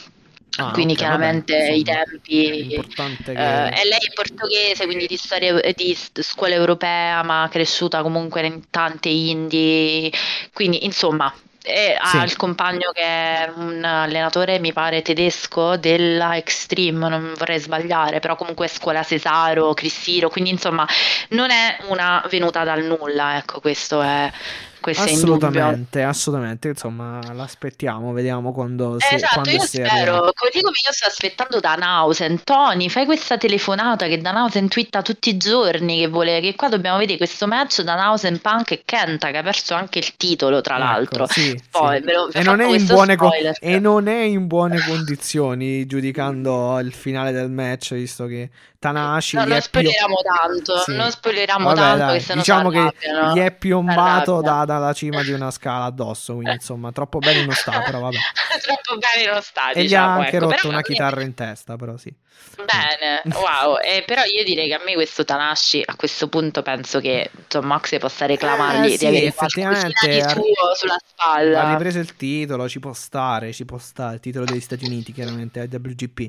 [0.57, 2.83] Ah, quindi okay, chiaramente vabbè, i tempi eh,
[3.23, 3.31] che...
[3.31, 8.63] eh, e lei è portoghese quindi di, storia, di scuola europea ma cresciuta comunque in
[8.69, 10.11] tante indie
[10.53, 11.33] quindi insomma
[11.69, 12.17] e ha sì.
[12.19, 18.37] il compagno che è un allenatore, mi pare tedesco, della Extreme, non vorrei sbagliare, però
[18.37, 20.87] comunque scuola Cesaro, Cristiro, quindi insomma
[21.31, 24.33] non è una venuta dal nulla, ecco, questo è
[24.81, 26.69] questo assolutamente, assolutamente.
[26.69, 32.43] Insomma, l'aspettiamo, vediamo quando si Esatto, quando io spero, così come io sto aspettando Danhausen.
[32.45, 36.99] Tony, fai questa telefonata che Danhausen twitta tutti i giorni che vuole che qua dobbiamo
[36.99, 40.85] vedere questo match Danhausen Punk e Kenta che ha perso anche il titolo, tra ecco,
[40.85, 41.27] l'altro.
[41.27, 42.13] Sì, Poi, sì.
[42.13, 43.31] Lo, e, non co-
[43.61, 49.37] e non è in buone condizioni giudicando il finale del match, visto che Tanashi.
[49.37, 50.31] No, non spoileriamo più...
[50.31, 50.95] tanto, sì.
[50.95, 52.05] non spoileriamo Vabbè, tanto.
[52.05, 52.95] Dai, che diciamo che
[53.35, 56.35] gli è piombato da, dalla cima di una scala addosso.
[56.35, 58.17] Quindi, insomma, troppo bene non sta, però vabbè.
[58.63, 59.73] troppo bene non sta.
[59.73, 60.51] E diciamo, gli ha diciamo, anche ecco.
[60.51, 62.15] rotto una chitarra in testa, però sì.
[62.57, 63.79] Bene, wow.
[63.79, 67.67] Eh, però io direi che a me questo Tanashi a questo punto penso che John
[67.67, 71.65] Moxley possa reclamargli eh, sì, di avere effettivamente di suo sulla spalla.
[71.65, 75.13] Ha ripreso il titolo, ci può stare, ci può stare il titolo degli Stati Uniti,
[75.13, 76.29] chiaramente, IWGP.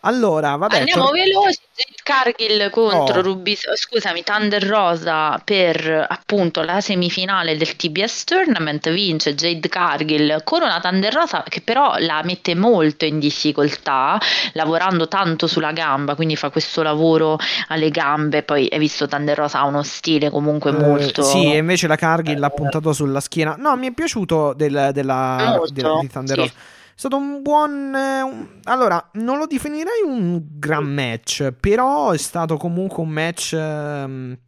[0.00, 0.78] Allora, vabbè.
[0.78, 1.58] Andiamo tor- veloci.
[2.02, 3.22] Cargill contro oh.
[3.22, 10.62] Ruby, scusami, Thunder Rosa per appunto la semifinale del TBS Tournament vince Jade Cargill con
[10.62, 14.20] una Thunder Rosa che però la mette molto in difficoltà,
[14.52, 17.38] lavorando tanto sulla gamba, quindi fa questo lavoro
[17.68, 21.22] alle gambe, poi hai visto Thunder Rosa ha uno stile comunque eh, molto...
[21.22, 23.54] sì, e invece la Cargill l'ha puntato sulla schiena.
[23.58, 26.52] No, mi è piaciuto del, della, molto, di Thunder Rosa.
[26.94, 27.94] stato un buon...
[27.94, 28.48] Eh, un...
[28.64, 33.52] Allora, non lo definirei un gran match, però è stato comunque un match...
[33.52, 34.38] Um,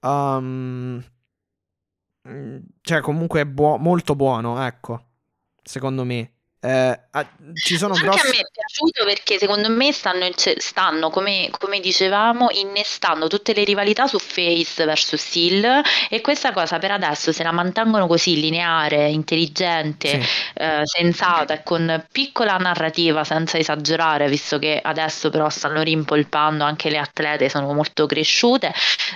[0.00, 1.04] um,
[2.80, 5.02] cioè, comunque buo- molto buono, ecco,
[5.62, 6.33] secondo me.
[6.64, 6.98] Eh,
[7.52, 8.26] ci sono Anche grossi...
[8.26, 13.64] a me è piaciuto perché secondo me stanno, stanno come, come, dicevamo, innestando tutte le
[13.64, 19.10] rivalità su Face verso Steel e questa cosa per adesso se la mantengono così lineare,
[19.10, 20.28] intelligente, sì.
[20.54, 26.88] eh, sensata e con piccola narrativa senza esagerare, visto che adesso però stanno rimpolpando anche
[26.88, 28.72] le atlete, sono molto cresciute.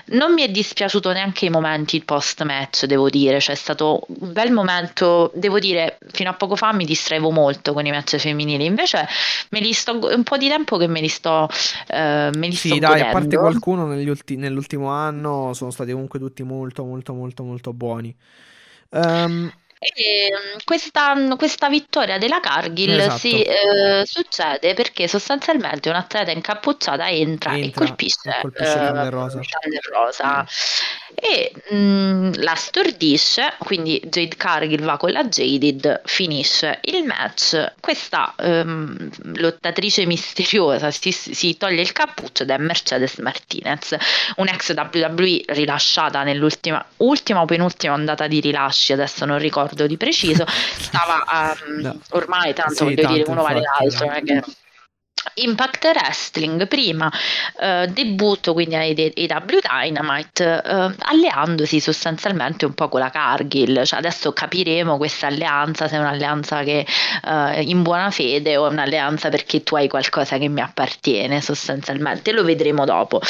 [0.09, 4.33] Non mi è dispiaciuto neanche i momenti post match, devo dire, cioè è stato un
[4.35, 7.37] bel momento, devo dire, fino a poco fa mi distraevo molto
[7.73, 8.65] con i match femminili.
[8.65, 9.07] Invece
[9.51, 11.49] me li sto un po' di tempo che me li sto,
[11.89, 13.09] eh, me li sì, sto dai, godendo.
[13.09, 18.15] a parte qualcuno ulti- nell'ultimo anno sono stati comunque tutti molto molto molto molto buoni.
[18.91, 19.51] Um,
[19.81, 23.19] e mm, questa, questa, vittoria della Cargill esatto.
[23.19, 29.41] si eh, succede perché sostanzialmente un'atleta incappucciata entra, entra e colpisce, e colpisce eh, Rosa,
[29.93, 30.47] Rosa
[31.21, 37.73] e mh, mm, la stordisce, quindi Jade Cargill va con la Jaded, finisce il match,
[37.81, 43.97] questa ehm, lottatrice misteriosa si, si, toglie il cappuccio ed è Mercedes Martinez,
[44.37, 50.45] un'ex WWE rilasciata nell'ultima ultima o penultima ondata di rilasci, adesso non ricordo di preciso,
[50.79, 52.01] stava um, no.
[52.11, 54.21] ormai tanto sì, voglio tanto dire uno vale l'altro, no.
[54.23, 54.43] che
[55.35, 57.11] Impact Wrestling prima
[57.61, 63.85] eh, debutto quindi ai AW Dynamite eh, alleandosi sostanzialmente un po' con la Cargill.
[63.85, 66.87] Cioè adesso capiremo questa alleanza se è un'alleanza che
[67.25, 72.33] eh, in buona fede o è un'alleanza perché tu hai qualcosa che mi appartiene sostanzialmente.
[72.33, 73.21] Lo vedremo dopo.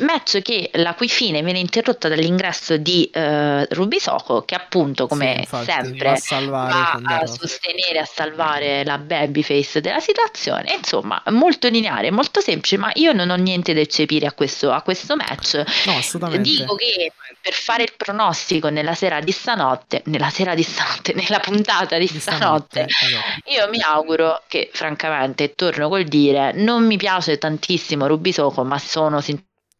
[0.00, 5.32] Match che la cui fine viene interrotta dall'ingresso di eh, Ruby Soho che appunto come
[5.34, 10.74] sì, infatti, sempre va a, salvare, va a sostenere a salvare la babyface della situazione.
[10.74, 14.80] Insomma molto lineare, molto semplice, ma io non ho niente da eccepire a questo, a
[14.82, 15.62] questo match.
[15.86, 16.48] No, assolutamente.
[16.48, 21.40] Dico che per fare il pronostico nella sera di stanotte, nella sera di stanotte, nella
[21.40, 23.50] puntata di, di stanotte, stanotte esatto.
[23.50, 28.78] io mi auguro che francamente, torno col dire, non mi piace tantissimo Ruby Soco, ma
[28.78, 29.20] sono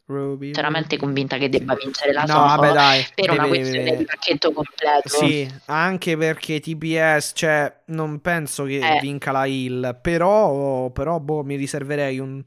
[0.06, 3.84] sinceramente sinceramente convinta che debba vincere la no, Soho vabbè, dai, per deve, una questione
[3.84, 3.96] deve...
[3.98, 5.08] di pacchetto completo.
[5.08, 9.00] Sì, anche perché TBS, cioè, non penso che eh.
[9.00, 12.42] vinca la Hill, però, però boh, mi riserverei un...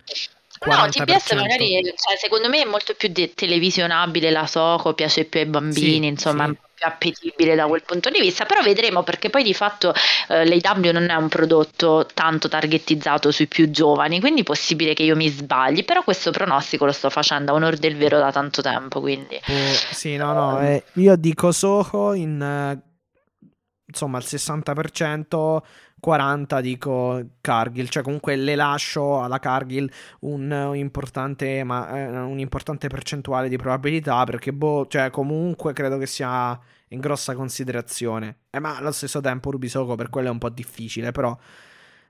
[0.66, 0.68] 40%.
[0.68, 5.40] No, TBS magari, cioè, secondo me è molto più de- televisionabile la Soho, piace più
[5.40, 9.30] ai bambini, sì, insomma, sì più appetibile da quel punto di vista, però vedremo perché
[9.30, 9.94] poi di fatto
[10.28, 15.04] eh, l'AW non è un prodotto tanto targetizzato sui più giovani, quindi è possibile che
[15.04, 18.62] io mi sbagli, però questo pronostico lo sto facendo a onore del vero da tanto
[18.62, 19.36] tempo, quindi...
[19.36, 22.42] Oh, sì, no, no, eh, io dico Soho in...
[22.42, 22.94] Eh,
[23.86, 25.62] insomma, al 60%...
[26.06, 32.88] 40 dico Cargill, cioè comunque le lascio alla Cargill un, un importante, ma, eh, un'importante
[32.90, 36.60] percentuale di probabilità perché boh, cioè comunque credo che sia
[36.90, 38.42] in grossa considerazione.
[38.52, 41.36] Eh, ma allo stesso tempo Rubisoco per quello è un po' difficile, però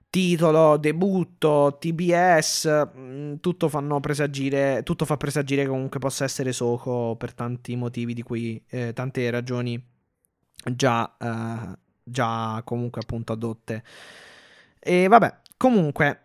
[0.09, 7.15] titolo, debutto, TBS, mm, tutto, fanno presagire, tutto fa presagire che comunque possa essere Soco
[7.15, 9.81] per tanti motivi di cui eh, tante ragioni
[10.73, 13.83] già eh, già comunque appunto adotte.
[14.79, 16.19] E vabbè, comunque...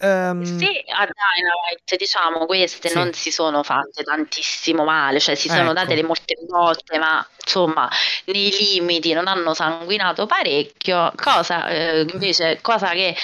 [0.00, 0.42] Um...
[0.42, 2.96] Sì, a Dynamite diciamo queste sì.
[2.96, 5.72] non si sono fatte tantissimo male, cioè si sono ecco.
[5.74, 7.88] date le molte volte, ma insomma
[8.24, 13.14] nei limiti non hanno sanguinato parecchio, cosa eh, invece cosa che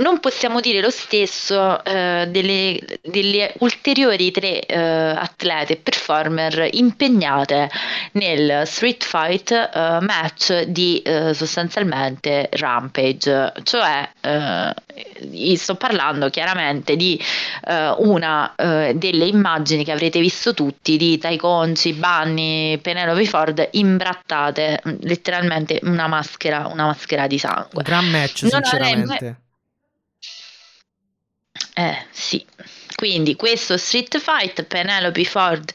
[0.00, 7.70] non possiamo dire lo stesso eh, delle, delle, ulteriori tre eh, atlete performer impegnate
[8.12, 17.20] nel street fight eh, match di eh, sostanzialmente Rampage, cioè eh, sto parlando chiaramente di
[17.66, 24.80] eh, una delle immagini che avrete visto tutti di Tai Conci, Bunny, Penelope Ford imbrattate
[25.00, 27.68] letteralmente una maschera, una maschera di sangue.
[27.72, 29.48] Un gran match, non sinceramente.
[31.80, 32.44] Eh sì,
[32.94, 35.72] quindi questo Street Fight, Penelope Ford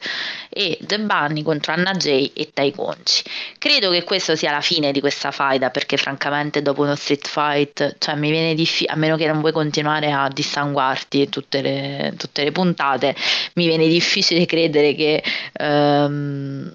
[0.48, 3.24] e The Bunny contro Anna Jay e Tai Conci.
[3.58, 7.96] Credo che questo sia la fine di questa faida perché francamente dopo uno Street Fight,
[7.98, 12.44] cioè mi viene difficile, a meno che non vuoi continuare a dissanguarti tutte le, tutte
[12.44, 13.16] le puntate,
[13.54, 15.24] mi viene difficile credere che...
[15.58, 16.72] Um,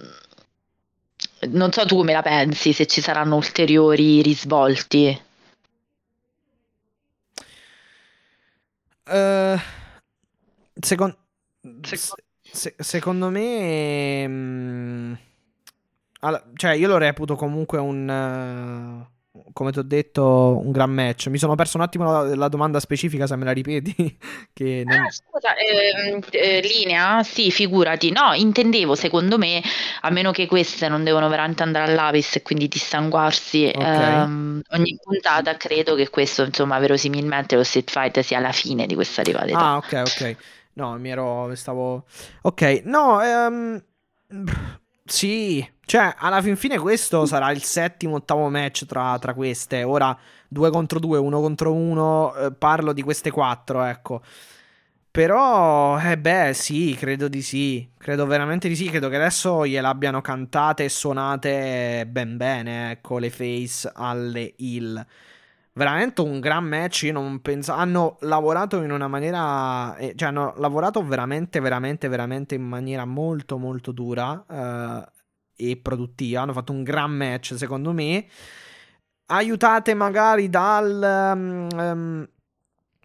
[1.51, 5.17] non so tu come la pensi, se ci saranno ulteriori risvolti.
[9.07, 9.57] Uh,
[10.83, 11.15] secon-
[12.41, 15.13] se- secondo me, mh, mm,
[16.21, 19.07] all- cioè io lo reputo comunque un, uh,
[19.53, 21.27] come ti ho detto, un gran match.
[21.27, 23.93] Mi sono perso un attimo la, la domanda specifica, se me la ripeti.
[24.53, 24.99] che non...
[24.99, 27.23] ah, scusa, eh, eh, linea?
[27.23, 28.11] Sì, figurati.
[28.11, 29.61] No, intendevo, secondo me,
[30.01, 34.21] a meno che queste non devono veramente andare all'Avis e quindi dissanguarsi okay.
[34.23, 38.95] ehm, ogni puntata, credo che questo, insomma, verosimilmente lo Street Fight sia la fine di
[38.95, 39.59] questa rivalità.
[39.59, 40.35] Ah, ok, ok.
[40.73, 41.53] No, mi ero.
[41.55, 42.05] Stavo.
[42.41, 43.83] Ok, no, ehm.
[45.03, 49.83] Sì, cioè, alla fin fine questo sarà il settimo, ottavo match tra, tra queste.
[49.83, 50.17] Ora,
[50.47, 54.21] due contro due, uno contro uno, eh, parlo di queste quattro, ecco.
[55.11, 57.89] Però, eh beh, sì, credo di sì.
[57.97, 58.85] Credo veramente di sì.
[58.89, 65.05] Credo che adesso gliel'abbiano cantate e suonate ben bene, ecco, le face alle hill
[65.73, 67.03] veramente un gran match.
[67.03, 67.73] Io non penso.
[67.73, 69.95] Hanno lavorato in una maniera.
[69.97, 76.41] Eh, cioè, hanno lavorato veramente, veramente, veramente in maniera molto, molto dura eh, e produttiva.
[76.41, 78.25] Hanno fatto un gran match, secondo me.
[79.27, 81.67] Aiutate magari dal.
[81.73, 82.27] Um,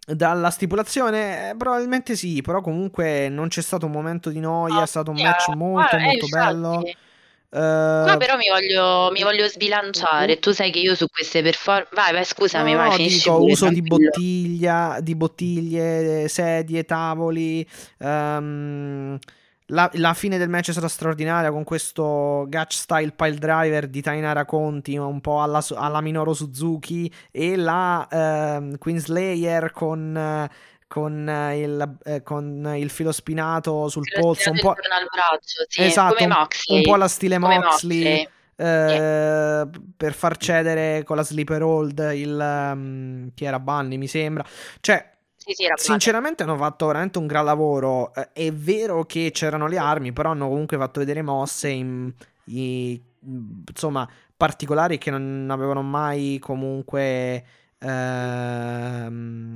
[0.09, 4.87] dalla stipulazione, eh, probabilmente sì, però comunque non c'è stato un momento di noia, è
[4.87, 6.77] stato un match molto, molto bello.
[6.77, 6.83] Uh,
[7.57, 10.33] Qua però mi voglio, mi voglio sbilanciare.
[10.33, 11.95] Uh, tu sai che io su queste performance.
[11.95, 17.67] Vai, vai, scusami, no, vai, finisci dico, pure, uso di, bottiglia, di bottiglie, sedie, tavoli.
[17.99, 19.17] Um,
[19.71, 24.01] la, la, fine del match è stata straordinaria con questo Gatch style pile driver di
[24.01, 30.49] Tainara Conti, un po' alla, alla Minoru Suzuki, e la uh, Queen Slayer con.
[30.49, 35.83] Uh, con il, eh, con il filo spinato sul filo polso, un po', braccio, sì,
[35.83, 36.33] esatto, un,
[36.67, 38.29] un, po' alla stile come Moxley, Moxley.
[38.59, 39.69] Eh, yeah.
[39.95, 44.43] per far cedere con la sleeper hold il um, chi era Bunny mi sembra
[44.79, 49.67] cioè sì, sì, sinceramente hanno fatto veramente un gran lavoro eh, è vero che c'erano
[49.67, 52.11] le armi però hanno comunque fatto vedere mosse in,
[52.45, 52.99] in,
[53.69, 57.45] insomma particolari che non avevano mai comunque
[57.79, 59.55] ehm,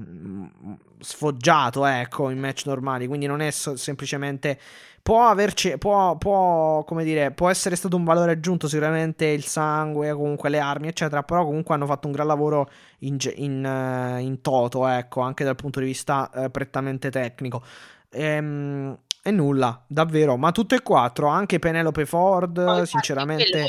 [1.00, 3.08] sfoggiato ecco in match normali.
[3.08, 4.60] Quindi non è so- semplicemente
[5.02, 10.14] può averci può, può come dire può essere stato un valore aggiunto sicuramente il sangue
[10.14, 12.70] comunque le armi eccetera però comunque hanno fatto un gran lavoro
[13.00, 17.64] in, in, uh, in toto ecco anche dal punto di vista uh, prettamente tecnico.
[18.12, 20.36] Ehm e nulla, davvero.
[20.36, 23.66] Ma tutte e quattro, anche Penelope Ford, oh, sinceramente,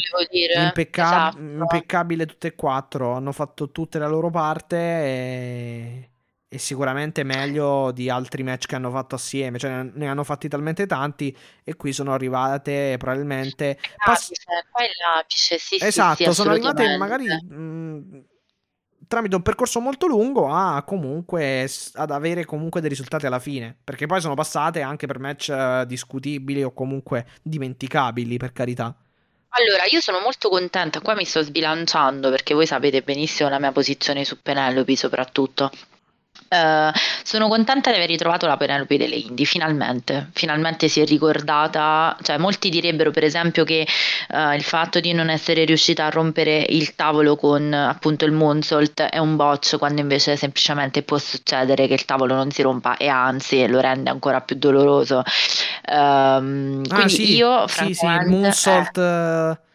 [0.56, 1.38] impecca- esatto.
[1.38, 3.12] impeccabile tutte e quattro.
[3.12, 6.10] Hanno fatto tutte la loro parte e...
[6.48, 9.58] e, sicuramente meglio di altri match che hanno fatto assieme.
[9.58, 13.78] Cioè, ne hanno fatti talmente tanti e qui sono arrivate probabilmente...
[14.02, 17.26] Pass- l'apice, sì, esatto, sì, sì, sono arrivate magari...
[17.26, 18.24] Mh,
[19.12, 23.76] tramite un percorso molto lungo a comunque ad avere comunque dei risultati alla fine.
[23.84, 28.96] Perché poi sono passate anche per match uh, discutibili o comunque dimenticabili per carità.
[29.50, 33.70] Allora, io sono molto contenta, qua mi sto sbilanciando perché voi sapete benissimo la mia
[33.70, 35.70] posizione su Penelope soprattutto.
[36.52, 36.92] Uh,
[37.22, 42.36] sono contenta di aver ritrovato la Penelope delle Indie, finalmente, finalmente si è ricordata, cioè
[42.36, 43.86] molti direbbero per esempio che
[44.28, 49.00] uh, il fatto di non essere riuscita a rompere il tavolo con appunto il Moonsault
[49.00, 53.08] è un botch, quando invece semplicemente può succedere che il tavolo non si rompa e
[53.08, 55.22] anzi lo rende ancora più doloroso.
[55.84, 58.98] Quindi ah, sì, io, sì, sì, il Moonsault...
[58.98, 59.70] Eh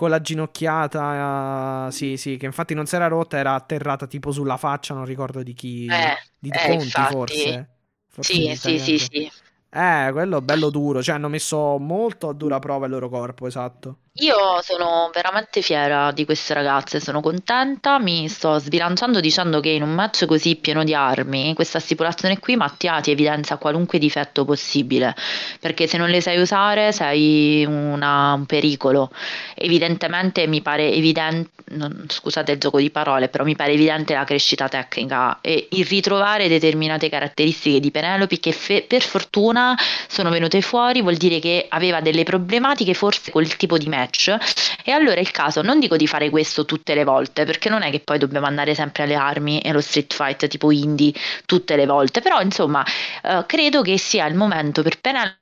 [0.00, 4.32] con la ginocchiata, uh, sì, sì, che infatti non si era rotta, era atterrata tipo
[4.32, 7.12] sulla faccia, non ricordo di chi, eh, di eh, Conti infatti.
[7.12, 7.68] forse.
[8.08, 9.30] forse sì, sì, sì, sì.
[9.68, 13.98] Eh, quello bello duro, cioè hanno messo molto a dura prova il loro corpo, esatto.
[14.14, 19.82] Io sono veramente fiera di queste ragazze, sono contenta, mi sto sbilanciando dicendo che in
[19.82, 25.14] un match così pieno di armi, questa stipulazione qui Mattia ti evidenzia qualunque difetto possibile,
[25.60, 29.10] perché se non le sai usare sei una, un pericolo.
[29.54, 34.24] Evidentemente mi pare evidente, non, scusate il gioco di parole, però mi pare evidente la
[34.24, 39.76] crescita tecnica e il ritrovare determinate caratteristiche di Penelope che fe- per fortuna
[40.08, 44.36] sono venute fuori, vuol dire che aveva delle problematiche forse col tipo di match match.
[44.84, 47.82] E allora è il caso non dico di fare questo tutte le volte perché non
[47.82, 51.12] è che poi dobbiamo andare sempre alle armi e allo street fight tipo indie
[51.46, 52.84] tutte le volte però insomma
[53.22, 55.38] eh, credo che sia il momento per Penelope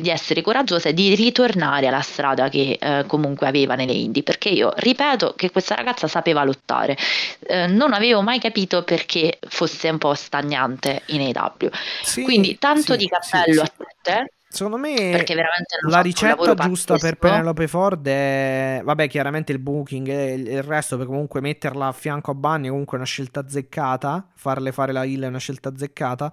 [0.00, 4.48] di essere coraggiosa e di ritornare alla strada che eh, comunque aveva nelle indie perché
[4.48, 6.96] io ripeto che questa ragazza sapeva lottare.
[7.46, 11.70] Eh, non avevo mai capito perché fosse un po' stagnante in AW
[12.02, 15.24] sì, quindi tanto sì, di cappello sì, a tutte Secondo me
[15.88, 21.10] la ricetta giusta per Penelope Ford è, vabbè, chiaramente il booking e il resto, perché
[21.10, 25.20] comunque metterla a fianco a Bunny è comunque una scelta azzeccata, farle fare la heal
[25.20, 26.32] è una scelta azzeccata.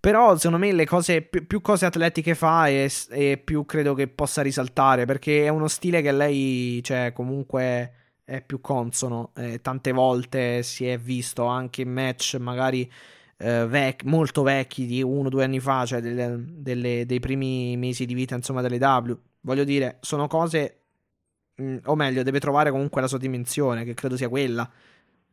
[0.00, 4.08] Però secondo me le cose, più, più cose atletiche fa e, e, più credo che
[4.08, 7.92] possa risaltare, perché è uno stile che lei, cioè, comunque
[8.24, 9.32] è più consono.
[9.34, 12.88] Eh, tante volte si è visto anche in match magari
[13.38, 17.76] eh, vec- molto vecchi di uno o due anni fa, cioè delle, delle, dei primi
[17.76, 19.16] mesi di vita insomma delle W.
[19.40, 20.82] Voglio dire, sono cose,
[21.54, 24.68] mh, mm, o meglio, deve trovare comunque la sua dimensione, che credo sia quella.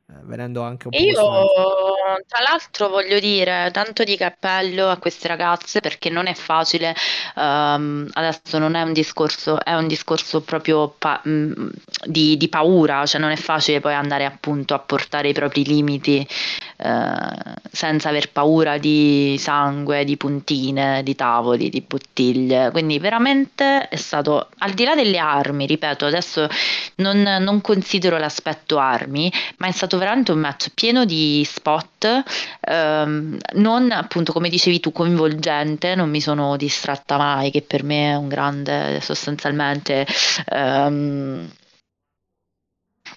[0.07, 1.87] Eh, venendo anche un po' io
[2.27, 6.93] tra l'altro voglio dire tanto di cappello a queste ragazze perché non è facile
[7.35, 11.71] um, adesso non è un discorso è un discorso proprio pa- mh,
[12.05, 16.27] di, di, paura cioè non è facile poi andare appunto a portare i propri limiti
[16.77, 22.71] uh, senza aver paura di sangue di puntine di tavoli di bottiglie.
[22.71, 26.47] Quindi veramente è stato al di là delle armi ripeto adesso
[26.95, 32.23] non, non considero l'aspetto armi ma è stato veramente un match pieno di spot,
[32.61, 38.11] ehm, non appunto come dicevi tu coinvolgente, non mi sono distratta mai, che per me
[38.11, 40.05] è un grande sostanzialmente...
[40.49, 41.49] Ehm,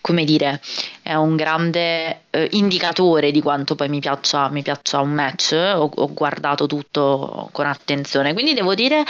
[0.00, 0.60] come dire,
[1.02, 5.52] è un grande eh, indicatore di quanto poi mi piaccia, mi piaccia un match.
[5.52, 9.04] Ho, ho, guardato tutto con attenzione, quindi devo dire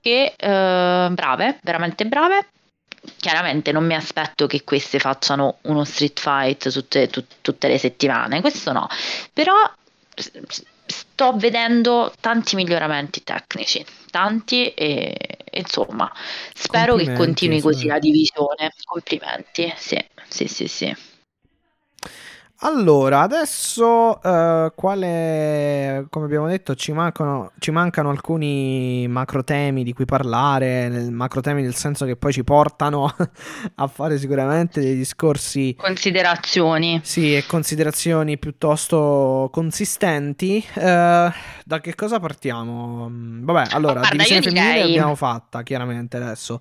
[0.00, 2.48] che eh, brave, veramente brave
[3.16, 8.40] chiaramente non mi aspetto che queste facciano uno street fight tutte, tut, tutte le settimane,
[8.40, 8.86] questo no,
[9.32, 9.54] però
[10.88, 15.16] sto vedendo tanti miglioramenti tecnici, tanti e,
[15.52, 16.10] insomma
[16.54, 18.72] spero che continui così la divisione.
[18.84, 19.98] Complimenti, sì,
[20.28, 20.96] sì, sì, sì.
[22.60, 29.92] Allora, adesso uh, quale, come abbiamo detto, ci mancano, ci mancano alcuni macro temi di
[29.92, 33.14] cui parlare, nel, macro temi nel senso che poi ci portano
[33.76, 35.76] a fare sicuramente dei discorsi...
[35.78, 37.00] Considerazioni.
[37.04, 40.64] Sì, e considerazioni piuttosto consistenti.
[40.74, 43.08] Uh, da che cosa partiamo?
[43.08, 44.86] Vabbè, allora, guarda, divisione femminile direi...
[44.88, 46.60] l'abbiamo fatta, chiaramente, adesso.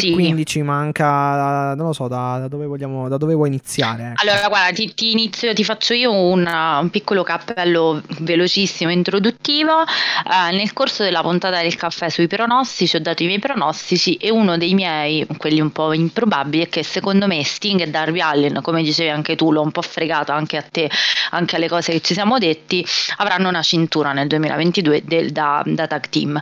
[0.00, 0.10] Sì.
[0.10, 4.12] E quindi ci manca, non lo so, da, da, dove, vogliamo, da dove vuoi iniziare?
[4.12, 4.22] Ecco.
[4.22, 9.82] Allora, guarda, ti, ti, inizio, ti faccio io una, un piccolo cappello velocissimo introduttivo.
[9.82, 14.30] Eh, nel corso della puntata del caffè sui pronostici ho dato i miei pronostici e
[14.30, 18.60] uno dei miei, quelli un po' improbabili, è che secondo me Sting e Darby Allen,
[18.62, 20.90] come dicevi anche tu, l'ho un po' fregato anche a te,
[21.32, 22.82] anche alle cose che ci siamo detti,
[23.18, 26.40] avranno una cintura nel 2022 del, da, da tag team.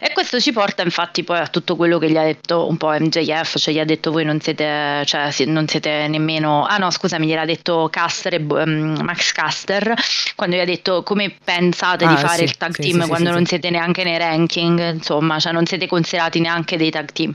[0.00, 2.90] E questo ci porta infatti poi a tutto quello che gli ha detto un po'
[2.90, 7.26] MJF, cioè gli ha detto voi non siete, cioè, non siete nemmeno, ah no scusami,
[7.26, 9.94] gliel'ha detto Caster e, um, Max Caster,
[10.36, 13.08] quando gli ha detto come pensate ah, di fare sì, il tag sì, team sì,
[13.08, 17.34] quando non siete neanche nei ranking, insomma, cioè non siete considerati neanche dei tag team.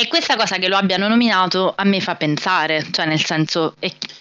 [0.00, 3.74] E questa cosa che lo abbiano nominato a me fa pensare, cioè nel senso,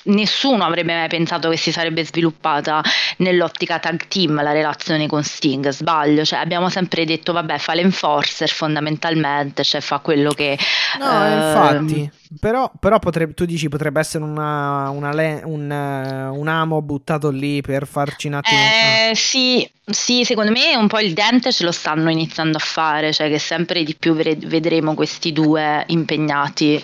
[0.06, 2.82] nessuno avrebbe mai pensato che si sarebbe sviluppata
[3.18, 8.50] nell'ottica tag team la relazione con Sting, sbaglio, cioè abbiamo sempre detto vabbè fa l'enforcer
[8.50, 10.58] fondamentalmente, cioè fa quello che...
[10.98, 15.12] No, eh, infatti, però, però potrebbe, tu dici potrebbe essere una, una
[15.46, 15.70] un,
[16.34, 18.60] un, amo buttato lì per farci un attimo...
[18.60, 23.14] Eh, sì, sì, secondo me un po' il dente ce lo stanno iniziando a fare,
[23.14, 26.84] cioè che sempre di più vedremo questi due impegnati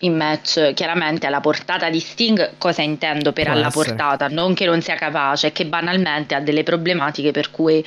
[0.00, 0.74] in match.
[0.74, 3.84] Chiaramente alla portata di Sting, cosa intendo per Può alla essere.
[3.86, 4.28] portata?
[4.28, 7.82] Non che non sia capace, che banalmente ha delle problematiche per cui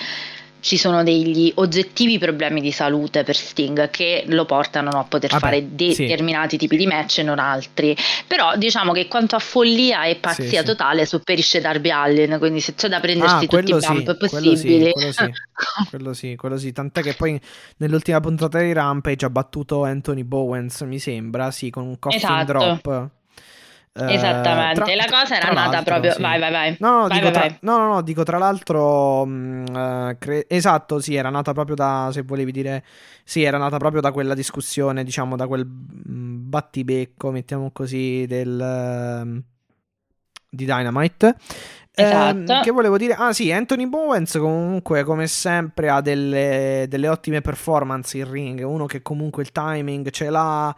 [0.60, 5.30] ci sono degli oggettivi problemi di salute per Sting che lo portano no, a poter
[5.30, 6.58] Vabbè, fare determinati sì.
[6.58, 7.96] tipi di match e non altri.
[8.28, 12.76] Però diciamo che quanto a follia e pazzia sì, totale sopperisce Darby Allin, quindi se
[12.76, 14.92] c'è da prendersi ah, tutti i bump possibili.
[14.92, 15.26] Quello sì,
[15.90, 17.40] quello sì, quello sì, tant'è che poi
[17.78, 22.46] nell'ultima puntata di Rampage ha battuto Anthony Bowens, mi sembra, sì, con un coffin esatto.
[22.46, 23.10] drop.
[24.00, 26.12] Eh, Esattamente, tra, la cosa era nata proprio.
[26.12, 26.22] Sì.
[26.22, 26.78] Vai, vai, vai.
[26.80, 27.58] No, no, vai, dico vai, tra...
[27.62, 29.26] no, no, no, dico tra l'altro.
[29.26, 30.46] Mh, uh, cre...
[30.48, 32.10] Esatto, sì, era nata proprio da.
[32.12, 32.84] Se volevi dire.
[33.24, 39.24] Sì, era nata proprio da quella discussione, diciamo, da quel battibecco, mettiamo così, del.
[39.26, 39.42] Uh,
[40.50, 41.36] di Dynamite.
[42.00, 42.54] Esatto.
[42.54, 43.16] Eh, che volevo dire?
[43.16, 48.64] Ah, sì, Anthony Bowens comunque, come sempre, ha delle, delle ottime performance in ring.
[48.64, 50.76] Uno che comunque il timing ce l'ha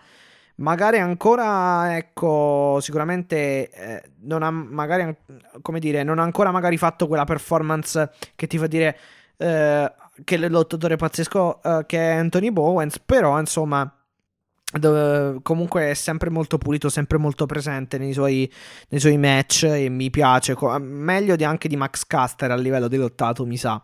[0.59, 5.15] magari ancora, ecco, sicuramente eh, non ha magari,
[5.61, 8.97] come dire, non ha ancora magari fatto quella performance che ti fa dire
[9.37, 9.91] eh,
[10.23, 13.91] che è lottatore pazzesco eh, che è Anthony Bowens, però insomma
[14.71, 18.51] dove, comunque è sempre molto pulito, sempre molto presente nei suoi,
[18.89, 22.97] nei suoi match e mi piace, meglio di anche di Max Caster a livello di
[22.97, 23.83] lottato mi sa.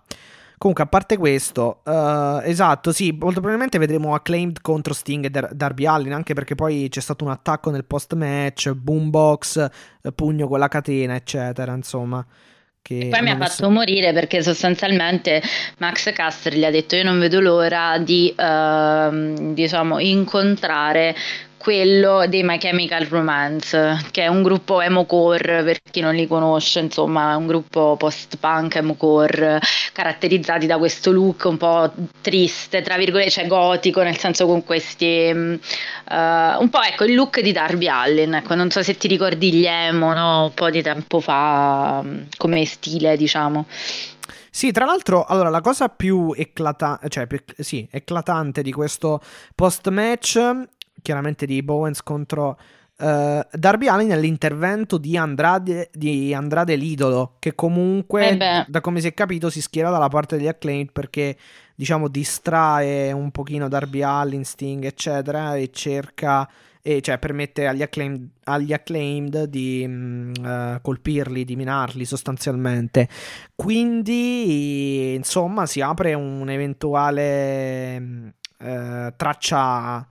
[0.57, 5.53] Comunque, a parte questo, uh, esatto, sì, molto probabilmente vedremo Acclaimed contro Sting e Dar-
[5.53, 9.69] Darby Allin, anche perché poi c'è stato un attacco nel post-match, boombox,
[10.01, 12.25] eh, pugno con la catena, eccetera, insomma.
[12.81, 15.41] Che poi mi ha fatto morire perché sostanzialmente
[15.79, 21.15] Max Caster gli ha detto io non vedo l'ora di uh, diciamo incontrare
[21.65, 26.77] quello dei My Chemical Romance, che è un gruppo emo-core, per chi non li conosce,
[26.77, 29.59] insomma, un gruppo post-punk emo-core
[29.91, 35.31] caratterizzati da questo look un po' triste, tra virgolette, cioè gotico, nel senso con questi
[35.31, 39.51] uh, un po' ecco il look di Darby Allen, ecco, non so se ti ricordi
[39.51, 40.43] gli emo, no?
[40.43, 42.03] Un po' di tempo fa
[42.37, 43.65] come stile, diciamo.
[44.55, 49.19] Sì, tra l'altro, allora la cosa più, eclata- cioè, più sì, eclatante di questo
[49.53, 50.67] post-match,
[51.05, 52.57] chiaramente di Bowens contro
[52.97, 59.01] uh, Darby Allin, è l'intervento di Andrade, di Andrade l'idolo, che comunque, eh da come
[59.01, 61.37] si è capito, si schiera dalla parte degli Acclaimed perché,
[61.75, 66.49] diciamo, distrae un pochino Darby Allin, Sting, eccetera, e cerca
[66.87, 73.09] e cioè permette agli acclaimed, agli acclaimed di uh, eh, colpirli, di minarli sostanzialmente.
[73.55, 80.07] Quindi, insomma, si apre un'eventuale uh, traccia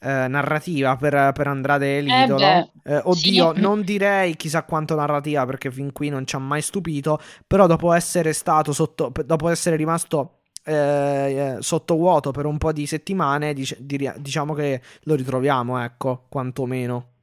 [0.00, 2.44] uh, narrativa per, per Andrade l'idolo.
[2.44, 3.60] Eh eh, oddio, sì.
[3.60, 7.92] non direi chissà quanto narrativa perché fin qui non ci ha mai stupito, però dopo
[7.92, 14.54] essere stato sotto, dopo essere rimasto eh, sottovuoto per un po' di settimane, dic- diciamo
[14.54, 17.16] che lo ritroviamo, ecco, quantomeno.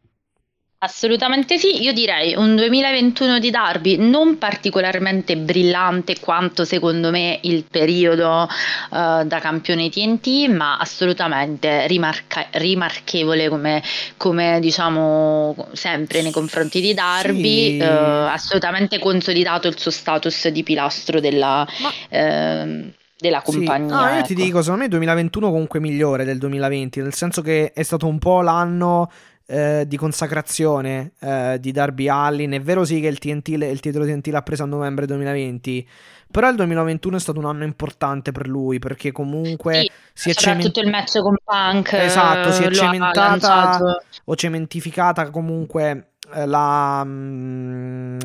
[0.78, 7.64] Assolutamente sì, io direi un 2021 di Darby non particolarmente brillante quanto secondo me il
[7.64, 13.82] periodo uh, da campione TNT, ma assolutamente rimarca- rimarchevole come,
[14.18, 17.82] come, diciamo sempre nei confronti di Darby, sì.
[17.82, 21.66] uh, assolutamente consolidato il suo status di pilastro della...
[21.80, 22.64] Ma...
[22.64, 23.88] Uh, della compagnia.
[23.88, 24.04] Sì.
[24.04, 24.28] No, io ecco.
[24.28, 28.08] ti dico, secondo me il 2021 comunque migliore del 2020, nel senso che è stato
[28.08, 29.10] un po' l'anno
[29.48, 32.52] eh, di consacrazione eh, di Darby Allin.
[32.52, 35.88] È vero sì che il, TNT, il titolo TNT l'ha preso a novembre 2020,
[36.32, 40.34] però il 2021 è stato un anno importante per lui perché comunque sì, si è
[40.34, 40.86] soprattutto cement...
[40.86, 41.94] il match con Punk.
[41.94, 48.20] Esatto, si è cementata o cementificata comunque eh, la, mm,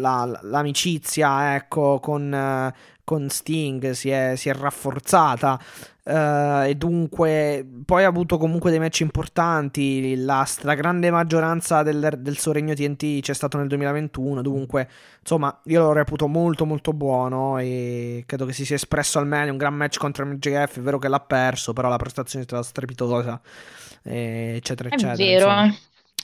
[0.00, 2.72] la, l'amicizia ecco, con,
[3.04, 5.60] con Sting si è, si è rafforzata
[6.04, 10.16] uh, e dunque poi ha avuto comunque dei match importanti.
[10.16, 14.88] La stragrande maggioranza del, del, suo regno TNT c'è stato nel 2021 dunque
[15.20, 19.52] insomma io lo reputo molto molto buono e credo che si sia espresso al meglio.
[19.52, 22.62] Un gran match contro MJF è vero che l'ha perso però la prestazione è stata
[22.62, 23.40] strepitosa
[24.02, 25.50] eccetera eccetera è vero.
[25.50, 25.74] insomma.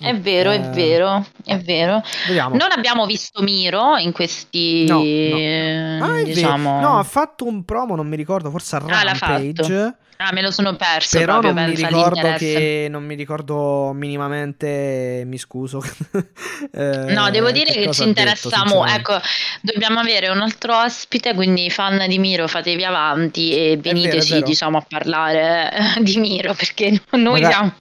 [0.00, 2.02] È vero, è vero, è vero.
[2.26, 2.56] Vediamo.
[2.56, 4.86] Non abbiamo visto Miro in questi.
[4.86, 6.04] No, no.
[6.04, 6.80] Ah, diciamo...
[6.80, 9.74] no, ha fatto un promo, non mi ricordo, forse a Rampage.
[9.74, 11.18] Ah, Ah, me lo sono perso.
[11.18, 15.22] Però non mi ricordo che non mi ricordo minimamente.
[15.24, 15.82] Mi scuso.
[16.72, 18.84] eh, no, devo dire che, che ci interessiamo.
[18.84, 19.18] Ecco,
[19.62, 21.32] dobbiamo avere un altro ospite.
[21.34, 25.70] Quindi, fan di Miro, fatevi avanti e veniteci, vero, diciamo, a parlare
[26.02, 27.72] di Miro perché noi siamo,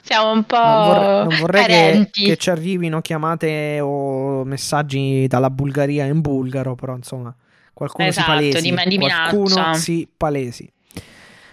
[0.00, 0.56] siamo, un po'.
[0.56, 6.76] Non vorrei, non vorrei che, che, ci arrivino chiamate o messaggi dalla Bulgaria in bulgaro,
[6.76, 7.34] però insomma,
[7.72, 8.70] qualcuno esatto, si palesi.
[8.70, 10.72] Di, di qualcuno si palesi.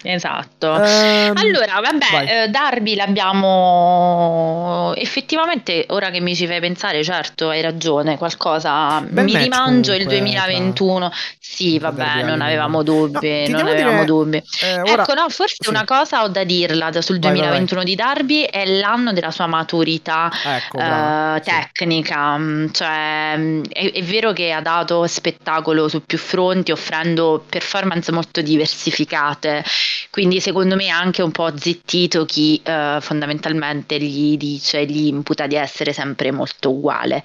[0.10, 0.68] Esatto.
[0.72, 7.60] Um, allora, vabbè, eh, Darby l'abbiamo effettivamente, ora che mi ci fai pensare, certo, hai
[7.62, 11.10] ragione, qualcosa Bel mi rimangio comunque, il 2021.
[11.10, 11.18] Tra...
[11.38, 14.44] Sì, vabbè, non avevamo dubbi, no, non avevamo dire, dubbi.
[14.62, 15.04] Eh, ora...
[15.04, 15.70] Ecco, no, forse sì.
[15.70, 17.86] una cosa ho da dirla sul 2021 vai, vai.
[17.86, 22.70] di Darby è l'anno della sua maturità ecco, uh, tecnica, sì.
[22.72, 23.34] cioè
[23.68, 29.66] è, è vero che ha dato spettacolo su più fronti offrendo performance molto diversificate
[30.10, 35.48] quindi secondo me ha anche un po' zittito chi eh, fondamentalmente gli dice, gli imputa
[35.48, 37.24] di essere sempre molto uguale.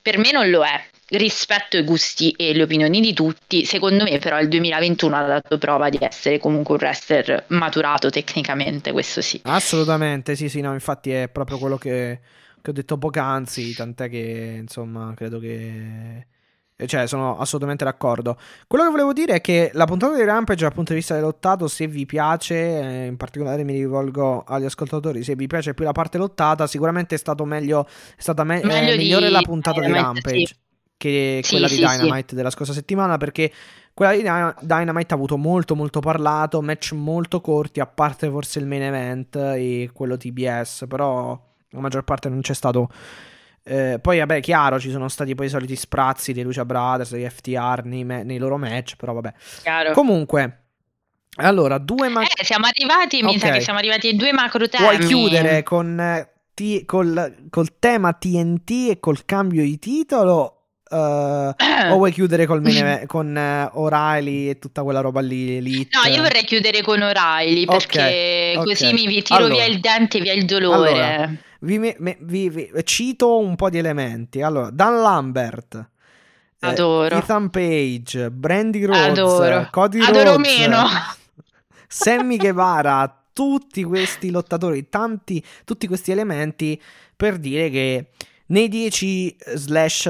[0.00, 4.18] Per me non lo è, rispetto ai gusti e le opinioni di tutti, secondo me
[4.18, 9.40] però il 2021 ha dato prova di essere comunque un wrestler maturato tecnicamente, questo sì.
[9.44, 12.20] Assolutamente, sì, sì, no, infatti è proprio quello che,
[12.60, 16.26] che ho detto poc'anzi, tant'è che insomma credo che
[16.86, 18.36] cioè, sono assolutamente d'accordo.
[18.66, 21.68] Quello che volevo dire è che la puntata di Rampage, dal punto di vista dell'ottato,
[21.68, 25.92] se vi piace, eh, in particolare mi rivolgo agli ascoltatori, se vi piace più la
[25.92, 29.92] parte lottata, sicuramente è stato meglio, è stata me- meglio eh, migliore la puntata di
[29.92, 30.56] Rampage sì.
[30.96, 33.50] che sì, quella sì, di Dynamite della scorsa settimana, perché
[33.94, 34.22] quella di
[34.66, 39.36] Dynamite ha avuto molto molto parlato, match molto corti, a parte forse il main event
[39.36, 41.40] e quello TBS, però
[41.70, 42.88] la maggior parte non c'è stato
[43.66, 47.26] eh, poi, vabbè, chiaro, ci sono stati poi i soliti sprazzi dei Lucia Brothers, degli
[47.26, 49.32] FTR nei, me- nei loro match, però vabbè.
[49.62, 49.92] Chiaro.
[49.92, 50.64] Comunque,
[51.36, 52.34] allora, due macro...
[52.36, 53.32] Eh, siamo arrivati, okay.
[53.32, 54.84] mi sa che siamo arrivati ai due macro temi.
[54.84, 61.50] Vuoi chiudere con, t- col, col tema TNT e col cambio di titolo Uh,
[61.90, 65.56] o vuoi chiudere main, con uh, O'Reilly e tutta quella roba lì?
[65.56, 65.96] Elite?
[65.96, 69.06] No, io vorrei chiudere con O'Reilly perché okay, così okay.
[69.06, 70.90] mi tiro allora, via il dente, via il dolore.
[70.90, 71.34] Allora,
[71.64, 74.42] vi, me, vi, vi, cito un po' di elementi.
[74.42, 75.74] Allora, Dan Lambert.
[76.60, 77.14] Eh, Adoro.
[77.14, 79.68] Eh, Ethan Page, Brandy Rhodes, Adoro.
[79.70, 80.82] Cody Adoro Rhodes, meno.
[81.88, 86.80] Sammy Guevara, tutti questi lottatori, tanti, tutti questi elementi
[87.16, 88.10] per dire che
[88.46, 90.06] nei 10 slash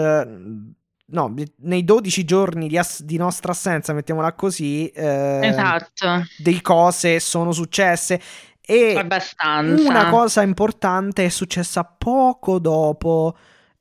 [1.07, 6.25] no, nei 12 giorni di, ass- di, nostra assenza, mettiamola così, eh, esatto.
[6.39, 8.21] delle cose sono successe.
[8.67, 9.89] E Abbastanza.
[9.89, 13.37] una cosa importante è successa poco dopo.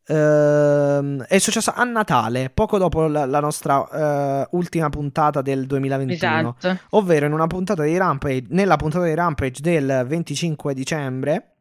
[0.05, 6.55] Uh, è successa a Natale, poco dopo la, la nostra uh, ultima puntata del 2021,
[6.59, 6.83] esatto.
[6.89, 11.53] ovvero in una puntata di Rampage, nella puntata di Rampage del 25 dicembre,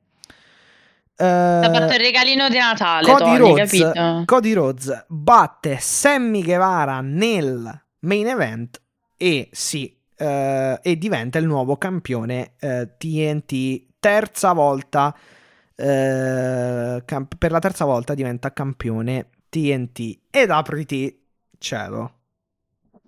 [1.15, 3.07] Uh, ha fatto il regalino di Natale.
[3.07, 8.81] Cody, Tony, Rhodes, Cody Rhodes batte Sammy Guevara nel main event
[9.17, 13.87] e sì, uh, e diventa il nuovo campione eh, TNT.
[13.99, 15.17] Terza volta,
[15.75, 20.19] camp- per la terza volta diventa campione TNT.
[20.31, 21.25] Ed apriti
[21.59, 22.15] cielo.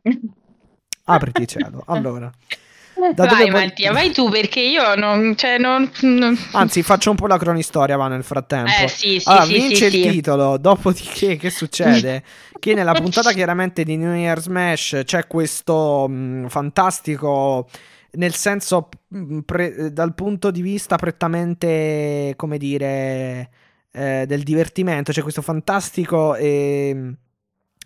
[1.04, 1.82] apriti cielo.
[1.86, 2.30] Allora.
[2.94, 3.50] Da vai dove...
[3.50, 6.38] Mattia, vai tu perché io non, cioè, non, non...
[6.52, 8.70] Anzi, faccio un po' la cronistoria va nel frattempo.
[8.70, 10.10] Eh, sì, sì, allora, sì, vince sì, il sì.
[10.10, 12.22] titolo, dopodiché che succede?
[12.58, 17.68] che nella puntata chiaramente di New Year Smash c'è questo mh, fantastico
[18.12, 18.88] nel senso
[19.44, 23.50] pre, dal punto di vista prettamente come dire
[23.90, 27.14] eh, del divertimento c'è questo fantastico eh,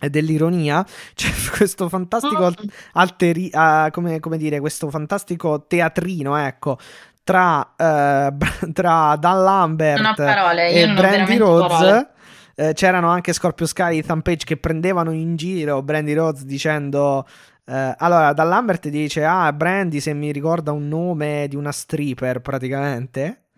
[0.07, 2.53] dell'ironia c'è questo fantastico ah.
[2.93, 6.77] alteri- uh, come, come, dire questo fantastico teatrino ecco
[7.23, 12.07] tra, uh, tra Dan Lambert parole, e Brandy Rhodes
[12.55, 17.25] uh, c'erano anche Scorpio Sky e Ethan Page che prendevano in giro Brandy Rhodes dicendo
[17.69, 22.39] Uh, allora, Dan Lambert dice: Ah, Brandy, se mi ricorda un nome di una stripper,
[22.41, 23.48] praticamente.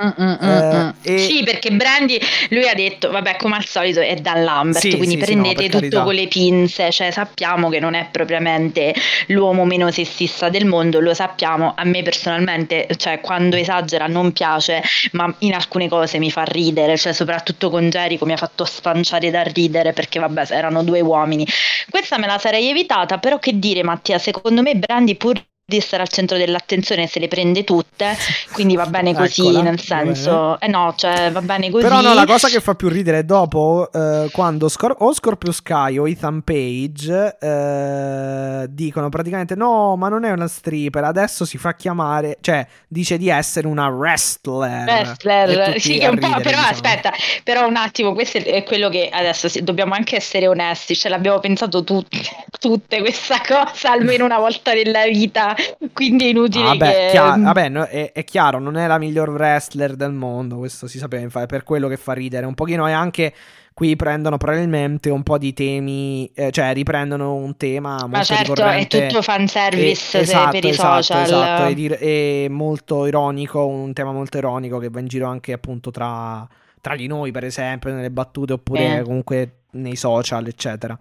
[0.00, 1.18] Mm, mm, mm, uh, e...
[1.18, 5.18] Sì, perché Brandy lui ha detto, vabbè, come al solito è Dan Lambert, sì, quindi
[5.18, 8.94] sì, prendete sì, no, tutto con le pinze, cioè sappiamo che non è propriamente
[9.26, 14.82] l'uomo meno sessista del mondo, lo sappiamo, a me personalmente, cioè quando esagera non piace,
[15.12, 19.30] ma in alcune cose mi fa ridere, cioè soprattutto con Jericho mi ha fatto spanciare
[19.30, 21.46] da ridere perché vabbè, erano due uomini.
[21.90, 26.02] Questa me la sarei evitata, però che dire Mattia, secondo me Brandy pur di stare
[26.02, 28.16] al centro dell'attenzione se le prende tutte,
[28.52, 31.84] quindi va bene così, Eccola, nel senso, eh no, cioè va bene così.
[31.84, 35.52] Però no, la cosa che fa più ridere è dopo, eh, quando Scor- o Scorpio
[35.52, 41.58] Sky o Ethan Page eh, dicono praticamente no, ma non è una stripper, adesso si
[41.58, 44.84] fa chiamare, cioè dice di essere una wrestler.
[44.86, 46.68] Wrestler, sì, che un ridere, po', però diciamo.
[46.70, 47.12] aspetta,
[47.44, 51.84] però un attimo, questo è quello che adesso dobbiamo anche essere onesti, ce l'abbiamo pensato
[51.84, 52.20] tutti,
[52.58, 55.51] tutte questa cosa almeno una volta nella vita
[55.92, 57.08] quindi è inutile ah, vabbè, che...
[57.10, 60.98] Chiaro, vabbè no, è, è, chiaro, non è la miglior wrestler del mondo, questo si
[60.98, 63.32] sapeva, è per quello che fa ridere un pochino e anche
[63.74, 68.54] qui prendono probabilmente un po' di temi, eh, cioè riprendono un tema molto Ma certo,
[68.54, 69.06] ricorrente.
[69.06, 71.22] è tutto fanservice e, esatto, per i esatto, social.
[71.22, 75.90] Esatto, è, è molto ironico, un tema molto ironico che va in giro anche appunto
[75.90, 76.46] tra,
[76.80, 79.02] tra di noi, per esempio, nelle battute oppure eh.
[79.02, 80.98] comunque nei social, eccetera.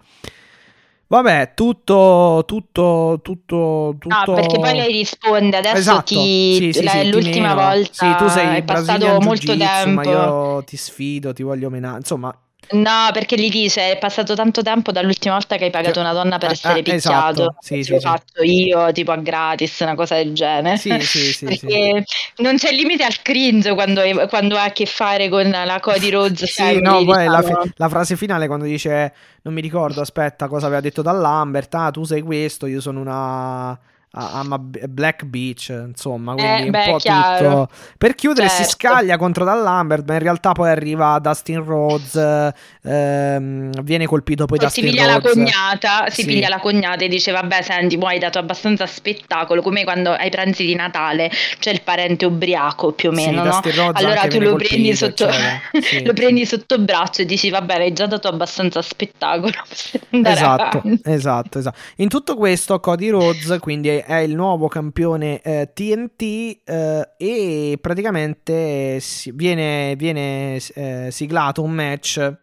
[1.12, 4.32] Vabbè, tutto, tutto, tutto, tutto...
[4.32, 6.04] No, perché poi lei risponde, adesso esatto.
[6.04, 6.56] ti...
[6.56, 9.92] Sì, sì, la, sì, l'ultima volta sì, tu sei è passato molto tempo.
[9.92, 12.34] Ma io ti sfido, ti voglio menare, insomma...
[12.72, 16.38] No, perché gli dice è passato tanto tempo dall'ultima volta che hai pagato una donna
[16.38, 17.42] per eh, essere eh, picchiato.
[17.42, 17.56] Esatto.
[17.60, 20.78] Sì, sì, l'ho fatto io, tipo a gratis, una cosa del genere.
[20.78, 22.04] Sì, sì, sì, perché
[22.38, 26.52] non c'è limite al cringe quando, quando ha a che fare con la Cody Rhodes.
[26.52, 27.64] sì, no, poi la, diciamo.
[27.76, 31.92] la, frase finale quando dice, non mi ricordo, aspetta, cosa aveva detto da Lambert, ah,
[31.92, 33.78] tu sei questo, io sono una
[34.14, 37.48] a, Black Beach, insomma, quindi eh, un beh, po' chiaro.
[37.48, 37.70] tutto.
[37.98, 38.64] Per chiudere certo.
[38.64, 42.52] si scaglia contro Dan Lambert, ma in realtà poi arriva Dustin Rhodes,
[42.84, 45.24] ehm, viene colpito poi, poi Dustin si piglia Rhodes.
[45.24, 46.28] la cognata, si sì.
[46.28, 50.30] piglia la cognata e dice vabbè senti, poi hai dato abbastanza spettacolo, come quando ai
[50.30, 53.92] pranzi di Natale c'è il parente ubriaco più o meno, sì, no?
[53.94, 55.30] Allora tu lo colpito, prendi, sotto,
[55.82, 59.54] sì, lo prendi sotto braccio e dici vabbè hai già dato abbastanza spettacolo.
[60.32, 61.78] Esatto, esatto, esatto.
[61.98, 69.02] In tutto questo Cody Rhodes quindi è il nuovo campione eh, TNT eh, e praticamente
[69.34, 72.40] viene, viene eh, siglato un match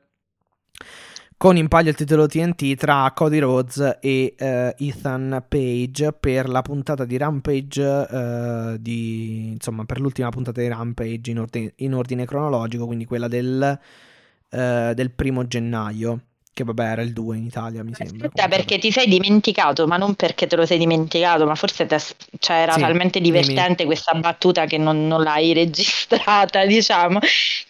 [1.38, 6.62] con in palio il titolo TNT tra Cody Rhodes e uh, Ethan Page per la
[6.62, 12.26] puntata di Rampage, uh, di, insomma per l'ultima puntata di Rampage in ordine, in ordine
[12.26, 13.78] cronologico, quindi quella del,
[14.50, 16.22] uh, del primo gennaio.
[16.58, 18.26] Che vabbè era il 2 in Italia mi sembra.
[18.26, 22.00] Aspetta perché ti sei dimenticato, ma non perché te lo sei dimenticato, ma forse te,
[22.40, 23.94] cioè, era sì, talmente divertente dimmi.
[23.94, 27.20] questa battuta che non, non, l'hai registrata, diciamo,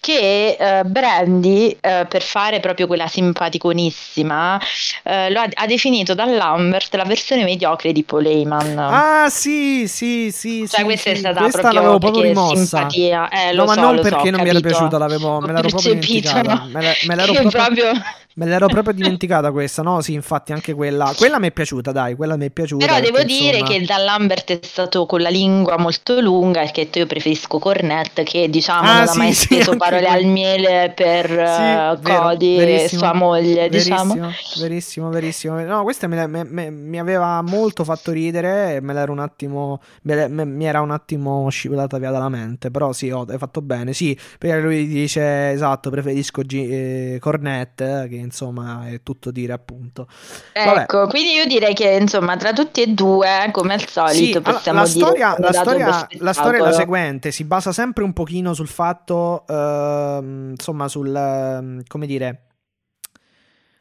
[0.01, 6.25] che uh, Brandy uh, per fare proprio quella simpaticonissima uh, lo ha, ha, definito da
[6.25, 8.79] Lambert la versione mediocre di Paul Heyman.
[8.79, 10.67] Ah sì, sì, sì.
[10.67, 11.17] Cioè sì, questa sì.
[11.17, 12.55] è stata questa proprio, l'avevo proprio rimossa.
[12.55, 13.29] simpatia.
[13.29, 15.93] Eh, no, ma so, non perché so, non mi era piaciuta, l'avevo, me l'ero proprio
[15.93, 16.55] dimenticata.
[16.55, 16.69] No?
[16.73, 17.51] Me, l'ero proprio...
[17.51, 17.93] proprio...
[18.39, 20.01] Me l'ero proprio dimenticata questa, no?
[20.01, 21.13] Sì, infatti anche quella.
[21.17, 22.85] Quella mi è piaciuta, dai, quella mi è piaciuta.
[22.85, 23.79] Però perché, devo dire insomma...
[23.79, 28.23] che Dan Lambert è stato con la lingua molto lunga e che io preferisco Cornette
[28.23, 32.57] che diciamo ah, non ha mai sì, speso parole al miele per sì, uh, Cody
[32.59, 34.31] e sua moglie, verissimo, diciamo.
[34.59, 35.61] Verissimo, verissimo.
[35.63, 40.45] No, questa mi, mi, mi, aveva molto fatto ridere me l'era un attimo me, me,
[40.45, 43.93] mi era un attimo scivolata via dalla mente, però sì, oh, hai fatto bene.
[43.93, 50.07] Sì, perché lui dice esatto, preferisco G- eh, Cornette che insomma è tutto dire appunto.
[50.53, 51.11] Ecco, Vabbè.
[51.11, 54.87] quindi io direi che insomma tra tutti e due, come al solito, sì, possiamo la
[54.87, 58.69] dire storia, la storia, la storia è la seguente, si basa sempre un pochino sul
[58.69, 62.48] fatto, uh, insomma, sul, uh, come dire,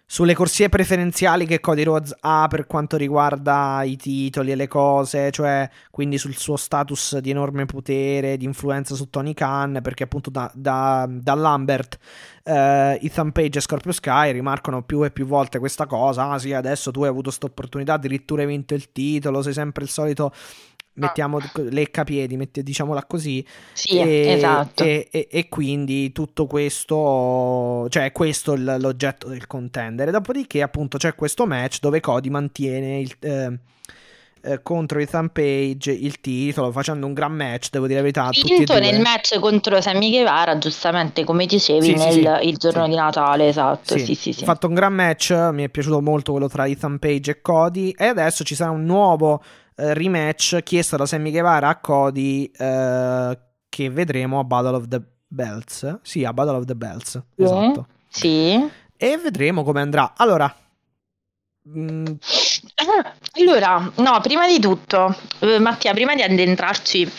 [0.10, 5.32] sulle corsie preferenziali che Cody Rhodes ha per quanto riguarda i titoli e le cose,
[5.32, 10.30] cioè quindi sul suo status di enorme potere, di influenza su Tony Khan, perché appunto
[10.30, 11.98] da, da, da Lambert,
[12.44, 16.54] eh, Ethan Page e Scorpio Sky rimarcano più e più volte questa cosa, ah sì
[16.54, 20.32] adesso tu hai avuto questa opportunità, addirittura hai vinto il titolo, sei sempre il solito
[20.98, 21.52] mettiamo ah.
[21.70, 23.46] leccapiedi, metti, diciamola così.
[23.74, 24.84] Sì, e, esatto.
[24.84, 30.12] E, e, e, quindi tutto questo, cioè questo è l'oggetto del contendere.
[30.12, 33.16] Dopodiché appunto c'è questo match dove Cody mantiene il...
[33.20, 33.60] Eh,
[34.48, 38.80] eh, contro Ethan Page il titolo facendo un gran match devo dire la verità vinto
[38.80, 42.90] nel match contro Sammy Guevara giustamente come dicevi sì, nel, sì, il giorno sì.
[42.92, 46.48] di Natale esatto sì, sì, sì, fatto un gran match mi è piaciuto molto quello
[46.48, 49.42] tra Ethan Page e Cody e adesso ci sarà un nuovo
[49.78, 53.40] eh, rematch chiesto da Sammy Guevara a Cody eh,
[53.70, 56.00] che vedremo a Battle of the Belts.
[56.02, 57.22] Sì, a Battle of the Belts.
[57.36, 57.44] Sì.
[57.44, 57.88] Esatto.
[58.10, 58.70] Sì.
[58.98, 60.14] E vedremo come andrà.
[60.18, 60.54] Allora.
[61.70, 62.06] Mm,
[63.34, 67.12] allora, no, prima di tutto, eh, Mattia, prima di addentrarci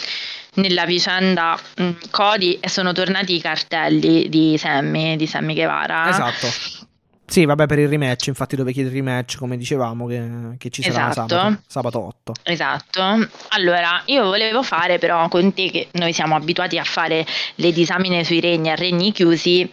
[0.54, 6.08] nella vicenda mh, mm, Cody sono tornati i cartelli di Sammy, di Sammy Guevara.
[6.08, 6.86] Esatto.
[7.30, 10.82] Sì, vabbè, per il rematch, infatti dove chiede il rematch, come dicevamo, che, che ci
[10.82, 11.28] sarà esatto.
[11.28, 12.32] sabato, sabato 8.
[12.42, 13.28] Esatto.
[13.50, 17.26] Allora, io volevo fare però con te, che noi siamo abituati a fare
[17.56, 19.70] le disamine sui regni a regni chiusi,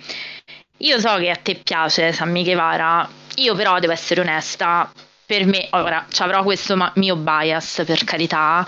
[0.79, 4.91] io so che a te piace Sammy Guevara, io però devo essere onesta,
[5.25, 8.67] per me, ora, ci avrò questo mio bias, per carità,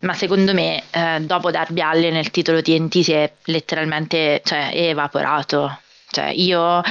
[0.00, 5.80] ma secondo me eh, dopo Darby Allin nel titolo TNT si è letteralmente cioè, evaporato.
[6.10, 6.82] Cioè, io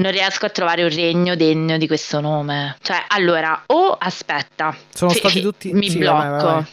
[0.00, 2.76] non riesco a trovare un regno degno di questo nome.
[2.82, 6.18] Cioè, allora, o aspetta, sono stati tutti mi sì, blocco.
[6.18, 6.66] Vabbè, vabbè.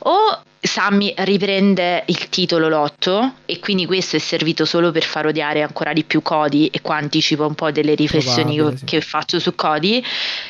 [0.00, 5.62] O Sammy riprende il titolo lotto e quindi questo è servito solo per far odiare
[5.62, 8.84] ancora di più Cody e qua anticipo un po' delle riflessioni Probabile, che, sì.
[8.84, 10.04] che faccio su Cody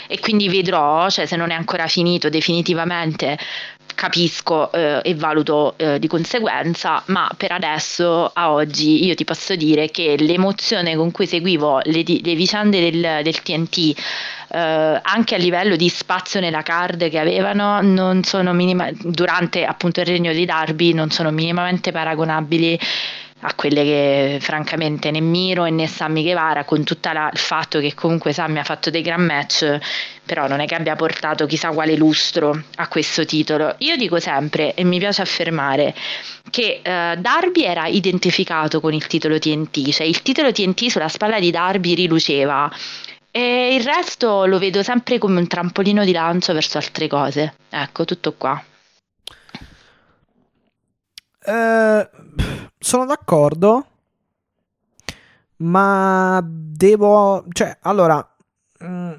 [0.09, 3.39] e quindi vedrò, cioè se non è ancora finito definitivamente
[3.95, 9.55] capisco eh, e valuto eh, di conseguenza, ma per adesso, a oggi, io ti posso
[9.55, 13.99] dire che l'emozione con cui seguivo le, le vicende del, del TNT,
[14.53, 17.81] eh, anche a livello di spazio nella card che avevano,
[18.53, 22.79] minima, durante appunto il regno di Darby, non sono minimamente paragonabili
[23.41, 28.33] a quelle che francamente né Miro né Sammy Guevara con tutto il fatto che comunque
[28.33, 29.79] Sammy ha fatto dei gran match
[30.25, 33.75] però non è che abbia portato chissà quale lustro a questo titolo.
[33.79, 35.95] Io dico sempre e mi piace affermare
[36.51, 41.41] che uh, Darby era identificato con il titolo TNT cioè il titolo TNT sulla spalla
[41.41, 42.71] di Darby riluceva
[43.31, 47.55] e il resto lo vedo sempre come un trampolino di lancio verso altre cose.
[47.69, 48.63] Ecco tutto qua.
[51.43, 53.87] Uh, sono d'accordo,
[55.59, 57.45] ma devo...
[57.53, 58.27] Cioè, allora...
[58.79, 59.13] Mh, mm,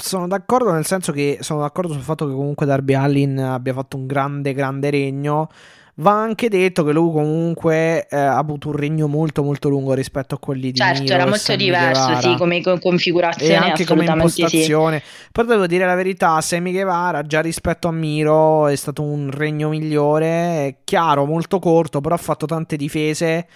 [0.00, 3.96] sono d'accordo nel senso che sono d'accordo sul fatto che comunque Darby Allin abbia fatto
[3.96, 5.48] un grande, grande regno.
[5.96, 10.36] Va anche detto che lui comunque eh, ha avuto un regno molto molto lungo rispetto
[10.36, 15.00] a quelli di Certo, Miro era molto diverso, sì, come configurazione e anche come impostazione.
[15.00, 15.28] Sì.
[15.32, 19.68] Però devo dire la verità, Sammy Guevara già rispetto a Miro è stato un regno
[19.68, 23.46] migliore, è chiaro, molto corto, però ha fatto tante difese,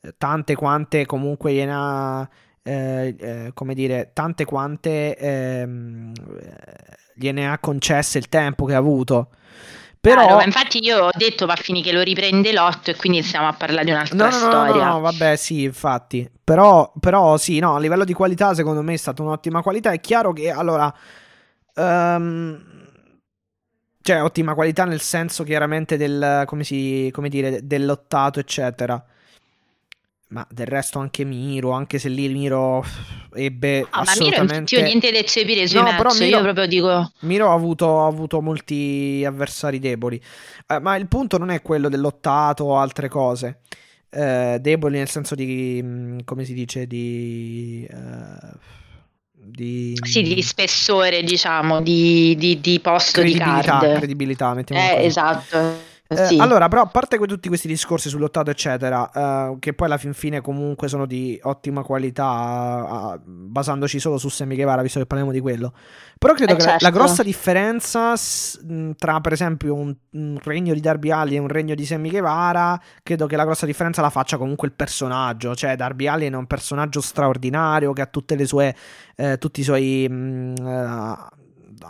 [0.00, 2.28] eh, tante quante comunque gliene ha
[2.64, 6.12] eh, eh, come dire, tante quante ehm,
[7.14, 9.28] gliene ha concesse il tempo che ha avuto.
[10.02, 10.26] Però...
[10.26, 13.46] Claro, infatti io ho detto va a finire che lo riprende l'otto e quindi stiamo
[13.46, 14.84] a parlare di un'altra no, no, storia.
[14.84, 16.28] No, no, vabbè, sì, infatti.
[16.42, 19.92] Però, però sì, no, a livello di qualità secondo me è stata un'ottima qualità.
[19.92, 20.92] È chiaro che, allora...
[21.74, 22.60] Um,
[24.02, 29.00] cioè, ottima qualità nel senso chiaramente del, come, si, come dire, dell'ottato, eccetera.
[30.32, 32.82] Ma del resto anche Miro, anche se lì Miro
[33.34, 34.54] ebbe no, assolutamente...
[34.54, 37.12] Ma Miro niente da eccepire sui no, match, però Miro, io proprio dico...
[37.20, 40.18] Miro ha avuto, ha avuto molti avversari deboli,
[40.68, 43.60] eh, ma il punto non è quello dell'ottato o altre cose.
[44.08, 47.86] Eh, deboli nel senso di, mm, come si dice, di...
[47.90, 48.70] Eh,
[49.34, 53.96] di, sì, di spessore, diciamo, di, di, di posto credibilità, di card.
[53.96, 55.90] Credibilità, mettiamo eh, così.
[56.12, 56.38] Eh, sì.
[56.38, 60.40] Allora, però, a parte tutti questi discorsi sull'ottato, eccetera, uh, che poi alla fin fine
[60.40, 65.40] comunque sono di ottima qualità, uh, basandoci solo su Sammy Guevara, visto che parliamo di
[65.40, 65.72] quello.
[66.18, 66.84] Però credo eh, che certo.
[66.84, 66.98] la, la, certo.
[66.98, 68.60] grossa differenza s-
[68.96, 72.80] tra, per esempio, un, un, regno di Darby Allin e un regno di Sammy Guevara,
[73.02, 75.54] credo che la grossa differenza la faccia comunque il personaggio.
[75.54, 78.74] Cioè, Darby Allin è un personaggio straordinario che ha tutte le sue,
[79.16, 80.08] eh, tutti i suoi...
[80.08, 81.40] Mh,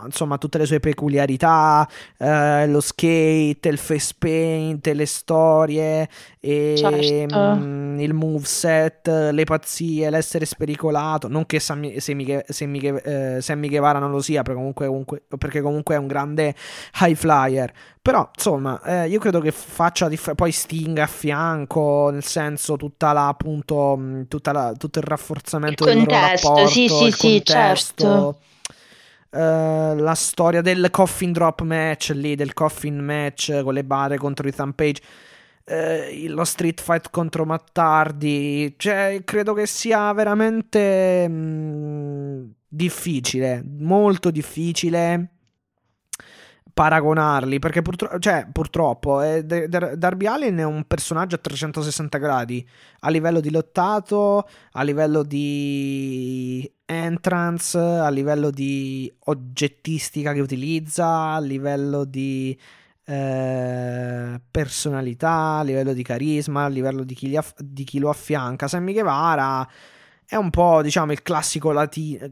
[0.05, 1.89] insomma tutte le sue peculiarità,
[2.19, 6.09] eh, lo skate, il face paint, le storie,
[6.41, 7.39] e, certo.
[7.39, 11.29] mh, mm, il moveset, le pazzie, l'essere spericolato.
[11.29, 15.61] Non che Sammy, Sammy, Sammy, eh, Sammy Guevara non lo sia, perché comunque, comunque, perché
[15.61, 16.55] comunque, è un grande
[17.01, 17.73] high flyer.
[18.03, 23.13] Però, insomma, eh, io credo che faccia dif- poi Sting a fianco, nel senso, tutta
[23.13, 28.03] la, appunto, tutta la, tutto il rafforzamento il del contesto, rapporto, sì, sì, sì, contesto.
[28.03, 28.39] Certo.
[29.35, 34.47] Uh, la storia del coffin drop match lì, del coffin match con le bare contro
[34.47, 35.01] i Thumpage.
[35.65, 38.75] Uh, lo street fight contro Mattardi.
[38.77, 45.42] Cioè, credo che sia veramente mh, mm, difficile, molto difficile
[46.73, 52.67] paragonarli perché purtro- cioè, purtroppo eh, Darby Allin è un personaggio a 360 gradi
[53.01, 61.41] a livello di lottato a livello di entrance a livello di oggettistica che utilizza a
[61.41, 62.59] livello di
[63.05, 68.69] eh, personalità a livello di carisma a livello di chi, aff- di chi lo affianca
[68.69, 69.69] Sammy Guevara
[70.33, 72.27] è un po', diciamo, il classico latino.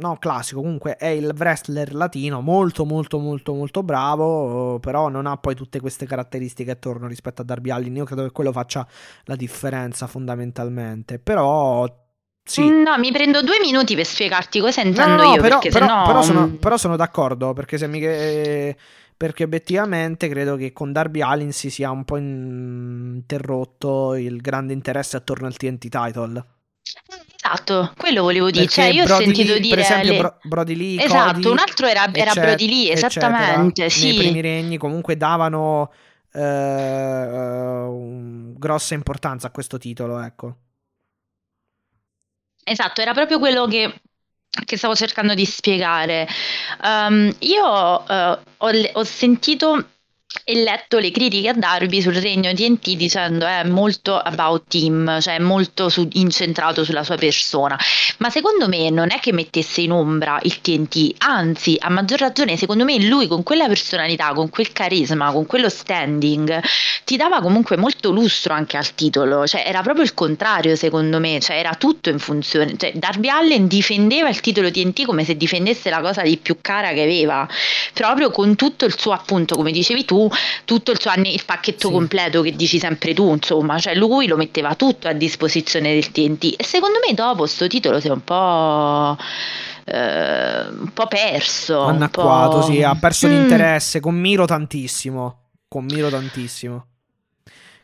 [0.00, 4.78] No, classico, comunque è il wrestler latino, molto, molto, molto, molto bravo.
[4.80, 7.96] Però non ha poi tutte queste caratteristiche attorno rispetto a Darby Allin.
[7.96, 8.86] Io credo che quello faccia
[9.24, 11.18] la differenza fondamentalmente.
[11.18, 11.86] Però
[12.42, 12.68] sì.
[12.68, 15.42] No, mi prendo due minuti per spiegarti cosa intendo no, io.
[15.42, 16.06] Però, però, sennò...
[16.06, 18.00] però, sono, però, sono, d'accordo perché se mi.
[19.20, 25.18] Perché obiettivamente credo che con Darby Allin si sia un po' interrotto il grande interesse
[25.18, 26.44] attorno al TNT title.
[27.42, 28.66] Esatto, quello volevo dire.
[28.66, 29.76] Cioè, io Brody ho sentito Lee, dire.
[29.76, 30.36] Per esempio, le...
[30.42, 31.02] Brody Lee.
[31.02, 33.88] Esatto, Cody, un altro era, era eccetera, Brody Lee, esattamente.
[33.88, 34.08] Sì.
[34.08, 35.90] Nei primi regni comunque davano
[36.32, 40.56] uh, grossa importanza a questo titolo, ecco.
[42.62, 43.90] Esatto, era proprio quello che
[44.64, 46.28] che stavo cercando di spiegare.
[46.82, 49.88] Um, io uh, ho, ho, sentito
[50.44, 55.38] e letto le critiche a Darby sul regno TNT dicendo è molto about team, cioè
[55.38, 57.78] molto su, incentrato sulla sua persona.
[58.18, 62.56] Ma secondo me non è che mettesse in ombra il TNT, anzi, a maggior ragione,
[62.56, 66.60] secondo me lui con quella personalità, con quel carisma, con quello standing,
[67.04, 69.46] ti dava comunque molto lustro anche al titolo.
[69.46, 72.76] Cioè era proprio il contrario, secondo me, cioè era tutto in funzione.
[72.76, 76.92] Cioè, Darby Allen difendeva il titolo TNT come se difendesse la cosa di più cara
[76.92, 77.48] che aveva,
[77.92, 80.19] proprio con tutto il suo appunto, come dicevi tu
[80.64, 81.92] tutto il suo anni, il pacchetto sì.
[81.92, 86.54] completo che dici sempre tu, insomma, cioè lui lo metteva tutto a disposizione del TNT
[86.56, 89.16] e secondo me dopo sto titolo si è un po'
[89.84, 92.62] eh, un po' perso, anacquato, po'...
[92.62, 93.30] sì, ha perso mm.
[93.30, 96.86] l'interesse con Miro tantissimo, con Miro tantissimo.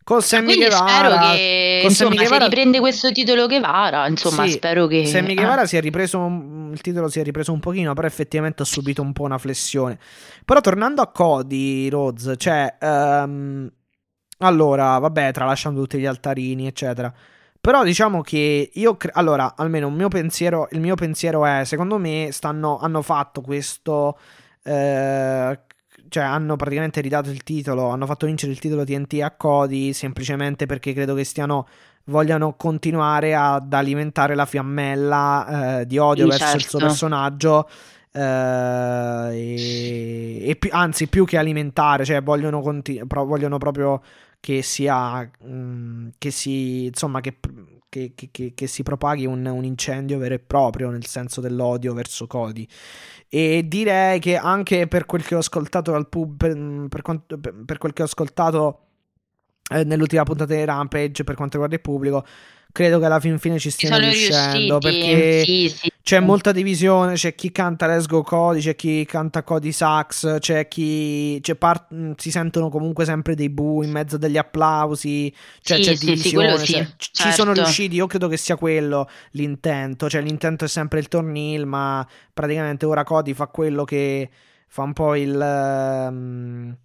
[0.07, 2.45] Con Sammy Quindi Guevara, che insomma, Guevara...
[2.45, 5.66] se riprende questo titolo Guevara, insomma, sì, spero che Sammy Guevara ah.
[5.66, 6.16] si è ripreso
[6.70, 9.99] il titolo si è ripreso un pochino, però effettivamente ha subito un po' una flessione.
[10.45, 13.69] Però tornando a Cody Rhodes, cioè um,
[14.39, 17.12] allora, vabbè, tralasciando tutti gli altarini, eccetera.
[17.61, 22.28] Però diciamo che io cre- allora, almeno mio pensiero, il mio pensiero è, secondo me
[22.31, 24.16] stanno hanno fatto questo
[24.62, 25.59] eh,
[26.09, 30.66] cioè hanno praticamente ridato il titolo, hanno fatto vincere il titolo TNT a Cody semplicemente
[30.66, 31.66] perché credo che stiano
[32.07, 36.57] vogliano continuare ad alimentare la fiammella eh, di odio sì, verso certo.
[36.57, 36.87] il suo certo.
[36.87, 37.69] personaggio.
[38.12, 44.01] Eh, e, e più, anzi, più che alimentare, cioè vogliono, continu- pro- vogliono proprio
[44.41, 47.39] che sia mh, mm, che si insomma che,
[47.89, 52.27] che, che, che si propaghi un, un, incendio vero e proprio nel senso dell'odio verso
[52.27, 52.66] Cody.
[53.28, 57.78] E direi che anche per quel che ho ascoltato dal pub, per, quanto, per, per
[57.78, 58.81] quel che ho ascoltato
[59.70, 62.24] eh, nell'ultima puntata di Rampage per quanto riguarda il pubblico,
[62.77, 65.90] credo che alla fin fine ci stiano riuscendo perché sì, sì.
[66.03, 70.69] c'è molta divisione c'è chi canta Let's Go Cody c'è chi canta Cody Sax c'è
[70.69, 71.94] chi c'è part...
[71.94, 76.59] Mm, si sentono comunque sempre dei bu in mezzo degli applausi cioè, sì, c'è divisione
[76.59, 76.97] cioè, certo.
[76.98, 81.65] ci sono riusciti io credo che sia quello l'intento cioè l'intento è sempre il tornil
[81.65, 84.28] ma praticamente ora Cody fa quello che
[84.69, 85.35] fa un po' il
[86.11, 86.77] um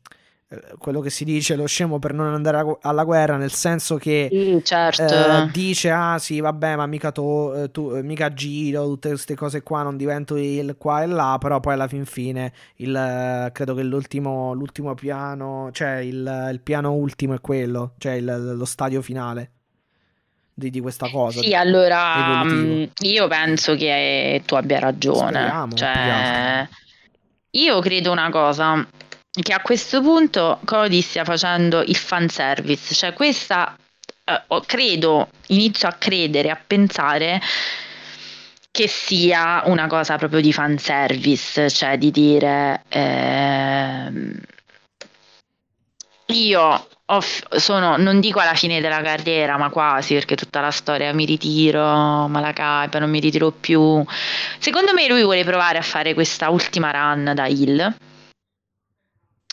[0.78, 4.62] quello che si dice lo scemo per non andare alla guerra, nel senso che sì,
[4.64, 5.04] certo.
[5.04, 9.36] eh, dice: Ah, sì, vabbè, ma mica, to, eh, tu, eh, mica giro, tutte queste
[9.36, 11.38] cose qua, non divento il qua e là.
[11.40, 16.92] Però poi alla fin fine, il, credo che l'ultimo, l'ultimo piano, cioè il, il, piano
[16.92, 19.52] ultimo è quello, cioè il, lo stadio finale.
[20.54, 21.40] Di, di, questa cosa.
[21.40, 25.30] Sì, allora mm, io penso che tu abbia ragione.
[25.30, 26.68] Speriamo, cioè,
[27.52, 28.86] io credo una cosa
[29.32, 33.76] che a questo punto Cody stia facendo il fanservice, cioè questa
[34.26, 37.42] eh, credo, inizio a credere, a pensare
[38.72, 44.12] che sia una cosa proprio di fanservice, cioè di dire eh,
[46.28, 46.88] io
[47.58, 52.28] sono, non dico alla fine della carriera, ma quasi perché tutta la storia mi ritiro,
[52.28, 54.04] Malakai, non mi ritiro più.
[54.60, 57.96] Secondo me lui vuole provare a fare questa ultima run da Hill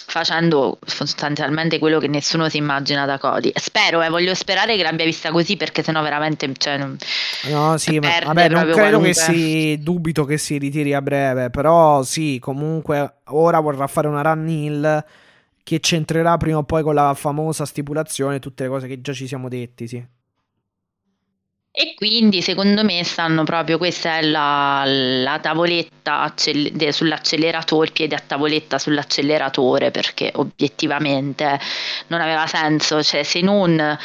[0.09, 3.52] facendo sostanzialmente quello che nessuno si immagina da Cody.
[3.55, 6.51] Spero, eh, voglio sperare che l'abbia vista così perché sennò veramente...
[6.56, 9.09] Cioè, no, sì, ma vabbè, non credo qualunque...
[9.09, 9.78] che si...
[9.82, 15.05] dubito che si ritiri a breve, però sì, comunque ora vorrà fare una run hill
[15.62, 19.26] che c'entrerà prima o poi con la famosa stipulazione tutte le cose che già ci
[19.26, 20.02] siamo detti, sì.
[21.80, 28.16] E quindi secondo me stanno proprio, questa è la, la tavoletta accel- sull'acceleratore, il piede
[28.16, 31.56] a tavoletta sull'acceleratore perché obiettivamente
[32.09, 33.96] non aveva senso, cioè se non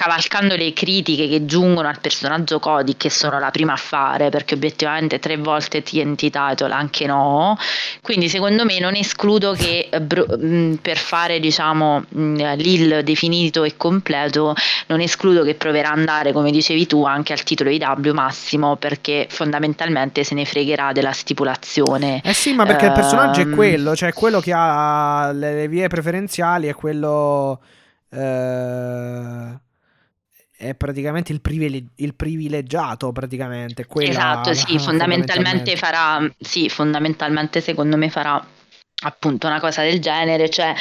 [0.00, 4.54] cavalcando le critiche che giungono al personaggio Cody, che sono la prima a fare, perché
[4.54, 7.58] obiettivamente tre volte TNT title anche no.
[8.00, 14.54] Quindi secondo me non escludo che eh, per fare diciamo l'IL definito e completo,
[14.86, 19.26] non escludo che proverà ad andare, come dicevi tu, anche al titolo IW massimo, perché
[19.28, 22.22] fondamentalmente se ne fregherà della stipulazione.
[22.24, 25.68] Eh sì, ma perché um, il personaggio è ehm, quello, cioè quello che ha le
[25.68, 27.60] vie preferenziali è quello...
[28.10, 29.68] Eh
[30.60, 37.60] è praticamente il, privile- il privilegiato praticamente quella, esatto sì fondamentalmente, fondamentalmente farà sì fondamentalmente
[37.62, 38.46] secondo me farà
[39.04, 40.74] appunto una cosa del genere cioè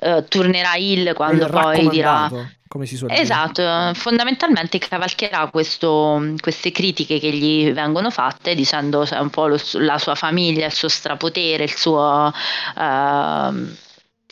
[0.00, 2.30] uh, tornerà il quando il poi dirà
[2.68, 3.94] come si suol esatto dire.
[3.94, 9.98] fondamentalmente cavalcherà questo, queste critiche che gli vengono fatte dicendo cioè, un po' lo, la
[9.98, 12.32] sua famiglia il suo strapotere il suo
[12.76, 13.76] uh,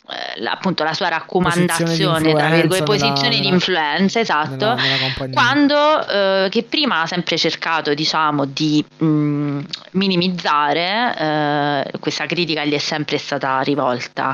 [0.09, 6.07] eh, appunto la sua raccomandazione, tra virgolette, posizione nella, di influenza, esatto, nella, nella quando
[6.07, 9.59] eh, che prima ha sempre cercato, diciamo, di mh, mm,
[9.91, 14.33] minimizzare, eh, questa critica gli è sempre stata rivolta,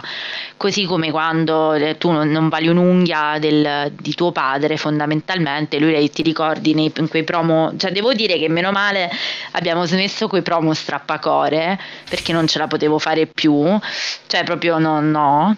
[0.57, 6.07] così come quando eh, tu non, non vali un'unghia del, di tuo padre, fondamentalmente, lui
[6.11, 9.09] ti ricordi nei, in quei promo, cioè devo dire che meno male
[9.53, 13.65] abbiamo smesso quei promo strappacore, perché non ce la potevo fare più,
[14.27, 15.57] cioè proprio no, no.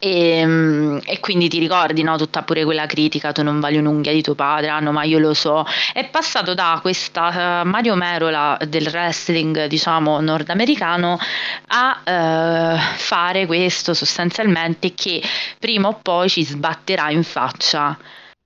[0.00, 4.12] E, ehm, e, quindi ti ricordi no, tutta pure quella critica, tu non vali un'unghia
[4.12, 5.66] di tuo padre, ah, no, ma io lo so.
[5.92, 11.18] È passato da questa uh, Mario Merola del wrestling, diciamo, nordamericano
[11.68, 15.22] a uh, fare questo sostanzialmente che
[15.58, 17.96] prima o poi ci sbatterà in faccia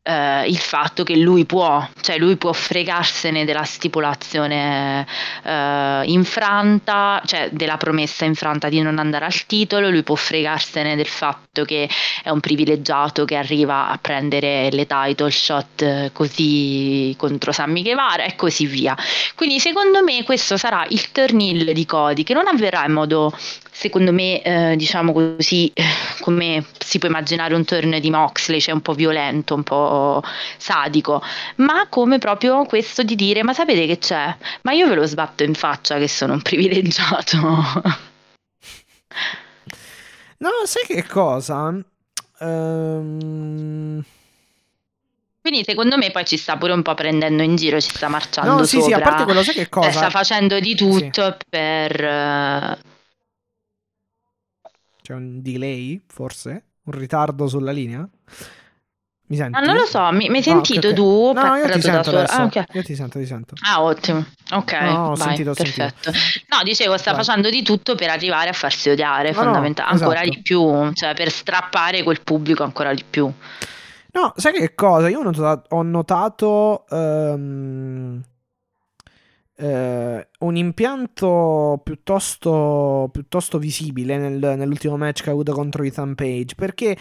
[0.03, 5.07] eh, il fatto che lui può, cioè lui può fregarsene della stipulazione
[5.45, 11.07] eh, infranta, cioè della promessa infranta di non andare al titolo, lui può fregarsene del
[11.07, 11.89] fatto che
[12.23, 18.35] è un privilegiato che arriva a prendere le title shot così contro Sammy Guevara e
[18.35, 18.97] così via.
[19.35, 23.33] Quindi secondo me questo sarà il turnil di Cody che non avverrà in modo
[23.74, 25.73] secondo me, eh, diciamo così,
[26.20, 30.23] come si può immaginare un turn di Moxley, cioè un po' violento, un po'
[30.59, 31.23] sadico,
[31.57, 34.36] ma come proprio questo di dire, ma sapete che c'è?
[34.62, 37.39] Ma io ve lo sbatto in faccia che sono un privilegiato.
[40.39, 41.74] no, sai che cosa?
[42.39, 44.05] Um...
[45.40, 48.59] Quindi secondo me poi ci sta pure un po' prendendo in giro, ci sta marciando
[48.59, 48.86] no, sì, sopra.
[48.86, 49.90] Sì, a parte quello, sai che cosa?
[49.90, 51.36] Sta facendo di tutto sì.
[51.49, 52.90] per
[55.03, 56.65] c'è un delay, forse?
[56.85, 58.09] Un ritardo sulla linea?
[59.27, 59.57] Mi senti?
[59.57, 61.33] Ah, non lo so, mi, mi hai sentito ah, okay, okay.
[61.33, 61.33] tu?
[61.33, 62.35] No, io ti sento adesso.
[62.35, 62.65] Ah, okay.
[62.73, 63.55] Io ti sento, ti sento.
[63.62, 64.24] Ah, ottimo.
[64.53, 66.12] Ok, no, ho vai, sentito, perfetto.
[66.12, 66.55] Sentito.
[66.55, 67.24] No, dicevo, sta vai.
[67.24, 70.37] facendo di tutto per arrivare a farsi odiare, no, fondamentalmente, no, ancora esatto.
[70.37, 73.33] di più, cioè per strappare quel pubblico ancora di più.
[74.15, 75.09] No, sai che cosa?
[75.09, 78.20] Io ho notato, ho notato um,
[79.57, 86.55] uh, un impianto piuttosto, piuttosto visibile nel, nell'ultimo match che ha avuto contro Ethan Page,
[86.55, 86.97] perché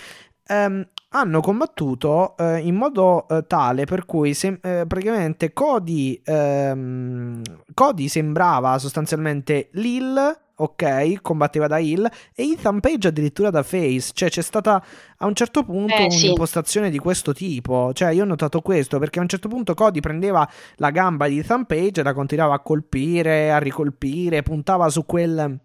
[0.48, 7.42] um, hanno combattuto uh, in modo uh, tale per cui se, praticamente Cody, um,
[7.74, 14.30] Cody sembrava sostanzialmente Lil ok, combatteva da Hill, e Ethan Page addirittura da face, cioè
[14.30, 14.84] c'è stata
[15.18, 16.92] a un certo punto eh, un'impostazione sì.
[16.94, 20.48] di questo tipo, cioè io ho notato questo, perché a un certo punto Cody prendeva
[20.76, 25.60] la gamba di Ethan Page e la continuava a colpire, a ricolpire, puntava su quel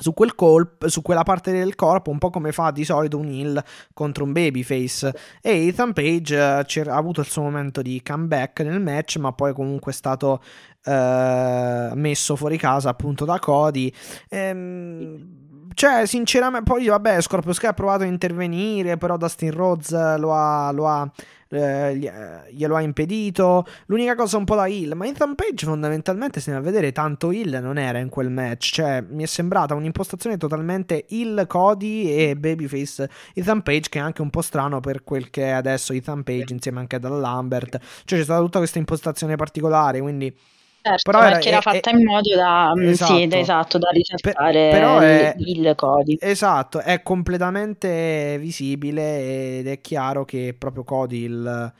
[0.00, 3.28] su quel colpo, su quella parte del corpo, un po' come fa di solito un
[3.28, 3.62] heal
[3.94, 5.14] contro un babyface.
[5.40, 9.52] E Ethan Page uh, ha avuto il suo momento di comeback nel match, ma poi
[9.52, 10.42] comunque è stato
[10.84, 13.92] uh, messo fuori casa appunto da Cody.
[14.28, 20.34] Ehm, cioè, sinceramente, poi vabbè, Scorpio Sky ha provato a intervenire, però Dustin Rhodes lo
[20.34, 21.10] ha, lo ha
[21.50, 23.66] eh, glielo ha impedito.
[23.86, 27.30] L'unica cosa un po' da heal, ma Ethan Page fondamentalmente se ne a vedere tanto
[27.30, 32.36] heal non era in quel match, cioè mi è sembrata un'impostazione totalmente heal Cody e
[32.36, 36.22] Babyface Ethan Page che è anche un po' strano per quel che è adesso Ethan
[36.22, 40.34] Page insieme anche ad Lambert, cioè c'è stata tutta questa impostazione particolare, quindi
[40.82, 43.78] Certo, però perché era, era fatta è, in modo da, mm, esatto, sì, da, esatto,
[43.78, 46.16] da risaltare per, il, il Cody.
[46.18, 51.72] Esatto, è completamente visibile ed è chiaro che proprio Cody il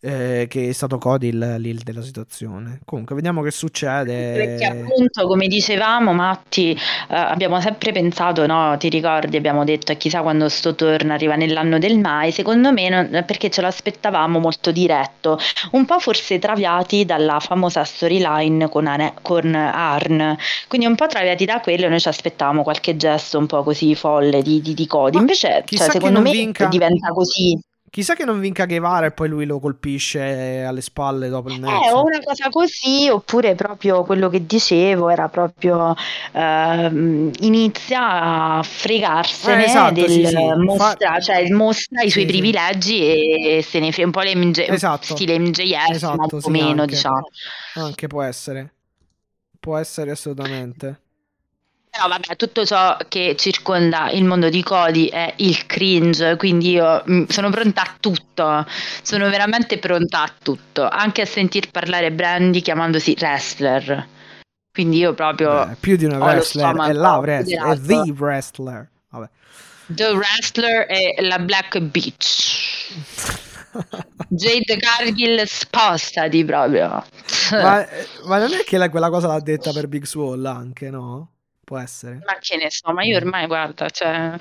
[0.00, 2.80] eh, che è stato Cody il lead della situazione.
[2.84, 4.32] Comunque, vediamo che succede.
[4.32, 8.76] Perché appunto, come dicevamo, Matti, eh, abbiamo sempre pensato, no?
[8.78, 12.32] Ti ricordi, abbiamo detto, chissà quando sto torno arriva nell'anno del mai.
[12.32, 15.38] Secondo me, non, perché ce l'aspettavamo molto diretto,
[15.72, 20.36] un po' forse traviati dalla famosa storyline con, Ane- con Arn.
[20.68, 24.42] Quindi, un po' traviati da quello, noi ci aspettavamo qualche gesto un po' così folle
[24.42, 25.18] di, di, di Cody.
[25.18, 26.66] Invece, cioè, secondo me, vinca...
[26.66, 27.58] diventa così.
[27.90, 31.86] Chissà che non vinca Guevara e poi lui lo colpisce alle spalle dopo il match.
[31.86, 35.96] Eh, o una cosa così, oppure proprio quello che dicevo era proprio
[36.32, 40.36] uh, inizia a fregarsene eh, esatto, del sì, sì.
[40.36, 41.18] mostra, Fa...
[41.18, 45.16] cioè mostra i suoi sì, privilegi e se ne frega un po' le MJ, esatto.
[45.16, 46.94] stile MJF, esatto, ma un po' meno, anche.
[46.94, 47.28] diciamo.
[47.74, 48.72] Anche può essere.
[49.58, 51.00] Può essere assolutamente.
[51.90, 57.02] Però vabbè, tutto ciò che circonda il mondo di Cody è il cringe, quindi io
[57.10, 58.64] mm, sono pronta a tutto,
[59.02, 64.06] sono veramente pronta a tutto, anche a sentir parlare Brandy chiamandosi wrestler.
[64.72, 65.66] Quindi io proprio...
[65.66, 68.88] Beh, più di una wrestler, è la wrestler, è the wrestler.
[69.08, 69.28] Vabbè.
[69.86, 72.94] The wrestler è la Black Beach.
[74.28, 77.04] Jade Cargill spostati proprio.
[77.50, 77.84] ma,
[78.26, 81.30] ma, non è che la, quella cosa l'ha detta per Big Swall anche, no?
[81.70, 82.18] Può essere.
[82.26, 83.22] Ma che ne so, ma io mm.
[83.22, 84.32] ormai guarda, cioè,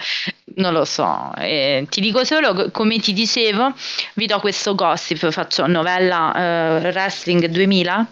[0.55, 1.31] non lo so.
[1.37, 3.71] Eh, ti dico solo, come ti dicevo,
[4.15, 8.07] vi do questo gossip, faccio novella uh, Wrestling 2000.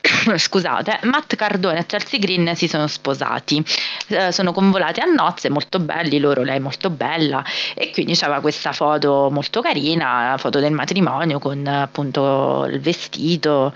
[0.38, 3.62] Scusate, Matt Cardone e Chelsea Green si sono sposati,
[4.06, 8.72] eh, sono convolati a nozze, molto belli loro, lei molto bella e quindi c'era questa
[8.72, 13.74] foto molto carina, la foto del matrimonio con appunto il vestito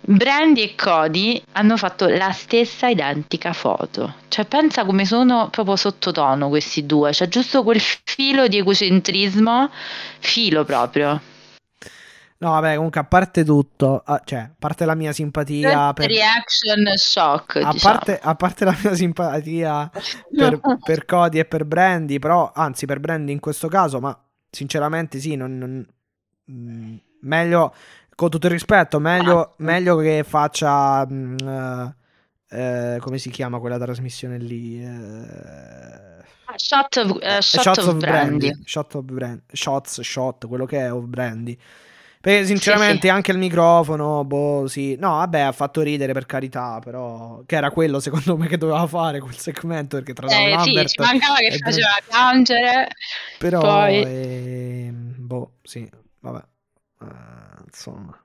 [0.00, 4.14] Brandy e Cody hanno fatto la stessa identica foto.
[4.28, 7.10] Cioè, pensa come sono proprio sottotono questi due.
[7.10, 9.70] C'è giusto quel filo di egocentrismo,
[10.18, 11.20] filo proprio.
[12.40, 16.06] No, vabbè, comunque a parte tutto, cioè, a parte la mia simpatia per...
[16.06, 17.94] Reaction shock, a, diciamo.
[17.94, 19.90] parte, a parte la mia simpatia
[20.30, 24.16] per, per, Cody e per Brandy, però, anzi, per Brandy in questo caso, ma
[24.50, 25.86] sinceramente sì, non, non
[26.52, 27.74] mm, meglio
[28.18, 29.54] con tutto il rispetto, meglio, ah.
[29.58, 31.06] meglio che faccia.
[31.06, 34.84] Mh, uh, uh, come si chiama quella trasmissione lì?
[34.84, 36.20] Uh,
[36.56, 38.48] shot of, uh, shot shots of, of brandy.
[38.48, 38.62] brandy.
[38.64, 39.04] Shot of
[39.52, 41.56] shots, shot, quello che è of brandy.
[42.20, 43.08] Perché sinceramente sì, sì.
[43.10, 44.96] anche il microfono, boh, sì.
[44.98, 48.84] No, vabbè, ha fatto ridere per carità, però che era quello secondo me che doveva
[48.88, 52.88] fare quel segmento perché tra eh, Lambert sì, ci mancava che faceva piangere.
[53.38, 54.02] Però poi...
[54.02, 55.88] eh, boh, sì,
[56.18, 56.42] vabbè.
[56.98, 58.20] Uh, insomma.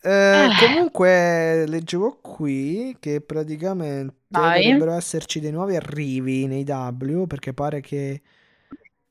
[0.00, 0.48] Eh, eh.
[0.60, 4.62] Comunque leggevo qui che praticamente Vai.
[4.62, 8.22] dovrebbero esserci dei nuovi arrivi nei W perché pare che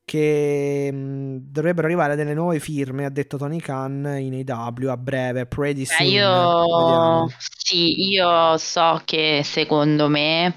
[0.08, 4.96] che mh, mm, dovrebbero arrivare delle nuove firme, ha detto Tony Khan in AW a
[4.96, 6.08] breve, pretty soon.
[6.08, 10.54] io sì, io so che secondo me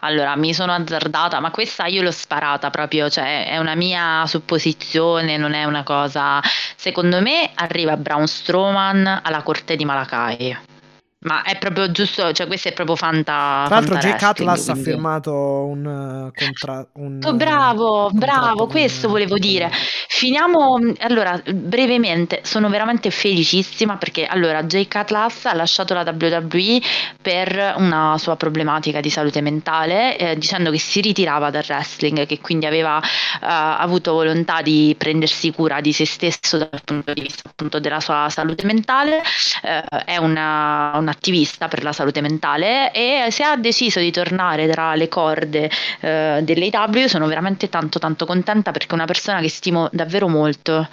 [0.00, 5.36] allora mi sono azzardata, ma questa io l'ho sparata proprio, cioè è una mia supposizione,
[5.36, 6.40] non è una cosa.
[6.76, 10.77] Secondo me arriva Braun Strowman alla corte di Malakai.
[11.20, 13.64] Ma è proprio giusto, cioè questo è proprio fanta.
[13.66, 14.80] Tra l'altro, Jake Atlas quindi...
[14.80, 17.28] ha firmato un uh, contratto.
[17.28, 19.68] Oh, bravo, bravo, questo volevo dire.
[19.72, 22.42] Finiamo allora brevemente.
[22.44, 26.80] Sono veramente felicissima perché allora Jake Atlas ha lasciato la WWE
[27.20, 32.38] per una sua problematica di salute mentale, eh, dicendo che si ritirava dal wrestling, che
[32.38, 33.00] quindi aveva uh,
[33.40, 38.28] avuto volontà di prendersi cura di se stesso dal punto di vista appunto della sua
[38.30, 39.20] salute mentale.
[39.62, 44.10] Uh, è una, una un attivista per la salute mentale e se ha deciso di
[44.10, 45.70] tornare tra le corde
[46.00, 50.88] eh, dell'AW sono veramente tanto tanto contenta perché è una persona che stimo davvero molto.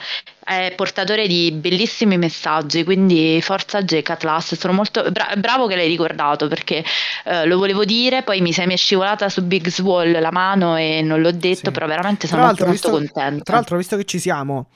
[0.46, 5.88] È portatore di bellissimi messaggi quindi forza Jake Atlas sono molto bra- bravo che l'hai
[5.88, 6.84] ricordato perché
[7.24, 10.78] eh, lo volevo dire poi mi sei mi è scivolata su Big Swall la mano
[10.78, 11.72] e non l'ho detto sì.
[11.72, 13.44] però veramente sono molto, molto contenta.
[13.44, 14.68] tra l'altro visto che ci siamo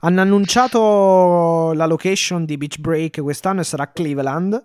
[0.00, 4.64] hanno annunciato la location di Beach Break quest'anno e sarà Cleveland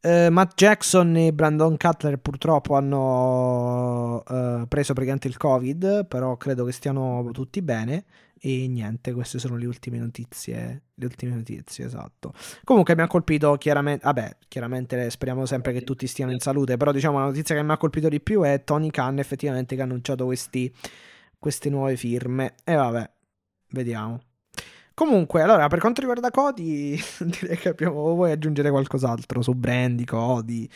[0.00, 6.64] Uh, Matt Jackson e Brandon Cutler purtroppo hanno uh, preso praticamente il covid, però credo
[6.64, 8.04] che stiano tutti bene.
[8.40, 10.82] E niente, queste sono le ultime notizie.
[10.94, 12.32] Le ultime notizie, esatto.
[12.62, 14.04] Comunque mi ha colpito chiaramente.
[14.04, 16.76] Vabbè, chiaramente speriamo sempre che tutti stiano in salute.
[16.76, 19.80] Però diciamo la notizia che mi ha colpito di più è Tony Khan effettivamente che
[19.80, 20.72] ha annunciato questi,
[21.36, 22.54] queste nuove firme.
[22.62, 23.10] E vabbè,
[23.70, 24.20] vediamo.
[24.98, 30.68] Comunque, allora, per quanto riguarda Cody, direi che abbiamo, vuoi aggiungere qualcos'altro su Brandy, Cody,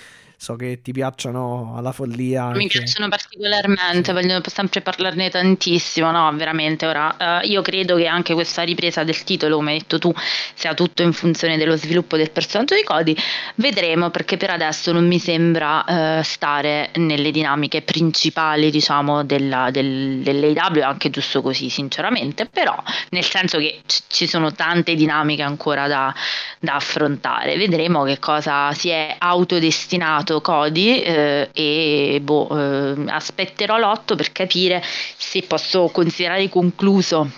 [0.42, 2.46] so che ti piacciono alla follia.
[2.46, 2.58] Anche.
[2.58, 6.84] Mi piacciono particolarmente, voglio sempre parlarne tantissimo, no, veramente.
[6.84, 10.12] Ora, uh, io credo che anche questa ripresa del titolo, come hai detto tu,
[10.54, 13.14] sia tutto in funzione dello sviluppo del personaggio di Cody.
[13.54, 15.84] Vedremo, perché per adesso non mi sembra
[16.18, 22.74] uh, stare nelle dinamiche principali, diciamo, della, del, dell'AW, anche giusto così, sinceramente, però
[23.10, 26.12] nel senso che c- ci sono tante dinamiche ancora da,
[26.58, 27.56] da affrontare.
[27.56, 34.32] Vedremo che cosa si è autodestinato fatto Cody eh, e boh, eh, aspetterò l'otto per
[34.32, 37.28] capire se posso considerare concluso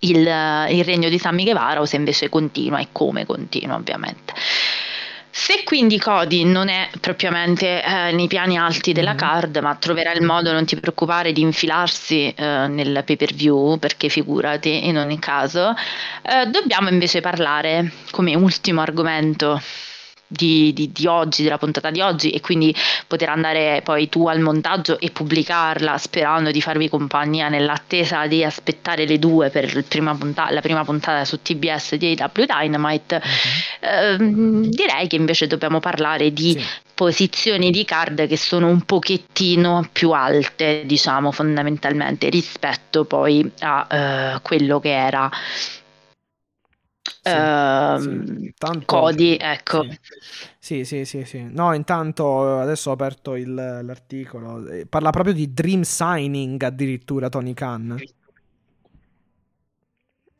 [0.00, 4.32] il, il regno di Sammy Guevara o se invece continua e come continua ovviamente.
[5.34, 9.18] Se quindi Cody non è propriamente eh, nei piani alti della mm-hmm.
[9.18, 13.78] card, ma troverà il modo, non ti preoccupare, di infilarsi eh, nel pay per view,
[13.78, 15.74] perché figurati in ogni caso,
[16.22, 19.58] eh, dobbiamo invece parlare come ultimo argomento
[20.32, 22.74] di, di, di, oggi, della puntata di oggi e quindi
[23.06, 29.06] poter andare poi tu al montaggio e pubblicarla sperando di farvi compagnia nell'attesa di aspettare
[29.06, 33.22] le due per prima punta- la prima puntata su TBS di AW Dynamite.
[33.82, 34.64] Mm-hmm.
[34.64, 36.64] Eh, direi che invece dobbiamo parlare di sì.
[36.94, 44.40] posizioni di card che sono un pochettino più alte, diciamo fondamentalmente rispetto poi a eh,
[44.42, 45.30] quello che era
[47.22, 48.52] uh, sì.
[48.56, 49.86] Tanto, Cody, ecco.
[50.58, 50.84] Sì.
[50.84, 51.04] sì.
[51.04, 54.66] sì, sì, No, intanto adesso ho aperto il, l'articolo.
[54.68, 58.00] Eh, parla proprio di dream signing addirittura Tony Khan.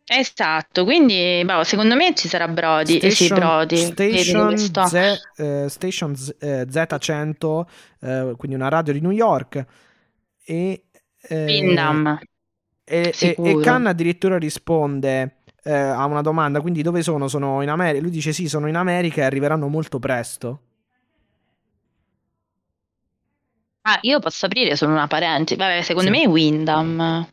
[0.04, 2.98] Esatto, quindi boh, secondo me ci sarà Brody.
[2.98, 3.76] Station, eh sì, Brody.
[3.76, 7.66] Station, Z, eh, Station Z, eh, Z100,
[8.00, 9.64] eh, quindi una radio di New York.
[10.44, 10.84] E,
[11.20, 12.18] eh, Windham.
[12.84, 17.28] E, e, e Khan addirittura risponde eh, a una domanda, quindi dove sono?
[17.28, 18.02] Sono in America?
[18.02, 20.60] Lui dice sì, sono in America e arriveranno molto presto.
[23.82, 25.58] Ah, io posso aprire solo una parentesi.
[25.58, 26.18] Vabbè, secondo sì.
[26.18, 27.28] me è Windham.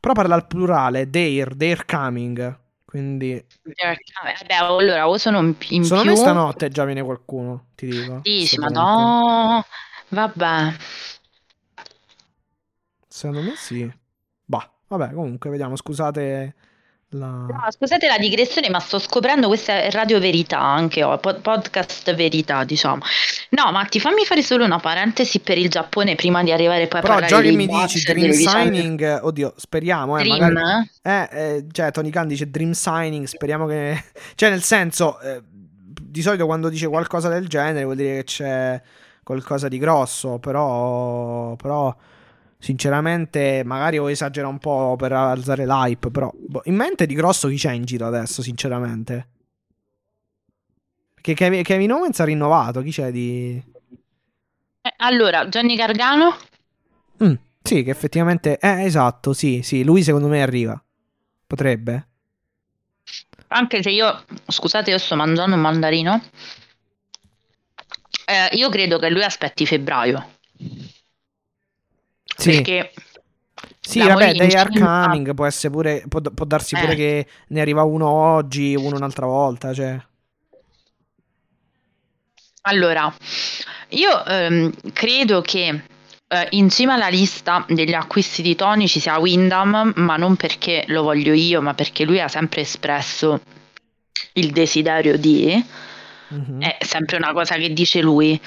[0.00, 2.58] Però parla al plurale, they're, they're coming.
[2.84, 3.44] Quindi...
[3.62, 6.20] Vabbè, allora o sono in, in Secondo più...
[6.20, 8.20] stanotte già viene qualcuno, ti dico.
[8.22, 9.64] Dici, ma no...
[10.08, 10.74] Vabbè.
[13.06, 13.90] Secondo me sì.
[14.44, 16.54] Bah, vabbè, comunque, vediamo, scusate
[17.10, 17.26] la...
[17.26, 22.64] No, scusate la digressione, ma sto scoprendo questa è Radio Verità anche ho, podcast Verità,
[22.64, 23.00] diciamo.
[23.50, 27.02] No, Matti, fammi fare solo una parentesi per il Giappone prima di arrivare poi a
[27.02, 30.52] Però parlare già che mi dici Dream Signing, oddio, speriamo, eh, Dream?
[30.52, 30.90] magari...
[31.02, 34.04] Eh, eh, cioè, Tony Khan dice Dream Signing, speriamo che...
[34.34, 35.40] Cioè, nel senso, eh,
[36.00, 38.82] di solito quando dice qualcosa del genere vuol dire che c'è
[39.22, 41.56] qualcosa di grosso, però...
[41.56, 41.96] però
[42.60, 47.48] Sinceramente, magari ho esagerato un po' per alzare l'hype, però boh, in mente di grosso
[47.48, 49.28] chi c'è in giro adesso, sinceramente?
[51.14, 53.62] Perché Kevin Owens ha rinnovato, chi c'è di...
[54.80, 56.36] Eh, allora, Johnny Gargano?
[57.22, 58.58] Mm, Sì, che effettivamente...
[58.58, 60.80] Eh, esatto, sì, sì, lui secondo me arriva.
[61.46, 62.06] Potrebbe.
[63.48, 66.22] Anche se io, scusate, io sto mangiando un mandarino.
[68.26, 70.36] Eh, io credo che lui aspetti febbraio.
[72.38, 72.50] Sì.
[72.52, 72.92] Perché
[73.80, 76.96] sì, vabbè, Day are coming, può, essere pure, può, può darsi pure eh.
[76.96, 79.98] che ne arriva uno oggi, uno un'altra volta, cioè.
[82.62, 83.12] Allora,
[83.88, 85.82] io ehm, credo che
[86.28, 91.02] eh, insieme alla lista degli acquisti di Tony ci sia Windham, ma non perché lo
[91.02, 93.40] voglio io, ma perché lui ha sempre espresso
[94.34, 95.64] il desiderio di.
[96.34, 96.60] Mm-hmm.
[96.60, 98.38] È sempre una cosa che dice lui.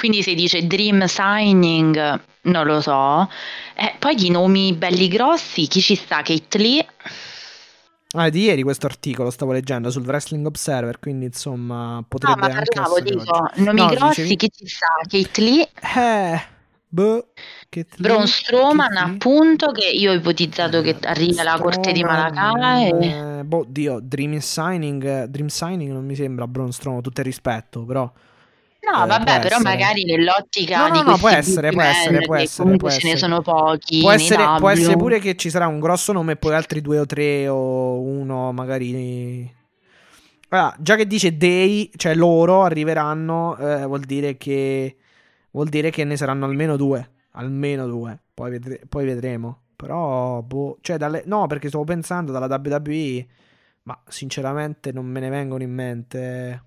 [0.00, 3.28] Quindi se dice dream signing, non lo so.
[3.74, 6.22] Eh, poi di nomi belli grossi, chi ci sta?
[6.22, 6.86] Kate Lee.
[8.12, 12.54] Ah, di ieri questo articolo stavo leggendo sul Wrestling Observer, quindi insomma potrebbe no, ma
[12.54, 14.36] parlavo, dico, nomi no, grossi, dicevi...
[14.36, 14.86] chi ci sta?
[15.06, 15.68] Kate Lee?
[15.94, 16.42] Eh,
[16.88, 17.26] boh.
[17.98, 22.88] Braun Strowman appunto che io ho ipotizzato che arriva alla corte di Malacca e...
[22.88, 27.84] Eh, boh, Dio, Dream Signing Dream Signing non mi sembra Braun Strowman, tutto il rispetto,
[27.84, 28.10] però
[28.92, 32.34] No, eh, vabbè, però magari nell'ottica no, no, di no, può essere, può essere, può
[32.36, 34.00] essere, comunque può ce ne sono pochi.
[34.00, 36.98] Può essere, può essere, pure che ci sarà un grosso nome e poi altri due
[36.98, 39.58] o tre o uno magari.
[40.48, 44.96] Allora, già che dice Day, cioè loro arriveranno, eh, vuol dire che
[45.52, 48.18] vuol dire che ne saranno almeno due, almeno due.
[48.34, 49.62] Poi, vedre- poi vedremo.
[49.76, 51.22] Però, boh, cioè dalle...
[51.26, 53.26] no, perché stavo pensando dalla WWE,
[53.84, 56.64] ma sinceramente non me ne vengono in mente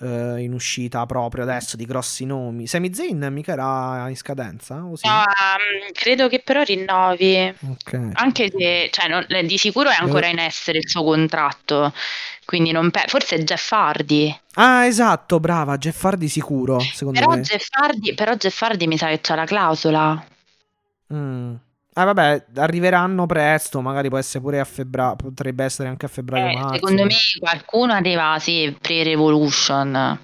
[0.00, 2.66] uh, in uscita proprio adesso di grossi nomi.
[2.66, 4.84] Sami Zayn mica era in scadenza?
[4.84, 5.06] O sì?
[5.06, 7.54] No, um, credo che però rinnovi.
[7.82, 8.10] Okay.
[8.14, 11.92] Anche se cioè, non, di sicuro è ancora in essere il suo contratto.
[12.44, 14.36] Quindi non pe- forse è Jeff Hardy.
[14.54, 17.40] Ah, esatto, brava, Jeff Hardy sicuro, secondo però me.
[17.40, 20.26] Jeff Hardy, però Jeff Hardy mi sa che c'ha la clausola.
[21.14, 21.54] Mm.
[21.94, 26.70] Ah, vabbè, arriveranno presto, magari può essere pure a febbraio, potrebbe essere anche a febbraio.
[26.70, 30.18] Eh, secondo me qualcuno arriva, sì, pre-revolution.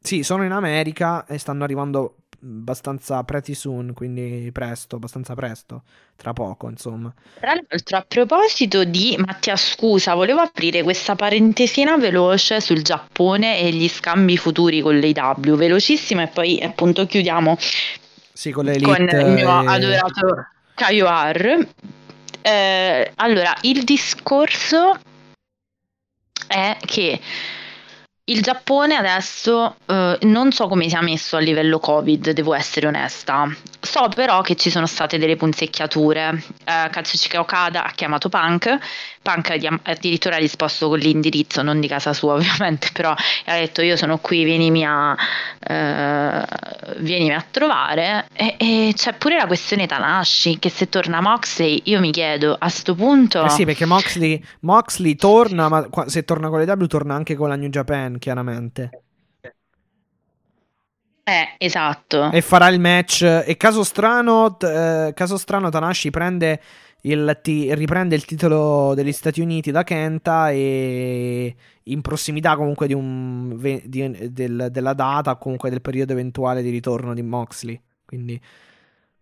[0.00, 5.82] Sì, sono in America e stanno arrivando abbastanza pretty soon, quindi presto, abbastanza presto,
[6.16, 7.14] tra poco, insomma.
[7.38, 13.70] Tra l'altro, a proposito di Mattia, scusa, volevo aprire questa parentesina veloce sul Giappone e
[13.70, 17.56] gli scambi futuri con l'AW, velocissima e poi appunto chiudiamo
[18.42, 18.64] sì, con.
[18.82, 21.66] Con il mio adorato Kaio R.
[22.40, 24.98] Eh, allora, il discorso
[26.48, 27.20] è che
[28.24, 33.48] il Giappone adesso eh, non so come sia messo a livello Covid, devo essere onesta.
[33.80, 36.42] So però che ci sono state delle punzecchiature.
[36.64, 38.76] Eh, Katsuchika Okada ha chiamato Punk,
[39.22, 43.96] Punk addirittura ha risposto con l'indirizzo, non di casa sua ovviamente, però ha detto io
[43.96, 45.16] sono qui, vienimi a,
[45.60, 46.44] eh,
[46.98, 48.26] vienimi a trovare.
[48.32, 52.68] E, e, c'è pure la questione Tanashi, che se torna Moxley, io mi chiedo a
[52.68, 53.44] sto punto...
[53.44, 57.48] Eh sì, perché Moxley, Moxley torna, ma se torna con le W torna anche con
[57.48, 58.90] la New Japan chiaramente.
[61.24, 62.32] Eh, esatto.
[62.32, 63.22] E farà il match.
[63.22, 66.60] E caso strano, eh, caso strano Tanashi prende
[67.02, 72.94] il, ti, riprende il titolo degli Stati Uniti da Kenta e in prossimità comunque di
[72.94, 77.80] un, di, del, della data, comunque del periodo eventuale di ritorno di Moxley.
[78.04, 78.40] Quindi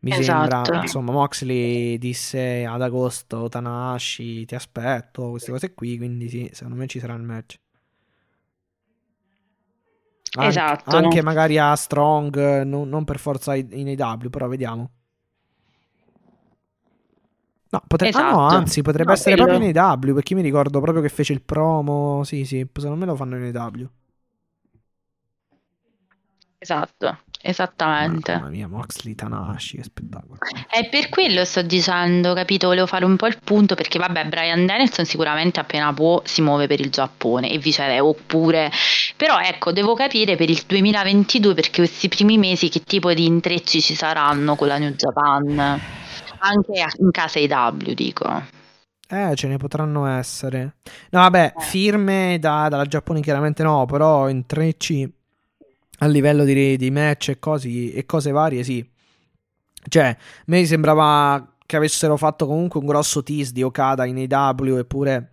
[0.00, 0.64] mi esatto.
[0.64, 6.78] sembra, insomma, Moxley disse ad agosto Tanashi ti aspetto, queste cose qui, quindi sì, secondo
[6.78, 7.58] me ci sarà il match.
[10.32, 10.96] An- esatto.
[10.96, 14.90] Anche magari a Strong, non, non per forza in AW, però vediamo.
[17.72, 18.26] No, potrebbe, esatto.
[18.26, 18.60] ah no, esatto.
[18.60, 19.50] anzi, potrebbe no, essere quello...
[19.50, 22.24] proprio in AW, perché mi ricordo proprio che fece il promo.
[22.24, 23.88] Sì, sì, secondo me lo fanno in AW.
[26.58, 27.20] Esatto.
[27.42, 28.34] Esattamente.
[28.34, 30.36] Mamma mia, Moxley Tanashi, che spettacolo.
[30.68, 32.66] È per quello sto dicendo, capito?
[32.66, 36.66] Volevo fare un po' il punto perché vabbè, Brian Danielson sicuramente appena può si muove
[36.66, 38.70] per il Giappone e viceversa, oppure
[39.16, 43.80] però ecco, devo capire per il 2022 perché questi primi mesi che tipo di intrecci
[43.80, 45.80] ci saranno con la New Japan.
[46.40, 48.58] Anche in casa IW, dico.
[49.08, 50.76] Eh, ce ne potranno essere.
[51.10, 51.62] No, vabbè, eh.
[51.62, 55.12] firme da, dalla Giappone chiaramente no, però intrecci
[55.98, 58.88] a livello di, di match e, cosi, e cose varie, sì.
[59.88, 64.76] Cioè, a me sembrava che avessero fatto comunque un grosso tease di Okada in AW
[64.76, 65.32] eppure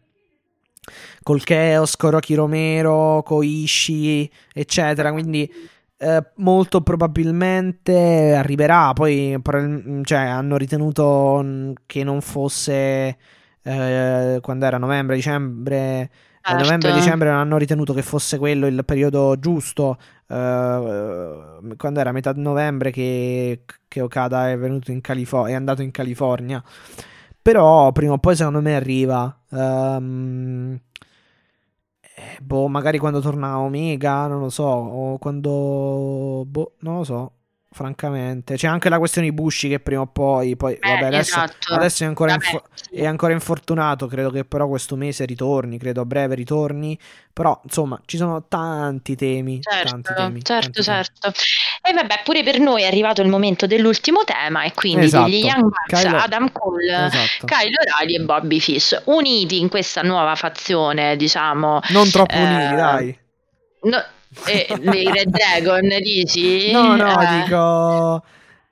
[1.23, 5.11] col Chaos, con Rocky Romero, con Ishii, eccetera.
[5.11, 5.51] Quindi
[5.97, 8.93] eh, molto probabilmente arriverà.
[8.93, 9.37] Poi
[10.03, 13.17] cioè, hanno ritenuto mm, che non fosse
[13.63, 16.09] eh, quando era novembre, dicembre.
[16.41, 16.63] Certo.
[16.63, 22.89] Novembre-dicembre non hanno ritenuto che fosse quello il periodo giusto uh, quando era metà novembre
[22.89, 26.63] che, che Okada è venuto in California, è andato in California.
[27.41, 29.37] Però prima o poi secondo me arriva.
[29.49, 30.79] Um,
[32.41, 36.43] boh, magari quando torna Omega, non lo so, o quando...
[36.47, 37.36] Boh, non lo so
[37.77, 38.55] francamente.
[38.55, 41.73] C'è anche la questione di Bushi che prima o poi, poi eh, vabbè, adesso, esatto.
[41.75, 46.01] adesso è, ancora vabbè, info- è, ancora infortunato, credo che però questo mese ritorni, credo
[46.01, 46.97] a breve ritorni,
[47.31, 49.61] però insomma ci sono tanti temi.
[49.61, 51.31] Certo, tanti temi, certo, tanti certo.
[51.31, 51.35] Temi.
[51.83, 55.29] E vabbè, pure per noi è arrivato il momento dell'ultimo tema e quindi esatto.
[55.29, 56.17] degli Young Bucks, Kyle...
[56.17, 57.45] Adam Cole, esatto.
[57.45, 61.79] Kyle O'Reilly e Bobby Fish, uniti in questa nuova fazione, diciamo...
[61.89, 63.19] Non troppo eh, uniti, dai.
[63.83, 64.03] No,
[64.45, 66.71] e, dei Red Dragon dici?
[66.71, 67.43] No, no, eh.
[67.43, 68.23] dico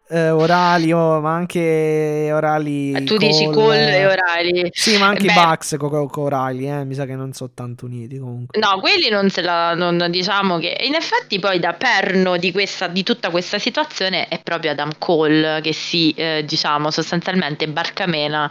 [0.07, 2.91] eh, orali, oh, ma anche orali.
[2.91, 4.69] Ma tu Cole, dici Cole e orali.
[4.71, 7.33] Sì, ma anche Beh, i Bucks con co- co- orali, eh, mi sa che non
[7.33, 8.59] sono tanto uniti comunque.
[8.59, 9.73] No, quelli non se la.
[9.73, 10.77] Non, diciamo che.
[10.81, 15.59] In effetti, poi da perno di, questa, di tutta questa situazione è proprio Adam Cole
[15.61, 18.49] che si, eh, diciamo, sostanzialmente barcamena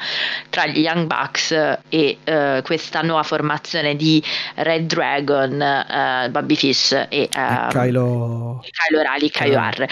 [0.51, 1.53] tra gli Young Bucks
[1.89, 4.23] e eh, questa nuova formazione di
[4.57, 8.61] Red Dragon, eh, Bobby Fish e, e ehm, Kylo...
[8.71, 9.87] Kylo Rally, Kylo R.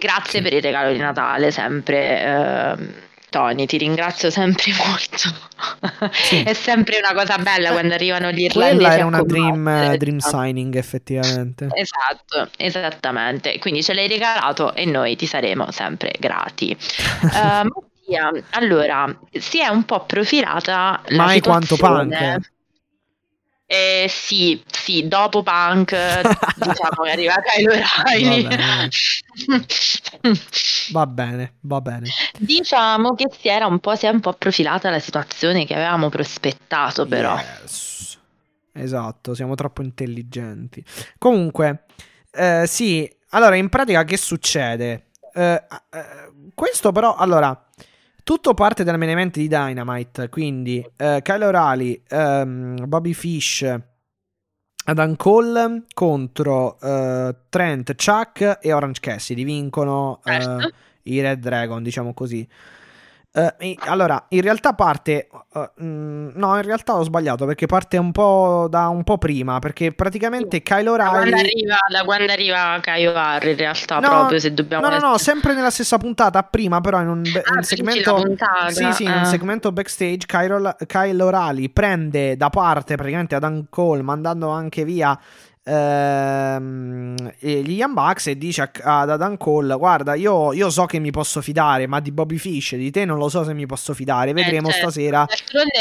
[0.00, 0.42] Grazie sì.
[0.42, 2.22] per il regalo di Natale, sempre.
[2.22, 6.10] Eh, Tony, ti ringrazio sempre molto.
[6.10, 6.42] Sì.
[6.42, 8.78] È sempre una cosa bella quando arrivano gli irlandesi.
[8.78, 11.68] Quella era una dream, dream, signing, effettivamente.
[11.72, 13.58] Esatto, esattamente.
[13.58, 16.76] Quindi ce l'hai regalato e noi ti saremo sempre grati.
[17.22, 17.68] uh,
[18.10, 22.38] Mattia, allora, si è un po' profilata la Mai quanto punk.
[23.72, 25.92] Eh, sì, sì, dopo Punk
[26.58, 27.72] diciamo che arriva Kylo
[28.04, 28.48] Riley.
[30.92, 32.08] Va bene, va bene.
[32.38, 36.08] Diciamo che si era un po', si è un po' profilata la situazione che avevamo
[36.08, 37.36] prospettato però.
[37.36, 38.18] Yes.
[38.72, 40.84] Esatto, siamo troppo intelligenti.
[41.18, 41.84] Comunque,
[42.32, 45.06] eh, sì, allora in pratica che succede?
[45.32, 47.66] Eh, eh, questo però, allora
[48.22, 53.64] tutto parte dal main di Dynamite, quindi eh, Kyle O'Reilly, ehm, Bobby Fish,
[54.84, 60.70] Adam Cole contro eh, Trent, Chuck e Orange Cassidy vincono certo.
[61.02, 62.46] i Red Dragon, diciamo così.
[63.32, 65.28] Uh, allora, in realtà parte.
[65.52, 69.60] Uh, mm, no, in realtà ho sbagliato perché parte un po' da un po' prima.
[69.60, 71.12] Perché praticamente Kylo Riley.
[71.12, 74.88] Da quando arriva, da quando arriva Kylo Riley, in realtà, no, proprio se dobbiamo.
[74.88, 76.42] No, no, no, sempre nella stessa puntata.
[76.42, 78.20] Prima, però, in un, ah, un segmento.
[78.68, 79.26] Sì, sì, in un eh.
[79.26, 80.26] segmento backstage.
[80.26, 85.16] Kylo, Kylo Riley prende da parte praticamente Adam Cole, mandando anche via
[85.70, 91.10] ehm, gli Young Bucks e dice ad Adam Cole guarda io, io, so che mi
[91.10, 94.32] posso fidare ma di Bobby Fish di te non lo so se mi posso fidare
[94.32, 94.90] vedremo eh, certo.
[94.90, 95.26] stasera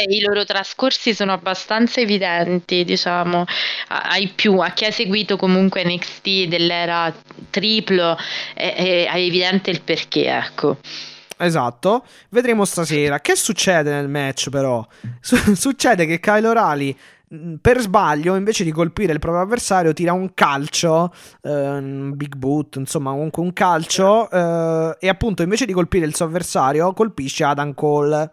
[0.08, 3.46] i loro trascorsi sono abbastanza evidenti diciamo
[3.88, 7.14] ai più a chi ha seguito comunque NXT dell'era
[7.50, 8.18] triplo
[8.54, 10.78] è, è, è evidente il perché ecco
[11.42, 13.22] Esatto, vedremo stasera.
[13.22, 14.86] Che succede nel match però?
[15.22, 16.98] Su- succede che Kyle O'Reilly
[17.62, 21.80] per sbaglio, invece di colpire il proprio avversario, tira un calcio, eh,
[22.14, 26.92] big boot, insomma, comunque un calcio, eh, e appunto invece di colpire il suo avversario,
[26.94, 28.32] colpisce Adam Cole.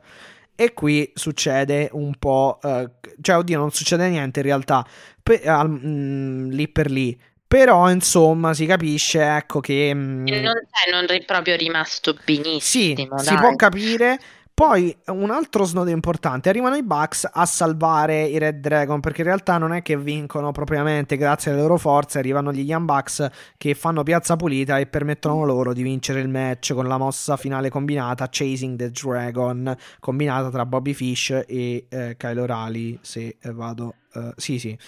[0.58, 2.89] E qui succede un po', eh,
[3.20, 4.86] cioè, oddio, non succede niente in realtà,
[5.23, 7.20] pe- al, mh, mm, lì per lì.
[7.47, 9.92] Però, insomma, si capisce, ecco che...
[9.94, 12.60] Mh, non, è, non è proprio rimasto benissimo.
[12.60, 13.25] Sì, dai.
[13.25, 14.18] si può capire,
[14.57, 19.26] poi un altro snodo importante, arrivano i Bucks a salvare i Red Dragon perché in
[19.26, 23.28] realtà non è che vincono propriamente grazie alle loro forze, arrivano gli Young Bucks
[23.59, 27.68] che fanno piazza pulita e permettono loro di vincere il match con la mossa finale
[27.68, 33.97] combinata Chasing the Dragon, combinata tra Bobby Fish e eh, Kyle O'Reilly, se vado...
[34.15, 34.78] Uh, sì, sì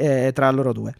[0.00, 0.94] eh, tra loro due.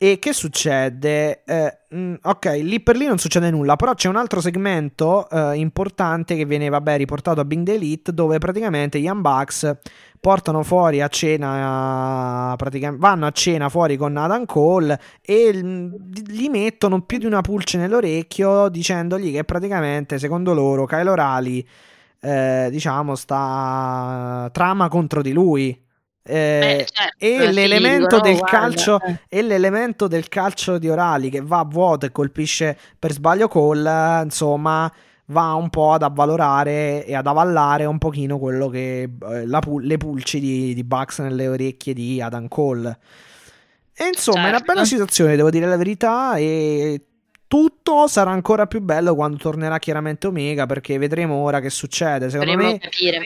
[0.00, 1.42] E che succede?
[1.44, 5.56] Eh, mm, ok, lì per lì non succede nulla, però c'è un altro segmento eh,
[5.56, 9.76] importante che viene, vabbè, riportato a Bing the Elite, dove praticamente gli Young Bucks
[10.20, 12.56] portano fuori a cena,
[12.96, 18.68] vanno a cena fuori con Adam Cole e gli mettono più di una pulce nell'orecchio
[18.68, 21.66] dicendogli che praticamente, secondo loro, Kyle O'Reilly,
[22.20, 25.86] eh, diciamo, sta trama contro di lui
[26.22, 31.60] eh, certo, e, l'elemento sì, del calcio, e l'elemento del calcio di Orali che va
[31.60, 34.92] a vuoto e colpisce per sbaglio Cole, insomma,
[35.26, 39.96] va un po' ad avvalorare e ad avallare un pochino quello che eh, la, le
[39.96, 42.98] pulci di, di Bugs nelle orecchie di Adam Cole.
[43.94, 44.46] E insomma, certo.
[44.46, 44.88] è una bella certo.
[44.88, 46.36] situazione, devo dire la verità.
[46.36, 47.07] E
[47.48, 52.28] tutto sarà ancora più bello quando tornerà chiaramente Omega perché vedremo ora che succede.
[52.28, 52.78] Secondo me,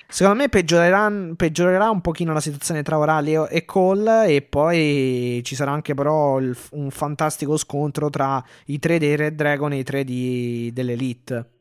[0.08, 5.56] secondo me peggiorerà, peggiorerà, un pochino la situazione tra Oralia e Cole e poi ci
[5.56, 9.82] sarà anche però il, un fantastico scontro tra i tre dei Red Dragon e i
[9.82, 11.51] tre di, dell'Elite.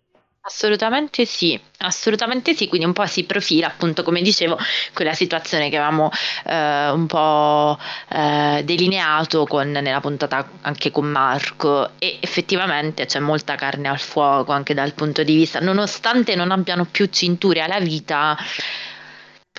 [0.43, 4.57] Assolutamente sì, assolutamente sì, quindi un po' si profila appunto come dicevo
[4.91, 6.09] quella situazione che avevamo
[6.45, 7.77] eh, un po'
[8.09, 11.91] eh, delineato con, nella puntata anche con Marco.
[11.99, 16.85] E effettivamente c'è molta carne al fuoco anche dal punto di vista, nonostante non abbiano
[16.85, 18.35] più cinture alla vita,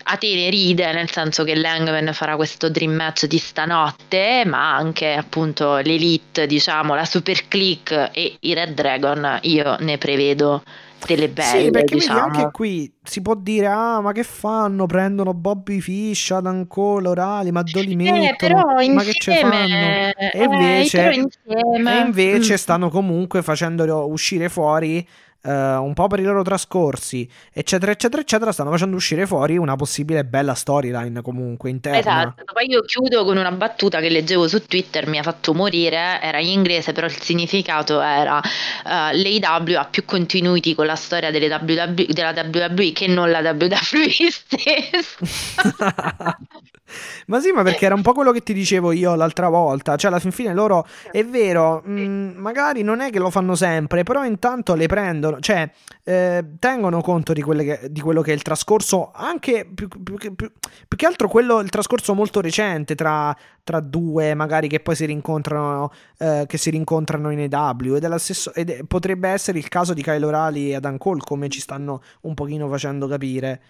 [0.02, 5.76] Atene ride nel senso che Langman farà questo dream match di stanotte, ma anche appunto
[5.76, 10.62] l'Elite, diciamo, la Super Click e i Red Dragon, io ne prevedo
[11.06, 11.64] delle belle.
[11.64, 12.20] Sì, perché diciamo.
[12.20, 14.86] anche qui si può dire, ah, ma che fanno?
[14.86, 18.78] Prendono Bobby Fish, Adam Cole, Orali, ma li eh, mettono?
[18.78, 19.54] Eh, ma che ce fanno?
[19.54, 22.56] E eh, invece, eh, e invece mm.
[22.56, 25.06] stanno comunque facendo uscire fuori
[25.44, 29.74] Uh, un po' per i loro trascorsi, eccetera, eccetera, eccetera, stanno facendo uscire fuori una
[29.74, 31.98] possibile bella storyline comunque interna.
[31.98, 36.20] Esatto, poi io chiudo con una battuta che leggevo su Twitter, mi ha fatto morire,
[36.22, 38.42] era in inglese, però il significato era uh,
[38.84, 44.30] l'AW ha più continuity con la storia delle WW, della WWE che non la WWE
[44.30, 45.18] stessa.
[47.26, 50.10] ma sì, ma perché era un po' quello che ti dicevo io l'altra volta, cioè
[50.10, 54.02] alla fin fine loro, è vero, mh, mm, magari non è che lo fanno sempre,
[54.02, 55.40] però intanto le prendono.
[55.40, 55.70] Cioè,
[56.04, 60.34] eh, tengono conto di, che, di, quello che è il trascorso, anche più, più, più,
[60.34, 60.50] più,
[60.96, 65.92] che altro quello, il trascorso molto recente tra, tra due, magari che poi si rincontrano,
[66.18, 67.96] eh, che si rincontrano in EW.
[67.96, 71.48] Ed, stesso, ed è, potrebbe essere il caso di Kyle O'Reilly e Adam Cole, come
[71.48, 73.60] ci stanno un pochino facendo capire.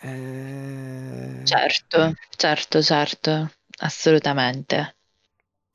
[0.00, 1.40] Eh...
[1.44, 4.96] Certo, certo, certo, assolutamente.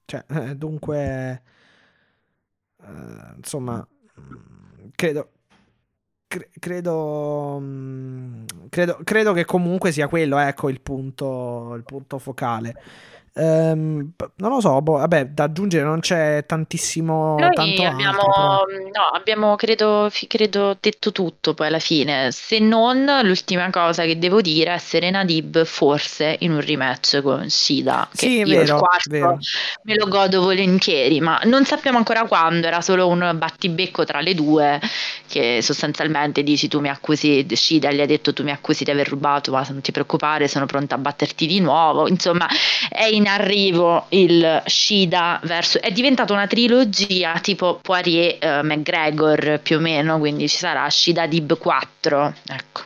[0.05, 1.41] Cioè, eh, dunque,
[2.83, 3.87] eh, insomma,
[4.95, 5.31] credo,
[6.27, 12.75] cre- credo, mm, credo, credo, che comunque sia quello, ecco, il punto, il punto focale.
[13.33, 17.37] Um, non lo so, boh, vabbè, da aggiungere non c'è tantissimo.
[17.39, 22.29] Noi abbiamo, altro, no, abbiamo credo, credo, detto tutto poi alla fine.
[22.31, 27.49] Se non l'ultima cosa che devo dire è Serena Dib forse in un rematch con
[27.49, 28.09] Shida.
[28.11, 29.37] Che sì, io vero, il quarto vero.
[29.83, 32.67] me lo godo volentieri, ma non sappiamo ancora quando.
[32.67, 34.77] Era solo un battibecco tra le due.
[35.25, 39.07] Che sostanzialmente dici tu mi accusi, Shida gli ha detto tu mi accusi di aver
[39.07, 42.09] rubato, ma non ti preoccupare, sono pronta a batterti di nuovo.
[42.09, 42.45] Insomma,
[42.89, 45.79] è in in arrivo il Shida verso...
[45.79, 51.27] è diventata una trilogia tipo Poirier uh, McGregor più o meno, quindi ci sarà Shida
[51.27, 52.81] Dib 4, ecco.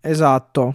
[0.00, 0.74] Esatto.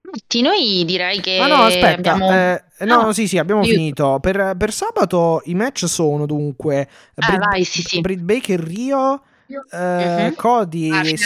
[0.00, 2.32] Tutti noi direi che ah no aspetta abbiamo...
[2.32, 3.72] eh, no, no sì sì abbiamo Io...
[3.72, 8.00] finito per, per, sabato i match sono dunque ah, Brit, vai, sì, sì.
[8.00, 10.34] Britt Baker Rio Uh, uh-huh.
[10.36, 11.16] Cody, ah, sì,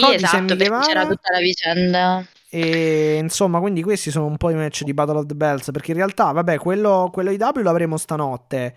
[0.00, 4.82] Cody esatto, c'era tutta la vicenda e insomma, quindi questi sono un po' i match
[4.84, 5.70] di Battle of the Bells.
[5.72, 8.74] Perché in realtà, vabbè, quello, quello IW l'avremo stanotte.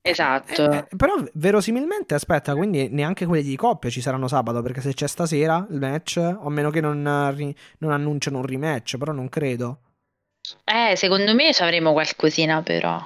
[0.00, 0.70] Esatto.
[0.70, 4.62] Eh, eh, però verosimilmente, aspetta, quindi neanche quelli di coppia ci saranno sabato.
[4.62, 8.96] Perché se c'è stasera il match, o a meno che non, non annunciano un rematch,
[8.98, 9.78] però non credo.
[10.64, 13.04] Eh, secondo me ci avremo qualcosina, però.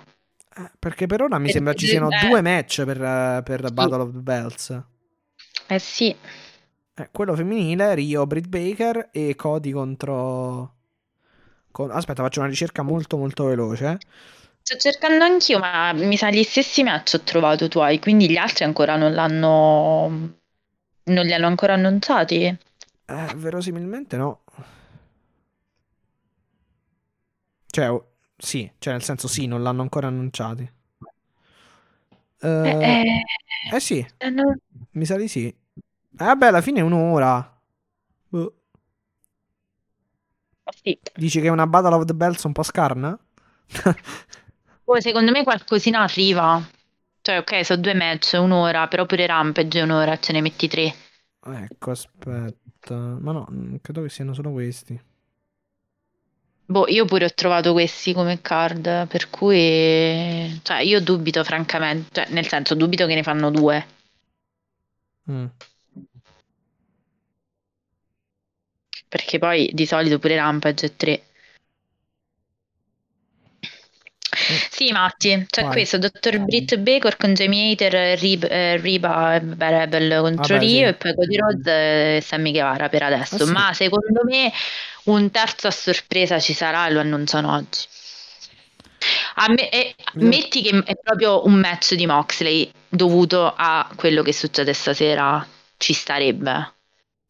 [0.59, 3.73] Eh, perché per ora mi sembra ci siano due match per, per.
[3.73, 4.83] Battle of the Bells.
[5.69, 6.15] Eh sì.
[6.99, 10.75] Eh, quello femminile, Rio, Britt Baker e Cody contro...
[11.71, 11.91] Con...
[11.91, 13.99] Aspetta, faccio una ricerca molto molto veloce.
[14.63, 18.65] Sto cercando anch'io, ma mi sa gli stessi match ho trovato tuoi, quindi gli altri
[18.65, 20.09] ancora non l'hanno...
[21.09, 22.45] Non li hanno ancora annunciati?
[22.45, 24.41] Eh, verosimilmente no.
[27.67, 28.03] Cioè,
[28.39, 30.73] sì, cioè nel senso sì, non l'hanno ancora annunciati.
[32.41, 34.59] Uh, eh, eh, eh, sì, non...
[34.93, 35.55] mi sa di sì.
[36.19, 37.61] Eh, vabbè, alla fine è un'ora.
[38.29, 38.55] Boh.
[40.83, 40.99] Sì.
[41.15, 43.17] Dici che è una Battle of the Bells un po' scarna?
[44.85, 46.63] oh, secondo me qualcosina arriva.
[47.21, 50.95] Cioè, ok, sono due match, un'ora, però pure Rampage è un'ora, ce ne metti tre.
[51.45, 52.95] Ecco, aspetta.
[52.95, 53.47] Ma no,
[53.83, 54.99] credo che siano solo questi.
[56.69, 60.61] Boh, io pure ho trovato questi come card, per cui...
[60.63, 63.87] Cioè, io dubito francamente, cioè, nel senso, dubito che ne fanno due.
[65.31, 65.47] Mm.
[69.17, 71.23] Perché poi di solito pure Rampage è 3.
[74.71, 75.73] Sì, Matti, c'è Vai.
[75.73, 80.83] questo, Dottor Britt Baker con Jamie Hater, Rib, eh, Riba e Rebel contro Vabbè, Rio
[80.83, 80.85] sì.
[80.85, 83.53] e poi Cody Rhodes e Sammy Guevara per adesso, ah, sì.
[83.53, 84.53] ma secondo me
[85.05, 87.87] un terzo a sorpresa ci sarà e lo annunciano oggi.
[89.49, 94.75] me, è, metti che è proprio un match di Moxley dovuto a quello che succede
[94.75, 95.45] stasera,
[95.79, 96.75] ci starebbe.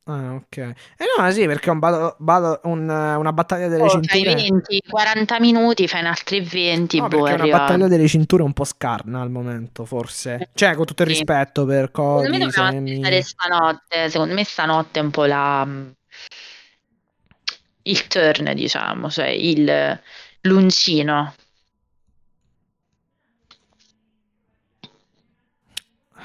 [0.09, 0.57] Ah, ok.
[0.57, 0.75] Eh
[1.19, 4.23] no, sì, perché un battle, battle, un, una battaglia delle oh, cinture...
[4.23, 8.45] Fai 20, 40 minuti, fai un altri 20, no, boh, è una battaglia delle cinture
[8.45, 10.51] un po' scarna al momento, forse.
[10.55, 11.15] Cioè, con tutto il sì.
[11.17, 12.99] rispetto per Cody, Secondo me Sammy...
[12.99, 15.69] stare stanotte, secondo me stanotte è un po' la...
[17.83, 20.01] il turn, diciamo, cioè il
[20.43, 21.35] l'uncino.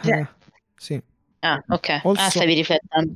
[0.04, 0.28] Eh,
[0.76, 1.02] sì.
[1.40, 1.90] Ah, ok.
[2.04, 2.22] Also...
[2.22, 3.14] Ah, stavi riflettendo.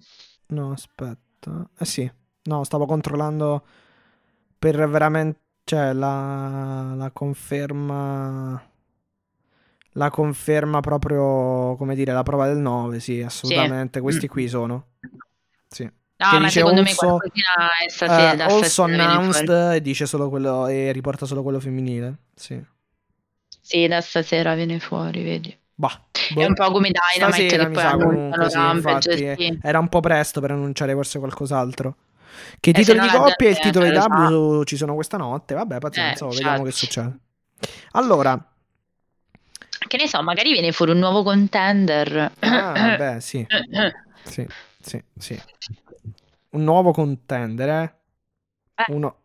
[0.47, 1.67] No, aspetta.
[1.77, 2.09] Eh sì,
[2.43, 3.63] no, stavo controllando
[4.57, 8.63] per veramente, cioè la, la conferma,
[9.91, 14.03] la conferma proprio, come dire, la prova del 9, sì, assolutamente, sì.
[14.03, 14.87] questi qui sono.
[15.67, 15.83] Sì.
[15.83, 17.45] No, che ma dice secondo also, me qualcosina
[17.85, 22.19] è stasera, uh, also announced e dice solo quello e riporta solo quello femminile.
[22.33, 22.63] Sì.
[23.59, 25.57] Sì, da stasera viene fuori, vedi.
[25.77, 26.01] Bah,
[26.33, 26.41] boh.
[26.41, 30.51] È un po' come Dynamite che poi annunciano sì, infatti, Era un po' presto per
[30.51, 31.95] annunciare forse qualcos'altro.
[32.59, 35.53] Che eh, titoli di coppia e il titolo di W ci sono questa notte.
[35.53, 37.17] Vabbè, pazienza, eh, vediamo che succede.
[37.91, 38.41] Allora,
[39.87, 42.31] che ne so, magari viene fuori un nuovo contender.
[42.39, 43.45] Ah, beh, sì.
[44.23, 44.47] sì,
[44.81, 45.41] sì, sì.
[46.51, 47.95] Un nuovo contender, eh?
[48.75, 48.93] eh.
[48.93, 49.17] Uno,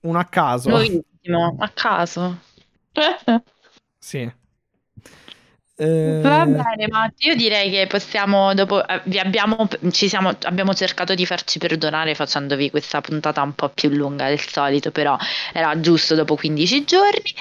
[0.00, 0.68] uno a caso.
[0.68, 2.38] Nuovissimo, a caso.
[3.98, 4.40] sì.
[5.74, 6.20] Eh...
[6.22, 11.14] Va bene, Matti, io direi che possiamo, dopo, eh, vi abbiamo, ci siamo, abbiamo cercato
[11.14, 15.16] di farci perdonare facendovi questa puntata un po' più lunga del solito, però
[15.52, 17.34] era giusto dopo 15 giorni,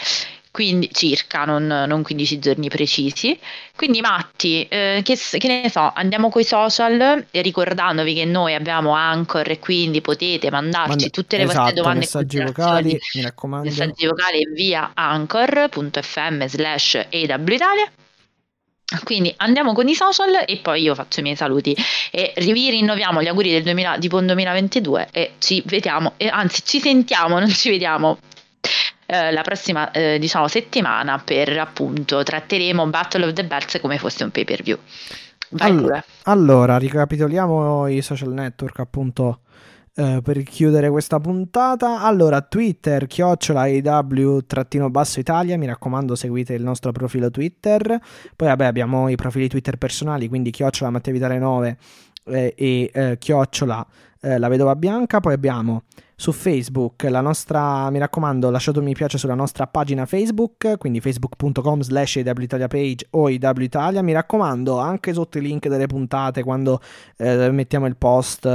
[0.49, 3.37] quindi circa, non, non 15 giorni precisi.
[3.75, 9.49] Quindi Matti, eh, che, che, ne so, andiamo coi social ricordandovi che noi abbiamo Anchor
[9.49, 13.67] e quindi potete mandarci Manda, tutte le esatto, vostre domande messaggi vocali, mi raccomando.
[13.67, 17.91] Messaggi vocali via anchor.fm slash Italia
[19.03, 21.75] quindi andiamo con i social e poi io faccio i miei saluti
[22.11, 26.61] e vi rinnoviamo gli auguri del 2000, di buon 2022 e ci vediamo, e anzi
[26.65, 28.17] ci sentiamo, non ci vediamo
[29.05, 34.23] eh, la prossima eh, diciamo, settimana per appunto tratteremo Battle of the Bells come fosse
[34.23, 34.77] un pay per view.
[35.57, 39.39] Allora, allora, ricapitoliamo i social network appunto
[39.93, 41.99] Uh, per chiudere questa puntata.
[41.99, 43.67] Allora, Twitter, chiocciola
[44.89, 47.99] basso Italia, mi raccomando seguite il nostro profilo Twitter.
[48.33, 51.77] Poi vabbè abbiamo i profili Twitter personali, quindi chiocciola Matteo Vitale 9
[52.27, 53.85] eh, e eh, chiocciola
[54.21, 55.19] eh, La Vedova Bianca.
[55.19, 55.83] Poi abbiamo
[56.15, 61.01] su Facebook la nostra, mi raccomando lasciate un mi piace sulla nostra pagina Facebook, quindi
[61.01, 63.27] facebook.com slash Italia page o
[63.65, 64.01] Italia.
[64.01, 66.79] Mi raccomando anche sotto i link delle puntate quando
[67.17, 68.47] eh, mettiamo il post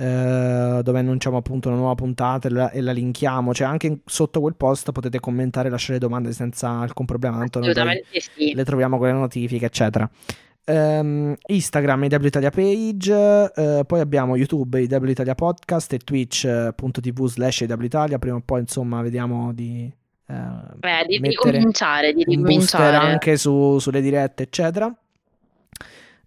[0.00, 3.52] eh, dove annunciamo appunto una nuova puntata e la, e la, linkiamo.
[3.52, 7.36] Cioè, anche sotto quel post potete commentare e lasciare domande senza alcun problema.
[7.36, 8.54] Tanto noi sì.
[8.54, 10.08] le troviamo con le notifiche, eccetera.
[10.64, 13.12] Um, Instagram IW Italia Page,
[13.54, 18.18] uh, poi abbiamo YouTube IW Italia Podcast e twitch.tv slash IW Italia.
[18.18, 19.92] Prima o poi, insomma, vediamo di.
[20.28, 22.96] Uh, Beh, di ricominciare, di ricominciare.
[22.96, 24.90] anche su, sulle dirette, eccetera.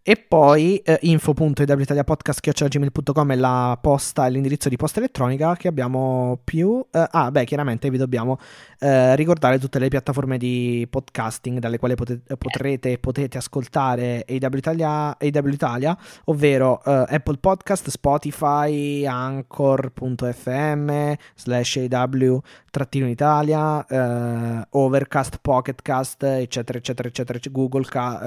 [0.05, 6.85] E poi eh, info.ewitaliapodcast.gmail.com è la posta, l'indirizzo di posta elettronica che abbiamo più...
[6.91, 8.37] Eh, ah, beh, chiaramente vi dobbiamo
[8.79, 15.17] eh, ricordare tutte le piattaforme di podcasting dalle quali potete, potrete potete ascoltare AW Italia,
[15.17, 26.23] AW Italia ovvero eh, Apple Podcast, Spotify, Anchor.fm, slash AW, trattino Italia, eh, Overcast, Pocketcast,
[26.23, 27.85] eccetera, eccetera, eccetera, Google,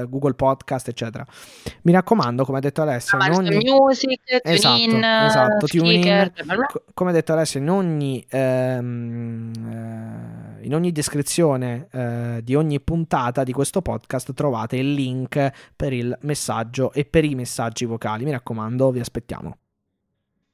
[0.08, 1.26] Google Podcast, eccetera.
[1.83, 3.59] Mi raccomando, come ha detto Alessia, in ogni...
[3.62, 6.33] music, esatto, TuneIn, esatto, TuneIn,
[6.95, 9.53] come ha detto Alessia, in ogni, ehm,
[10.61, 15.93] eh, in ogni descrizione eh, di ogni puntata di questo podcast trovate il link per
[15.93, 18.25] il messaggio e per i messaggi vocali.
[18.25, 19.57] Mi raccomando, vi aspettiamo.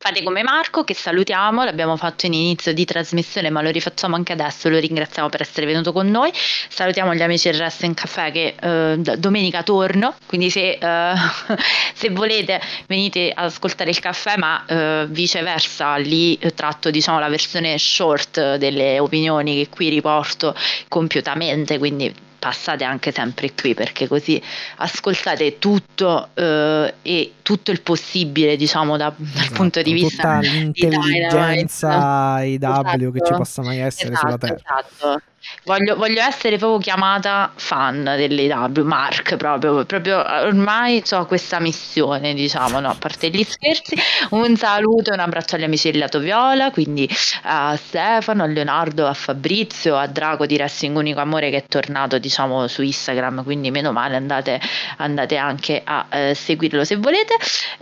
[0.05, 4.33] Fate come Marco, che salutiamo, l'abbiamo fatto in inizio di trasmissione, ma lo rifacciamo anche
[4.33, 6.33] adesso, lo ringraziamo per essere venuto con noi.
[6.35, 11.15] Salutiamo gli amici del Wrestling Caffè che eh, domenica torno, quindi se, eh,
[11.95, 17.79] se, volete venite ad ascoltare il caffè, ma eh, viceversa lì tratto diciamo, la versione
[17.79, 20.53] short delle opinioni che qui riporto
[20.89, 24.43] compiutamente, quindi passate anche sempre qui perché così
[24.79, 30.51] ascoltate tutto eh, e tutto il possibile, diciamo, da, dal esatto, punto di vista tutta
[30.51, 34.85] l'intelligenza IW esatto, che ci esatto, possa mai essere sulla esatto, Terra.
[34.91, 35.23] Esatto.
[35.65, 42.79] Voglio, voglio, essere proprio chiamata fan dell'AW, Mark proprio, proprio ormai ho questa missione, diciamo,
[42.79, 42.91] no?
[42.91, 43.97] a parte gli scherzi,
[44.31, 47.09] un saluto e un abbraccio agli amici del Lato Viola, quindi
[47.43, 52.19] a Stefano, a Leonardo, a Fabrizio, a Drago di Wrestling Unico Amore che è tornato
[52.19, 54.61] diciamo su Instagram, quindi meno male andate,
[54.99, 57.35] andate anche a eh, seguirlo se volete.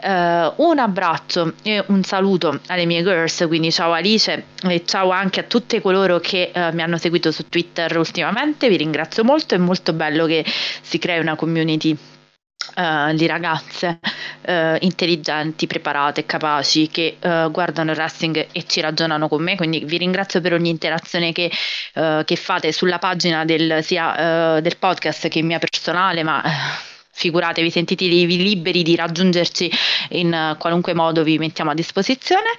[0.02, 5.40] Uh, un abbraccio e un saluto alle mie girls, quindi ciao Alice e ciao anche
[5.40, 9.58] a tutte coloro che uh, mi hanno seguito su Twitter ultimamente, vi ringrazio molto, è
[9.58, 11.94] molto bello che si crei una community
[12.76, 13.98] Uh, di ragazze
[14.46, 19.56] uh, intelligenti, preparate, capaci che uh, guardano il wrestling e ci ragionano con me.
[19.56, 21.50] Quindi vi ringrazio per ogni interazione che,
[21.90, 26.42] che fate sulla pagina del, sia del podcast che mia personale, ma
[27.12, 29.70] figuratevi, sentitevi liberi di raggiungerci
[30.10, 32.50] in qualunque modo vi mettiamo a disposizione.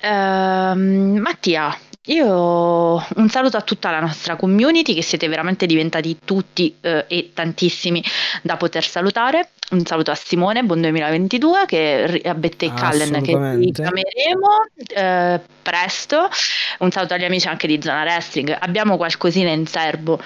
[0.00, 1.76] Ehm, Mattia,
[2.08, 7.30] io un saluto a tutta la nostra community che siete veramente diventati tutti eh, e
[7.34, 8.02] tantissimi
[8.42, 9.50] da poter salutare.
[9.70, 14.48] Un saluto a Simone, buon 2022, che a Bette e Callen che vi chiameremo
[14.94, 16.28] eh, presto.
[16.78, 18.56] Un saluto agli amici anche di Zona Wrestling.
[18.58, 20.18] Abbiamo qualcosina in serbo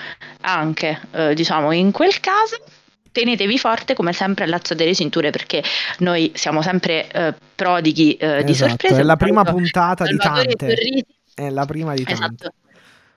[0.42, 2.58] anche, eh, diciamo, in quel caso
[3.10, 5.62] tenetevi forte come sempre allacciate le cinture perché
[5.98, 9.00] noi siamo sempre eh, prodighi eh, esatto, di sorprese.
[9.00, 10.56] È la prima puntata di tante.
[10.56, 11.04] Torrisi,
[11.34, 12.22] è la prima di tante.
[12.22, 12.54] Esatto.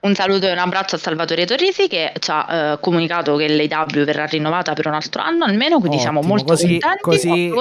[0.06, 4.04] Un saluto e un abbraccio a Salvatore Torrisi che ci ha eh, comunicato che l'AW
[4.04, 7.02] verrà rinnovata per un altro anno almeno, quindi Ottimo, siamo molto così, contenti.
[7.02, 7.52] Così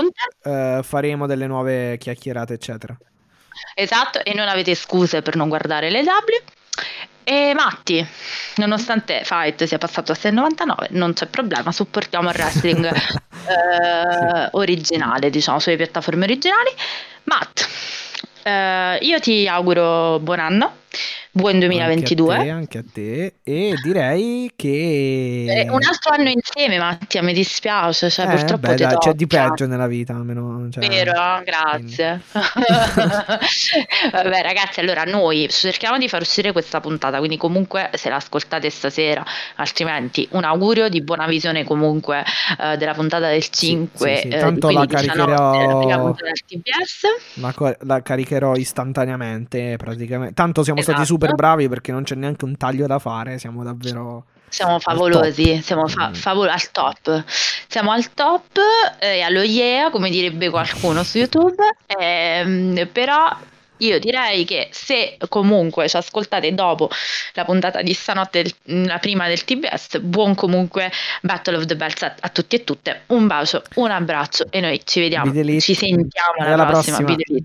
[0.43, 2.95] eh, faremo delle nuove chiacchierate, eccetera.
[3.75, 6.05] Esatto, e non avete scuse per non guardare l'AW.
[7.27, 8.07] E Matti,
[8.57, 12.85] nonostante Fight sia passato a 6,99, non c'è problema, supportiamo il wrestling
[13.49, 16.69] eh, originale, diciamo, sulle piattaforme originali.
[17.23, 17.67] Matt,
[18.45, 20.73] eh, io ti auguro buon anno
[21.35, 22.35] buon 2022.
[22.35, 23.35] Anche a te, anche a te.
[23.43, 25.47] E direi che...
[25.49, 29.27] Eh, un altro anno insieme, Mattia, mi dispiace, cioè, eh, purtroppo beh, dai, c'è di
[29.27, 30.69] peggio nella vita, almeno.
[30.71, 30.87] Cioè...
[30.87, 32.21] Vero, grazie.
[34.13, 39.25] Vabbè ragazzi, allora noi cerchiamo di far uscire questa puntata, quindi comunque se l'ascoltate stasera,
[39.57, 42.25] altrimenti un augurio di buona visione comunque
[42.61, 44.09] eh, della puntata del 5.
[44.09, 44.29] Sì, sì, sì.
[44.29, 45.27] Eh, Tanto la caricherò...
[47.35, 50.35] La, la, caricherò istantaneamente praticamente.
[50.35, 50.97] Tanto siamo esatto.
[50.99, 54.25] stati super super bravi perché non c'è neanche un taglio da fare, siamo davvero...
[54.49, 56.15] Siamo favolosi, siamo fa- mm.
[56.15, 57.25] favol- al top.
[57.67, 58.57] Siamo al top
[59.01, 61.61] e eh, allo yeah, come direbbe qualcuno su YouTube.
[61.87, 63.37] Eh, però
[63.79, 66.89] io direi che se comunque ci ascoltate dopo
[67.33, 72.15] la puntata di stanotte, la prima del TBS, buon comunque Battle of the Bells a,
[72.21, 73.03] a tutti e tutte.
[73.07, 77.39] Un bacio, un abbraccio e noi ci vediamo, ci sentiamo alla, alla prossima, prossima.